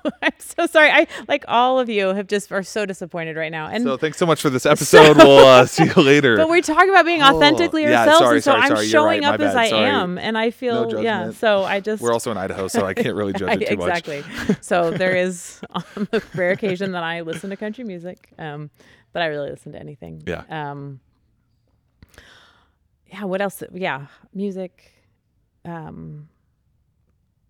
I'm 0.23 0.33
so 0.38 0.67
sorry. 0.67 0.90
I 0.90 1.07
like 1.29 1.45
all 1.49 1.79
of 1.81 1.88
you 1.88 2.09
have 2.09 2.27
just 2.27 2.53
are 2.53 2.62
so 2.62 2.85
disappointed 2.87 3.37
right 3.37 3.51
now. 3.53 3.67
And 3.69 3.83
so 3.85 3.97
thanks 3.97 4.19
so 4.19 4.27
much 4.27 4.40
for 4.40 4.51
this 4.51 4.67
episode. 4.75 5.17
we'll 5.17 5.47
uh, 5.47 5.67
see 5.67 5.85
you 5.85 6.03
later. 6.03 6.37
but 6.37 6.49
we're 6.49 6.61
talking 6.62 6.90
about 6.90 7.05
being 7.07 7.23
Oh, 7.23 7.37
authentically 7.37 7.83
yeah, 7.83 8.01
ourselves, 8.01 8.19
sorry, 8.19 8.35
and 8.37 8.45
so 8.45 8.51
sorry, 8.53 8.62
I'm 8.62 8.69
sorry, 8.69 8.87
you're 8.87 9.05
right, 9.05 9.23
showing 9.23 9.25
up 9.25 9.40
as 9.40 9.55
I 9.55 9.67
am, 9.67 10.19
and 10.19 10.37
I 10.37 10.51
feel 10.51 10.90
No 10.90 11.01
yeah. 11.01 11.31
So 11.31 11.64
I 11.64 11.81
just 11.81 12.03
We're 12.03 12.12
also 12.12 12.31
in 12.31 12.37
Idaho, 12.37 12.69
so 12.69 12.85
I 12.85 12.95
can't 12.95 13.14
really 13.14 13.33
judge 13.33 13.49
I- 13.51 13.53
it 13.55 13.69
too 13.69 13.77
much. 13.77 13.88
exactly. 14.07 14.25
so 14.61 14.90
there 14.90 15.17
is 15.17 15.61
on 15.71 16.09
the 16.11 16.23
rare 16.35 16.51
occasion 16.53 16.93
that 16.93 17.03
I 17.03 17.23
listen 17.23 17.51
to 17.51 17.57
country 17.57 17.85
music, 17.85 18.31
um, 18.38 18.71
but 19.12 19.23
I 19.23 19.27
really 19.27 19.51
listen 19.51 19.73
to 19.73 19.79
anything. 19.79 20.23
Yeah. 20.27 20.43
Um, 20.51 21.01
yeah. 23.07 23.25
What 23.25 23.40
else? 23.40 23.62
Yeah, 23.73 24.07
music. 24.33 24.93
Um, 25.64 26.29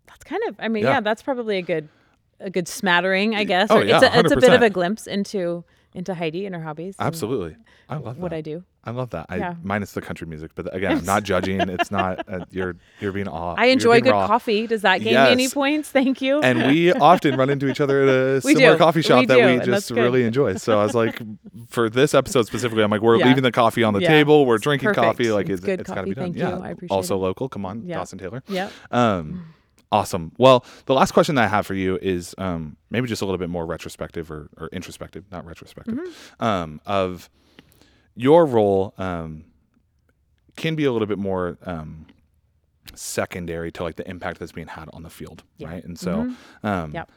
that's 0.07 0.25
kind 0.25 0.43
of. 0.49 0.57
I 0.59 0.69
mean, 0.69 0.85
Yeah. 0.85 0.91
yeah, 0.95 1.01
that's 1.01 1.23
probably 1.23 1.59
a 1.59 1.63
good, 1.63 1.89
a 2.45 2.51
good 2.51 2.69
smattering, 2.69 3.35
I 3.35 3.45
guess. 3.45 3.71
Oh, 3.71 3.81
yeah, 3.81 3.97
it's 3.97 4.05
a, 4.05 4.19
it's 4.21 4.33
a 4.33 4.37
bit 4.37 4.53
of 4.53 4.63
a 4.63 4.71
glimpse 4.71 5.07
into 5.07 5.65
into 5.95 6.13
Heidi 6.13 6.45
and 6.45 6.55
her 6.57 6.61
hobbies. 6.63 6.97
and 6.99 7.07
Absolutely. 7.07 7.55
I 7.89 7.97
love 7.99 8.19
What 8.19 8.31
that. 8.31 8.37
I 8.39 8.41
do. 8.41 8.65
I 8.83 8.91
love 8.91 9.11
that. 9.11 9.27
I 9.29 9.37
Yeah. 9.37 9.55
minus 9.63 9.93
the 9.93 10.01
country 10.01 10.27
music, 10.27 10.51
but 10.57 10.75
again, 10.75 10.99
I'm 10.99 11.05
not 11.05 11.23
judging. 11.33 11.61
It's 11.61 11.91
not 11.93 12.29
uh, 12.29 12.47
you're 12.51 12.75
you're 13.01 13.13
being 13.13 13.29
aw. 13.29 13.55
I 13.57 13.67
enjoy 13.67 14.01
good 14.01 14.11
raw. 14.11 14.27
coffee. 14.27 14.67
Does 14.67 14.83
that 14.83 14.99
gain 15.03 15.15
me 15.15 15.31
any 15.31 15.49
points? 15.49 15.91
Thank 15.91 16.21
you. 16.21 16.41
And 16.41 16.67
we 16.67 16.93
often 17.11 17.37
run 17.37 17.49
into 17.49 17.69
each 17.69 17.81
other 17.81 18.03
at 18.03 18.09
a 18.09 18.41
similar 18.41 18.73
do. 18.73 18.79
coffee 18.79 19.03
shop 19.03 19.21
We 19.21 19.27
that 19.27 19.37
do, 19.37 19.59
we 19.61 19.65
just 19.65 19.91
really 19.93 20.25
enjoy. 20.25 20.57
So 20.57 20.81
I 20.81 20.83
was 20.83 20.95
like, 20.97 21.21
for 21.69 21.89
this 21.89 22.13
episode 22.13 22.47
specifically, 22.49 22.83
I'm 22.83 22.91
like, 22.91 23.01
we're 23.01 23.19
Yeah. 23.19 23.29
leaving 23.29 23.45
the 23.45 23.53
coffee 23.53 23.85
on 23.85 23.95
the 23.95 24.01
Yeah. 24.01 24.09
table. 24.09 24.47
We're 24.47 24.59
drinking 24.59 24.89
perfect. 24.89 25.05
coffee. 25.05 25.31
Like 25.31 25.49
It's 25.49 25.63
it's, 25.63 25.83
it's 25.83 25.91
got 25.91 26.01
to 26.01 26.09
be 26.09 26.15
done. 26.15 26.35
Yeah. 26.35 26.57
you. 26.57 26.63
I 26.65 26.71
appreciate 26.71 26.95
also 26.97 27.15
it. 27.15 27.19
local. 27.21 27.49
Come 27.49 27.65
on, 27.65 27.87
Yeah. 27.87 27.99
Dawson 27.99 28.19
Taylor. 28.19 28.43
Yeah. 28.49 28.71
Um, 28.91 29.55
awesome. 29.95 30.33
Well, 30.39 30.65
the 30.87 30.95
last 30.95 31.13
question 31.13 31.35
that 31.37 31.45
I 31.45 31.49
have 31.49 31.67
for 31.67 31.75
you 31.75 31.99
is 32.03 32.35
um, 32.39 32.77
maybe 32.91 33.07
just 33.09 33.23
a 33.23 33.25
little 33.25 33.39
bit 33.39 33.49
more 33.51 33.65
retrospective 33.67 34.31
or, 34.31 34.49
or 34.57 34.69
introspective, 34.73 35.25
not 35.31 35.45
retrospective, 35.47 35.95
Mm-hmm. 35.99 36.45
um, 36.45 36.81
of 36.87 37.31
your 38.17 38.45
role 38.47 38.95
um, 38.99 39.45
can 40.57 40.75
be 40.75 40.85
a 40.85 40.93
little 40.93 41.09
bit 41.09 41.19
more 41.19 41.59
um, 41.65 42.07
secondary 42.95 43.71
to 43.73 43.83
like 43.83 43.97
the 43.97 44.09
impact 44.09 44.39
that's 44.41 44.53
being 44.53 44.67
had 44.69 44.89
on 44.93 45.03
the 45.03 45.11
field, 45.11 45.43
Yeah. 45.59 45.69
right? 45.69 45.85
And 45.85 45.99
so, 45.99 46.31
um, 46.63 46.93
Yep. 46.95 47.11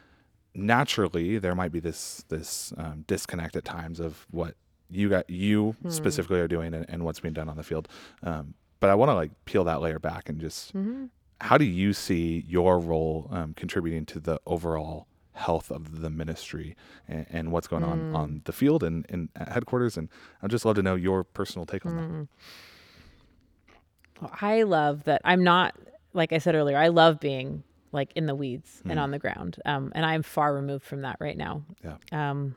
naturally, 0.54 1.38
there 1.38 1.54
might 1.54 1.72
be 1.72 1.80
this 1.80 2.24
this 2.28 2.72
um, 2.76 3.04
disconnect 3.06 3.56
at 3.56 3.64
times 3.64 4.00
of 4.00 4.26
what 4.30 4.54
you 4.90 5.08
got 5.08 5.28
you 5.28 5.76
Hmm. 5.82 5.90
specifically 5.90 6.40
are 6.40 6.48
doing 6.48 6.74
and, 6.74 6.86
and 6.88 7.04
what's 7.04 7.20
being 7.20 7.34
done 7.34 7.48
on 7.48 7.56
the 7.56 7.62
field. 7.62 7.88
Um, 8.22 8.54
but 8.80 8.90
I 8.90 8.94
want 8.94 9.10
to 9.10 9.14
like 9.14 9.30
peel 9.44 9.64
that 9.64 9.80
layer 9.80 9.98
back 9.98 10.28
and 10.28 10.40
just 10.40 10.74
Mm-hmm. 10.74 11.06
How 11.40 11.56
do 11.58 11.64
you 11.64 11.92
see 11.92 12.44
your 12.48 12.78
role 12.78 13.28
um, 13.30 13.54
contributing 13.54 14.04
to 14.06 14.20
the 14.20 14.40
overall 14.46 15.06
health 15.32 15.70
of 15.70 16.00
the 16.00 16.10
ministry 16.10 16.74
and, 17.06 17.26
and 17.30 17.52
what's 17.52 17.68
going 17.68 17.84
Hmm. 17.84 17.90
on 17.90 18.06
on 18.12 18.42
the 18.44 18.52
field 18.52 18.82
and, 18.82 19.06
and 19.08 19.28
at 19.36 19.48
headquarters? 19.52 19.96
And 19.96 20.08
I'd 20.42 20.50
just 20.50 20.64
love 20.64 20.76
to 20.76 20.82
know 20.82 20.94
your 20.96 21.22
personal 21.24 21.64
take 21.66 21.86
on 21.86 21.92
Hmm. 21.92 22.22
that. 24.20 24.32
I 24.42 24.64
love 24.64 25.04
that 25.04 25.20
I'm 25.24 25.44
not 25.44 25.76
like 26.12 26.32
I 26.32 26.38
said 26.38 26.54
earlier. 26.56 26.76
I 26.76 26.88
love 26.88 27.20
being 27.20 27.62
like 27.92 28.10
in 28.16 28.26
the 28.26 28.34
weeds 28.34 28.82
and 28.84 28.98
on 28.98 29.12
the 29.12 29.18
ground, 29.18 29.58
um, 29.64 29.92
and 29.94 30.04
I'm 30.04 30.22
far 30.22 30.52
removed 30.54 30.84
from 30.84 31.02
that 31.02 31.16
right 31.20 31.36
now. 31.36 31.62
Yeah. 31.84 31.96
Um, 32.32 32.56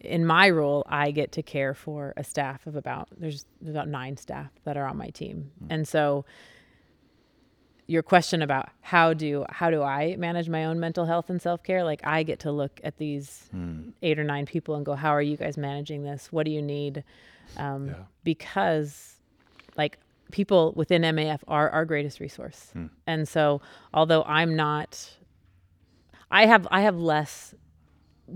in 0.00 0.24
my 0.24 0.48
role, 0.50 0.84
I 0.86 1.10
get 1.10 1.32
to 1.32 1.42
care 1.42 1.74
for 1.74 2.14
a 2.16 2.22
staff 2.22 2.66
of 2.66 2.76
about 2.76 3.08
there's 3.16 3.46
about 3.66 3.88
nine 3.88 4.16
staff 4.16 4.50
that 4.64 4.76
are 4.76 4.86
on 4.86 4.96
my 4.96 5.08
team, 5.08 5.50
and 5.70 5.88
so 5.88 6.24
your 7.88 8.02
question 8.02 8.42
about 8.42 8.68
how 8.82 9.14
do 9.14 9.44
how 9.48 9.70
do 9.70 9.82
I 9.82 10.14
manage 10.16 10.48
my 10.48 10.66
own 10.66 10.78
mental 10.78 11.06
health 11.06 11.30
and 11.30 11.40
self 11.42 11.62
care? 11.64 11.82
Like 11.82 12.00
I 12.06 12.22
get 12.22 12.38
to 12.40 12.52
look 12.52 12.80
at 12.84 12.98
these 12.98 13.48
eight 14.02 14.18
or 14.18 14.24
nine 14.24 14.46
people 14.46 14.74
and 14.76 14.84
go, 14.86 14.94
how 14.94 15.10
are 15.10 15.22
you 15.22 15.36
guys 15.36 15.56
managing 15.56 16.02
this? 16.04 16.30
What 16.30 16.44
do 16.44 16.50
you 16.52 16.62
need? 16.62 17.02
Um, 17.56 17.88
Yeah. 17.88 17.94
Because 18.24 19.16
like 19.76 19.98
people 20.30 20.72
within 20.76 21.00
MAF 21.02 21.40
are 21.48 21.70
our 21.70 21.84
greatest 21.86 22.20
resource, 22.20 22.72
and 23.06 23.26
so 23.26 23.62
although 23.94 24.22
I'm 24.24 24.54
not, 24.54 25.16
I 26.30 26.44
have 26.46 26.68
I 26.70 26.82
have 26.82 26.96
less 26.98 27.54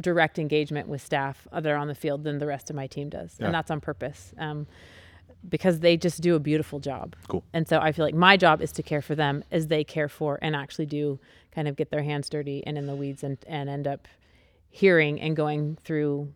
direct 0.00 0.38
engagement 0.38 0.88
with 0.88 1.02
staff 1.02 1.46
that 1.52 1.66
are 1.66 1.76
on 1.76 1.88
the 1.88 1.94
field 1.94 2.24
than 2.24 2.38
the 2.38 2.46
rest 2.46 2.70
of 2.70 2.76
my 2.76 2.86
team 2.86 3.10
does, 3.10 3.36
Yeah. 3.38 3.46
and 3.46 3.54
that's 3.54 3.70
on 3.70 3.80
purpose. 3.82 4.32
Um, 4.38 4.66
because 5.48 5.80
they 5.80 5.96
just 5.96 6.20
do 6.20 6.34
a 6.34 6.40
beautiful 6.40 6.78
job. 6.78 7.16
Cool. 7.28 7.44
And 7.52 7.66
so 7.68 7.78
I 7.78 7.92
feel 7.92 8.04
like 8.04 8.14
my 8.14 8.36
job 8.36 8.62
is 8.62 8.72
to 8.72 8.82
care 8.82 9.02
for 9.02 9.14
them 9.14 9.44
as 9.50 9.66
they 9.66 9.84
care 9.84 10.08
for 10.08 10.38
and 10.42 10.54
actually 10.54 10.86
do 10.86 11.18
kind 11.54 11.68
of 11.68 11.76
get 11.76 11.90
their 11.90 12.02
hands 12.02 12.28
dirty 12.28 12.62
and 12.66 12.78
in 12.78 12.86
the 12.86 12.94
weeds 12.94 13.22
and, 13.22 13.38
and 13.46 13.68
end 13.68 13.86
up 13.86 14.08
hearing 14.70 15.20
and 15.20 15.36
going 15.36 15.76
through 15.84 16.32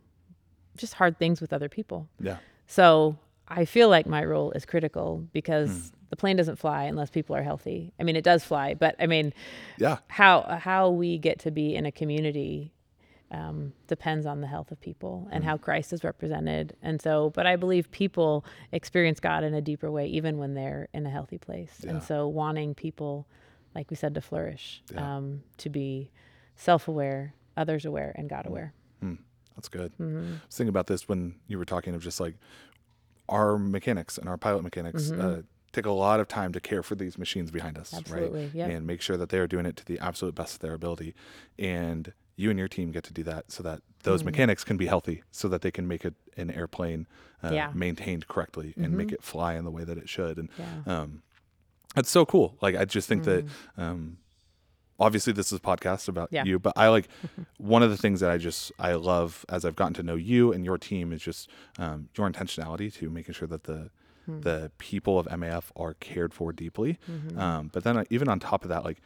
just 0.76 0.94
hard 0.94 1.18
things 1.18 1.40
with 1.40 1.52
other 1.52 1.68
people. 1.68 2.08
Yeah. 2.20 2.38
So 2.66 3.16
I 3.48 3.64
feel 3.64 3.88
like 3.88 4.06
my 4.06 4.24
role 4.24 4.50
is 4.52 4.64
critical 4.66 5.26
because 5.32 5.70
hmm. 5.70 5.96
the 6.10 6.16
plane 6.16 6.36
doesn't 6.36 6.56
fly 6.56 6.84
unless 6.84 7.10
people 7.10 7.36
are 7.36 7.42
healthy. 7.42 7.92
I 7.98 8.02
mean, 8.02 8.16
it 8.16 8.24
does 8.24 8.44
fly, 8.44 8.74
but 8.74 8.96
I 8.98 9.06
mean, 9.06 9.32
Yeah. 9.78 9.98
how 10.08 10.42
how 10.60 10.90
we 10.90 11.18
get 11.18 11.38
to 11.40 11.50
be 11.50 11.74
in 11.74 11.86
a 11.86 11.92
community 11.92 12.72
um, 13.30 13.72
depends 13.88 14.24
on 14.26 14.40
the 14.40 14.46
health 14.46 14.70
of 14.70 14.80
people 14.80 15.28
and 15.32 15.42
how 15.42 15.56
Christ 15.56 15.92
is 15.92 16.04
represented. 16.04 16.76
And 16.82 17.02
so, 17.02 17.30
but 17.30 17.46
I 17.46 17.56
believe 17.56 17.90
people 17.90 18.44
experience 18.72 19.18
God 19.20 19.42
in 19.44 19.52
a 19.54 19.60
deeper 19.60 19.90
way, 19.90 20.06
even 20.06 20.38
when 20.38 20.54
they're 20.54 20.88
in 20.94 21.06
a 21.06 21.10
healthy 21.10 21.38
place. 21.38 21.80
Yeah. 21.82 21.90
And 21.90 22.02
so, 22.02 22.28
wanting 22.28 22.74
people, 22.74 23.26
like 23.74 23.90
we 23.90 23.96
said, 23.96 24.14
to 24.14 24.20
flourish, 24.20 24.82
Yeah. 24.92 25.16
um, 25.16 25.42
to 25.58 25.68
be 25.68 26.10
self-aware, 26.54 27.34
others 27.56 27.84
aware, 27.84 28.12
and 28.16 28.28
God 28.28 28.46
aware. 28.46 28.72
That's 29.56 29.70
good. 29.70 29.92
Mm-hmm. 29.94 30.18
I 30.18 30.30
was 30.46 30.54
thinking 30.56 30.68
about 30.68 30.86
this 30.86 31.08
when 31.08 31.36
you 31.48 31.56
were 31.56 31.64
talking 31.64 31.94
of 31.94 32.02
just 32.02 32.20
like 32.20 32.34
our 33.26 33.56
mechanics 33.58 34.18
and 34.18 34.28
our 34.28 34.36
pilot 34.36 34.62
mechanics 34.62 35.10
uh, 35.10 35.40
take 35.72 35.86
a 35.86 35.90
lot 35.90 36.20
of 36.20 36.28
time 36.28 36.52
to 36.52 36.60
care 36.60 36.82
for 36.82 36.94
these 36.94 37.16
machines 37.16 37.50
behind 37.50 37.78
us, 37.78 37.88
Mm-hmm. 37.88 37.98
Absolutely, 38.00 38.42
right? 38.44 38.54
yep. 38.54 38.70
And 38.70 38.86
make 38.86 39.00
sure 39.00 39.16
that 39.16 39.30
they 39.30 39.38
are 39.38 39.46
doing 39.46 39.64
it 39.64 39.74
to 39.78 39.84
the 39.86 39.98
absolute 39.98 40.34
best 40.34 40.56
of 40.56 40.60
their 40.60 40.74
ability. 40.74 41.14
And 41.58 42.12
you 42.36 42.50
and 42.50 42.58
your 42.58 42.68
team 42.68 42.92
get 42.92 43.02
to 43.04 43.12
do 43.12 43.22
that 43.24 43.50
so 43.50 43.62
that 43.62 43.80
those 44.02 44.20
Mm-hmm. 44.20 44.26
mechanics 44.26 44.62
can 44.64 44.76
be 44.76 44.86
healthy, 44.86 45.22
so 45.30 45.48
that 45.48 45.62
they 45.62 45.70
can 45.70 45.88
make 45.88 46.04
it 46.04 46.14
an 46.36 46.50
airplane 46.50 47.06
uh, 47.42 47.50
Yeah. 47.52 47.68
Mm-hmm. 47.68 47.78
maintained 47.78 48.28
correctly 48.28 48.74
and 48.76 48.92
make 48.96 49.10
it 49.12 49.22
fly 49.22 49.54
in 49.54 49.64
the 49.64 49.70
way 49.70 49.84
that 49.84 49.98
it 49.98 50.08
should. 50.08 50.38
And 50.38 50.48
Yeah. 50.58 50.82
um, 51.00 51.22
that's 51.94 52.10
so 52.10 52.24
cool. 52.26 52.56
Like 52.60 52.76
I 52.76 52.84
just 52.84 53.08
think 53.08 53.24
that 53.24 53.44
Mm. 53.46 53.50
um, 53.78 54.18
obviously 54.98 55.32
this 55.32 55.52
is 55.52 55.58
a 55.58 55.60
podcast 55.62 56.08
about 56.08 56.28
Yeah. 56.30 56.44
you, 56.44 56.58
but 56.58 56.72
I 56.76 56.88
like 56.88 57.08
one 57.58 57.82
of 57.82 57.90
the 57.90 57.96
things 57.96 58.20
that 58.20 58.30
I 58.30 58.38
just 58.38 58.70
I 58.78 58.92
love 58.94 59.44
as 59.48 59.64
I've 59.64 59.76
gotten 59.76 59.94
to 59.94 60.02
know 60.02 60.14
you 60.14 60.52
and 60.52 60.64
your 60.64 60.78
team 60.78 61.12
is 61.12 61.22
just 61.22 61.48
um, 61.78 62.08
your 62.16 62.28
intentionality 62.30 62.92
to 62.94 63.10
making 63.10 63.34
sure 63.34 63.48
that 63.48 63.64
the 63.64 63.90
Hmm. 64.26 64.40
the 64.40 64.72
people 64.78 65.20
of 65.20 65.26
MAF 65.28 65.70
are 65.76 65.94
cared 65.94 66.34
for 66.34 66.52
deeply. 66.52 66.98
Mm-hmm. 67.08 67.38
Um, 67.38 67.70
but 67.72 67.84
then 67.84 67.96
uh, 67.96 68.04
even 68.10 68.28
on 68.28 68.40
top 68.40 68.64
of 68.64 68.68
that, 68.70 68.82
like 68.84 69.00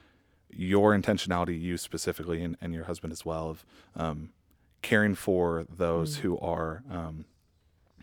your 0.52 0.96
intentionality, 0.96 1.60
you 1.60 1.76
specifically, 1.76 2.42
and, 2.42 2.56
and 2.60 2.74
your 2.74 2.84
husband 2.84 3.12
as 3.12 3.24
well, 3.24 3.48
of 3.50 3.64
um, 3.96 4.30
caring 4.82 5.14
for 5.14 5.64
those 5.68 6.16
Hmm. 6.16 6.22
who 6.22 6.38
are 6.38 6.82
um, 6.90 7.24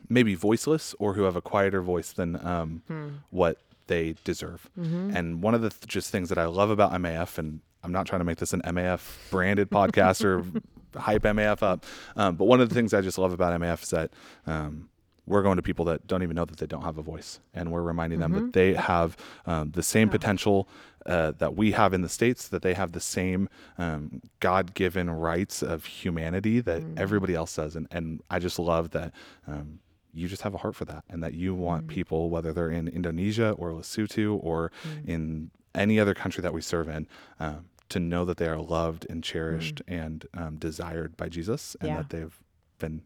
maybe 0.10 0.36
voiceless 0.36 0.96
or 1.00 1.14
who 1.16 1.24
have 1.24 1.36
a 1.36 1.42
quieter 1.42 1.82
voice 1.82 2.12
than 2.12 2.36
um, 2.46 2.82
Hmm. 2.88 3.08
what 3.30 3.58
they 3.88 4.16
deserve. 4.24 4.70
Mm-hmm. 4.78 5.16
And 5.16 5.42
one 5.42 5.54
of 5.54 5.62
the 5.62 5.70
th- 5.70 5.88
just 5.88 6.12
things 6.12 6.30
that 6.30 6.38
I 6.38 6.46
love 6.46 6.70
about 6.70 6.92
MAF, 6.94 7.38
and 7.38 7.62
I'm 7.84 7.92
not 7.92 8.06
trying 8.06 8.20
to 8.20 8.26
make 8.26 8.38
this 8.38 8.52
an 8.54 8.62
MAF 8.66 9.30
branded 9.32 9.70
podcast 9.70 10.24
or 10.26 10.44
hype 11.00 11.24
MAF 11.24 11.64
up, 11.64 11.86
um, 12.16 12.36
but 12.36 12.46
one 12.46 12.60
of 12.60 12.68
the 12.70 12.76
things 12.76 12.94
I 12.94 13.02
just 13.02 13.18
love 13.18 13.32
about 13.34 13.58
MAF 13.62 13.84
is 13.84 13.90
that 13.92 14.12
um, 14.46 14.90
we're 15.26 15.42
going 15.42 15.56
to 15.58 15.62
people 15.62 15.86
that 15.86 16.06
don't 16.08 16.22
even 16.24 16.36
know 16.36 16.46
that 16.46 16.58
they 16.58 16.66
don't 16.68 16.84
have 16.84 16.98
a 16.98 17.02
voice, 17.02 17.40
and 17.54 17.72
we're 17.72 17.82
reminding 17.82 18.20
them 18.20 18.32
that 18.34 18.54
they 18.54 18.74
have 18.74 19.16
um, 19.46 19.72
the 19.72 19.84
same 19.84 20.10
potential 20.10 20.68
uh, 21.08 21.32
that 21.38 21.56
we 21.56 21.72
have 21.72 21.94
in 21.94 22.02
the 22.02 22.10
states, 22.10 22.48
that 22.50 22.62
they 22.62 22.74
have 22.74 22.92
the 22.92 23.00
same 23.00 23.50
um, 23.78 24.22
God-given 24.40 25.10
rights 25.10 25.62
of 25.64 25.86
humanity 25.86 26.60
that 26.62 26.84
everybody 26.98 27.34
else 27.36 27.56
does, 27.56 27.76
and 27.76 27.88
and 27.92 28.22
I 28.30 28.40
just 28.40 28.60
love 28.60 28.92
that. 28.92 29.14
Um, 29.48 29.80
you 30.14 30.28
just 30.28 30.42
have 30.42 30.56
a 30.56 30.58
heart 30.58 30.76
for 30.76 30.86
that 30.86 31.04
and 31.10 31.22
that 31.22 31.36
you 31.36 31.54
want 31.54 31.88
people 31.88 32.32
whether 32.32 32.52
they're 32.52 32.72
in 32.72 32.88
indonesia 32.88 33.52
or 33.52 33.70
lesotho 33.72 34.40
or 34.42 34.72
in 35.06 35.52
any 35.76 36.00
other 36.00 36.16
country 36.16 36.42
that 36.42 36.54
we 36.54 36.62
serve 36.62 36.88
in 36.90 37.06
um, 37.40 37.66
to 37.90 38.00
know 38.00 38.26
that 38.26 38.38
they 38.38 38.48
are 38.48 38.58
loved 38.58 39.06
and 39.12 39.24
cherished 39.24 39.80
and 39.88 40.26
um, 40.34 40.56
desired 40.56 41.16
by 41.18 41.30
jesus 41.30 41.76
and 41.82 41.90
Yeah. 41.90 41.98
that 41.98 42.10
they've 42.10 42.36
been 42.80 43.04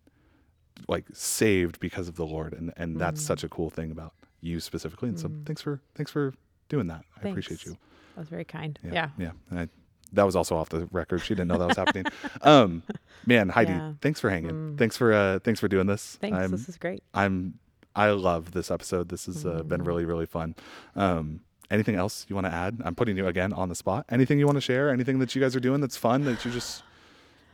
like 0.87 1.05
saved 1.11 1.79
because 1.81 2.07
of 2.07 2.15
the 2.15 2.25
lord. 2.25 2.53
And 2.53 2.71
and 2.77 2.97
that's 2.97 3.21
such 3.21 3.43
a 3.43 3.49
cool 3.49 3.69
thing 3.69 3.91
about 3.91 4.13
you 4.39 4.59
specifically. 4.61 5.09
And 5.09 5.19
so 5.19 5.29
thanks 5.45 5.61
for 5.61 5.81
thanks 5.95 6.11
for 6.11 6.33
doing 6.69 6.87
that. 6.87 7.03
I 7.17 7.27
appreciate 7.29 7.65
you 7.65 7.77
That 8.15 8.19
was 8.21 8.29
very 8.29 8.45
kind. 8.45 8.77
yeah 8.83 9.09
Yeah. 9.17 9.31
yeah 9.51 9.59
I, 9.61 9.67
that 10.13 10.23
was 10.23 10.35
also 10.35 10.55
off 10.57 10.69
the 10.69 10.87
record 10.91 11.19
she 11.19 11.33
didn't 11.35 11.47
know 11.47 11.57
that 11.57 11.67
was 11.69 11.77
happening 11.77 12.05
um 12.41 12.83
man 13.25 13.47
heidi 13.49 13.71
Yeah. 13.71 13.93
thanks 14.01 14.19
for 14.19 14.29
hanging 14.29 14.75
thanks 14.77 14.97
for 14.97 15.13
uh 15.13 15.39
thanks 15.39 15.59
for 15.59 15.67
doing 15.69 15.87
this 15.87 16.17
Thanks. 16.19 16.37
I'm- 16.37 16.51
this 16.51 16.67
is 16.69 16.77
great. 16.77 17.03
I'm 17.13 17.59
I 17.95 18.09
love 18.11 18.51
this 18.51 18.71
episode. 18.71 19.09
This 19.09 19.25
has 19.25 19.45
uh, 19.45 19.63
been 19.63 19.83
really 19.83 20.05
really 20.05 20.25
fun. 20.25 20.55
Um, 20.95 21.41
anything 21.69 21.95
else 21.95 22.25
you 22.29 22.35
want 22.35 22.47
to 22.47 22.53
add? 22.53 22.79
I'm 22.85 22.95
putting 22.95 23.17
you 23.17 23.27
again 23.27 23.51
on 23.51 23.67
the 23.67 23.75
spot. 23.75 24.05
Anything 24.07 24.39
you 24.39 24.45
want 24.45 24.55
to 24.55 24.61
share? 24.61 24.89
Anything 24.91 25.19
that 25.19 25.35
you 25.35 25.41
guys 25.41 25.57
are 25.57 25.59
doing 25.59 25.81
that's 25.81 25.97
fun 25.97 26.23
that 26.23 26.45
you 26.45 26.51
just 26.51 26.83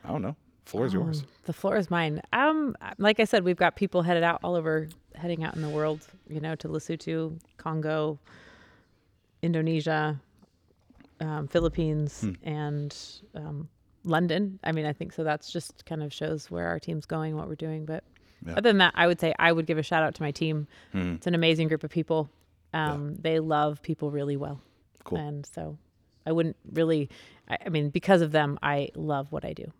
I 0.04 0.08
don't 0.12 0.22
know. 0.22 0.36
Floor 0.64 0.86
is 0.86 0.92
yours. 0.92 1.22
Um, 1.22 1.26
the 1.46 1.52
floor 1.52 1.76
is 1.76 1.90
mine. 1.90 2.22
Um, 2.32 2.76
like 2.98 3.18
I 3.18 3.24
said, 3.24 3.42
we've 3.42 3.56
got 3.56 3.74
people 3.74 4.02
headed 4.02 4.22
out 4.22 4.38
all 4.44 4.54
over, 4.54 4.86
heading 5.16 5.42
out 5.42 5.56
in 5.56 5.62
the 5.62 5.70
world. 5.70 6.06
You 6.28 6.40
know, 6.40 6.54
to 6.54 6.68
Lesotho, 6.68 7.36
Congo, 7.56 8.20
Indonesia, 9.42 10.20
um, 11.20 11.48
Philippines, 11.48 12.20
Hmm. 12.20 12.32
and 12.42 12.96
um, 13.34 13.68
London. 14.04 14.58
I 14.64 14.72
mean, 14.72 14.86
I 14.86 14.92
think 14.92 15.12
so. 15.12 15.24
That's 15.24 15.50
just 15.52 15.84
kind 15.86 16.02
of 16.02 16.12
shows 16.12 16.50
where 16.50 16.68
our 16.68 16.78
team's 16.78 17.06
going, 17.06 17.36
what 17.36 17.48
we're 17.48 17.54
doing. 17.56 17.84
But 17.84 18.04
Yeah. 18.46 18.52
other 18.52 18.68
than 18.70 18.78
that, 18.78 18.92
I 18.96 19.06
would 19.06 19.20
say 19.20 19.34
I 19.38 19.50
would 19.52 19.66
give 19.66 19.78
a 19.78 19.82
shout 19.82 20.02
out 20.02 20.14
to 20.16 20.22
my 20.22 20.30
team. 20.30 20.66
Hmm. 20.92 21.14
It's 21.14 21.26
an 21.26 21.34
amazing 21.34 21.68
group 21.68 21.82
of 21.84 21.90
people. 21.90 22.28
Um, 22.72 23.14
They 23.16 23.40
love 23.40 23.82
people 23.82 24.10
really 24.10 24.36
well, 24.36 24.60
Cool. 25.04 25.18
and 25.18 25.44
so 25.46 25.78
I 26.26 26.32
wouldn't 26.32 26.56
really. 26.72 27.08
I, 27.48 27.56
I 27.66 27.68
mean, 27.70 27.90
because 27.90 28.20
of 28.22 28.30
them, 28.32 28.58
I 28.62 28.90
love 28.94 29.32
what 29.32 29.44
I 29.44 29.52
do. 29.54 29.72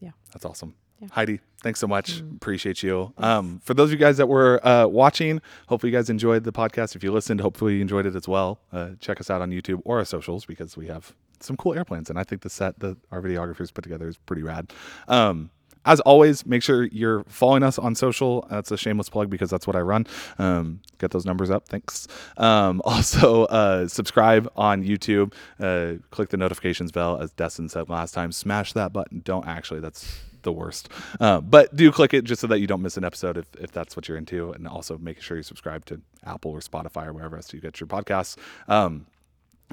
Yeah. 0.00 0.10
That's 0.32 0.44
awesome. 0.46 0.74
Yeah. 1.00 1.08
Heidi, 1.12 1.40
thanks 1.62 1.80
so 1.80 1.86
much. 1.86 2.20
Appreciate 2.20 2.82
you. 2.82 3.12
Um, 3.16 3.60
for 3.64 3.72
those 3.74 3.88
of 3.88 3.92
you 3.92 3.98
guys 3.98 4.18
that 4.18 4.28
were 4.28 4.64
uh, 4.66 4.86
watching, 4.86 5.40
hopefully 5.66 5.90
you 5.90 5.98
guys 5.98 6.10
enjoyed 6.10 6.44
the 6.44 6.52
podcast. 6.52 6.94
If 6.94 7.02
you 7.02 7.10
listened, 7.10 7.40
hopefully 7.40 7.76
you 7.76 7.80
enjoyed 7.80 8.06
it 8.06 8.14
as 8.14 8.28
well. 8.28 8.60
Uh, 8.72 8.90
check 9.00 9.20
us 9.20 9.30
out 9.30 9.40
on 9.40 9.50
YouTube 9.50 9.80
or 9.84 9.98
our 9.98 10.04
socials 10.04 10.44
because 10.44 10.76
we 10.76 10.88
have 10.88 11.14
some 11.40 11.56
cool 11.56 11.74
airplanes, 11.74 12.10
and 12.10 12.18
I 12.18 12.24
think 12.24 12.42
the 12.42 12.50
set 12.50 12.78
that 12.80 12.98
our 13.10 13.22
videographers 13.22 13.72
put 13.72 13.82
together 13.82 14.08
is 14.08 14.18
pretty 14.18 14.42
rad. 14.42 14.72
Um, 15.08 15.50
as 15.86 16.00
always, 16.00 16.44
make 16.44 16.62
sure 16.62 16.84
you're 16.84 17.24
following 17.24 17.62
us 17.62 17.78
on 17.78 17.94
social. 17.94 18.46
That's 18.50 18.70
a 18.70 18.76
shameless 18.76 19.08
plug 19.08 19.30
because 19.30 19.48
that's 19.48 19.66
what 19.66 19.76
I 19.76 19.80
run. 19.80 20.06
Um, 20.38 20.80
get 20.98 21.10
those 21.10 21.24
numbers 21.24 21.50
up. 21.50 21.68
Thanks. 21.68 22.06
Um, 22.36 22.82
also, 22.84 23.44
uh, 23.46 23.88
subscribe 23.88 24.50
on 24.56 24.84
YouTube. 24.84 25.32
Uh, 25.58 25.94
click 26.10 26.28
the 26.28 26.36
notifications 26.36 26.92
bell, 26.92 27.18
as 27.18 27.32
Destin 27.32 27.70
said 27.70 27.88
last 27.88 28.12
time. 28.12 28.30
Smash 28.30 28.74
that 28.74 28.92
button. 28.92 29.22
Don't 29.24 29.46
actually. 29.46 29.80
That's 29.80 30.20
the 30.42 30.52
worst. 30.52 30.88
Uh, 31.18 31.40
but 31.40 31.74
do 31.74 31.90
click 31.92 32.14
it 32.14 32.24
just 32.24 32.40
so 32.40 32.46
that 32.46 32.60
you 32.60 32.66
don't 32.66 32.82
miss 32.82 32.96
an 32.96 33.04
episode 33.04 33.36
if, 33.36 33.46
if 33.56 33.72
that's 33.72 33.96
what 33.96 34.08
you're 34.08 34.18
into. 34.18 34.52
And 34.52 34.66
also 34.66 34.98
make 34.98 35.20
sure 35.20 35.36
you 35.36 35.42
subscribe 35.42 35.84
to 35.86 36.00
Apple 36.24 36.50
or 36.52 36.60
Spotify 36.60 37.06
or 37.06 37.12
wherever 37.12 37.36
else 37.36 37.52
you 37.52 37.60
get 37.60 37.80
your 37.80 37.86
podcasts. 37.86 38.36
Um, 38.68 39.06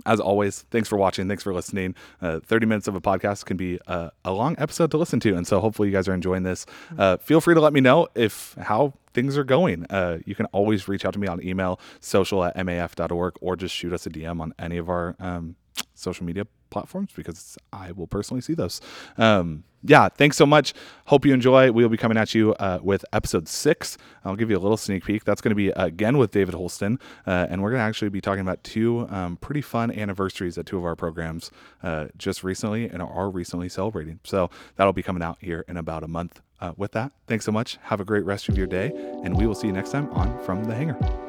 as 0.05 0.19
always, 0.19 0.61
thanks 0.69 0.87
for 0.87 0.97
watching. 0.97 1.27
Thanks 1.27 1.43
for 1.43 1.53
listening. 1.53 1.95
Uh, 2.21 2.39
30 2.39 2.67
minutes 2.67 2.87
of 2.87 2.95
a 2.95 3.01
podcast 3.01 3.45
can 3.45 3.57
be 3.57 3.79
a 3.87 4.11
long 4.25 4.55
episode 4.59 4.91
to 4.91 4.97
listen 4.97 5.19
to. 5.21 5.35
And 5.35 5.47
so 5.47 5.59
hopefully 5.59 5.87
you 5.87 5.93
guys 5.93 6.07
are 6.07 6.13
enjoying 6.13 6.43
this. 6.43 6.65
Uh, 6.97 7.17
feel 7.17 7.41
free 7.41 7.55
to 7.55 7.61
let 7.61 7.73
me 7.73 7.81
know 7.81 8.07
if 8.13 8.55
how 8.61 8.93
things 9.13 9.37
are 9.37 9.43
going. 9.43 9.85
Uh, 9.89 10.19
you 10.25 10.35
can 10.35 10.45
always 10.47 10.87
reach 10.87 11.05
out 11.05 11.13
to 11.13 11.19
me 11.19 11.27
on 11.27 11.43
email, 11.43 11.79
social 11.99 12.43
at 12.43 12.55
maf.org, 12.55 13.33
or 13.41 13.55
just 13.55 13.73
shoot 13.73 13.91
us 13.91 14.05
a 14.05 14.09
DM 14.09 14.39
on 14.39 14.53
any 14.59 14.77
of 14.77 14.89
our 14.89 15.15
um, 15.19 15.55
social 15.95 16.25
media 16.25 16.45
platforms 16.69 17.11
because 17.15 17.57
I 17.73 17.91
will 17.91 18.07
personally 18.07 18.41
see 18.41 18.53
those. 18.53 18.81
Um, 19.17 19.63
yeah, 19.83 20.09
thanks 20.09 20.37
so 20.37 20.45
much. 20.45 20.73
Hope 21.05 21.25
you 21.25 21.33
enjoy. 21.33 21.71
We 21.71 21.83
will 21.83 21.89
be 21.89 21.97
coming 21.97 22.17
at 22.17 22.33
you 22.33 22.53
uh, 22.55 22.79
with 22.81 23.05
episode 23.13 23.47
six. 23.47 23.97
I'll 24.25 24.35
give 24.35 24.49
you 24.49 24.57
a 24.57 24.59
little 24.59 24.77
sneak 24.77 25.05
peek. 25.05 25.23
That's 25.23 25.41
going 25.41 25.51
to 25.51 25.55
be 25.55 25.69
again 25.69 26.17
with 26.17 26.31
David 26.31 26.55
Holston, 26.55 26.99
uh, 27.25 27.47
and 27.49 27.61
we're 27.61 27.69
going 27.69 27.79
to 27.79 27.85
actually 27.85 28.09
be 28.09 28.21
talking 28.21 28.41
about 28.41 28.63
two 28.63 29.07
um, 29.09 29.37
pretty 29.37 29.61
fun 29.61 29.91
anniversaries 29.91 30.57
at 30.57 30.65
two 30.65 30.77
of 30.77 30.85
our 30.85 30.95
programs 30.95 31.51
uh, 31.83 32.07
just 32.17 32.43
recently 32.43 32.89
and 32.89 33.01
are 33.01 33.29
recently 33.29 33.69
celebrating. 33.69 34.19
So 34.23 34.49
that'll 34.75 34.93
be 34.93 35.03
coming 35.03 35.23
out 35.23 35.37
here 35.41 35.63
in 35.67 35.77
about 35.77 36.03
a 36.03 36.07
month. 36.07 36.41
Uh, 36.59 36.73
with 36.75 36.91
that, 36.93 37.11
thanks 37.27 37.45
so 37.45 37.51
much. 37.51 37.77
Have 37.83 37.99
a 37.99 38.05
great 38.05 38.25
rest 38.25 38.49
of 38.49 38.57
your 38.57 38.65
day, 38.65 38.91
and 39.23 39.37
we 39.37 39.45
will 39.45 39.53
see 39.53 39.67
you 39.67 39.73
next 39.73 39.91
time 39.91 40.09
on 40.09 40.43
From 40.43 40.63
the 40.63 40.73
Hangar. 40.73 41.26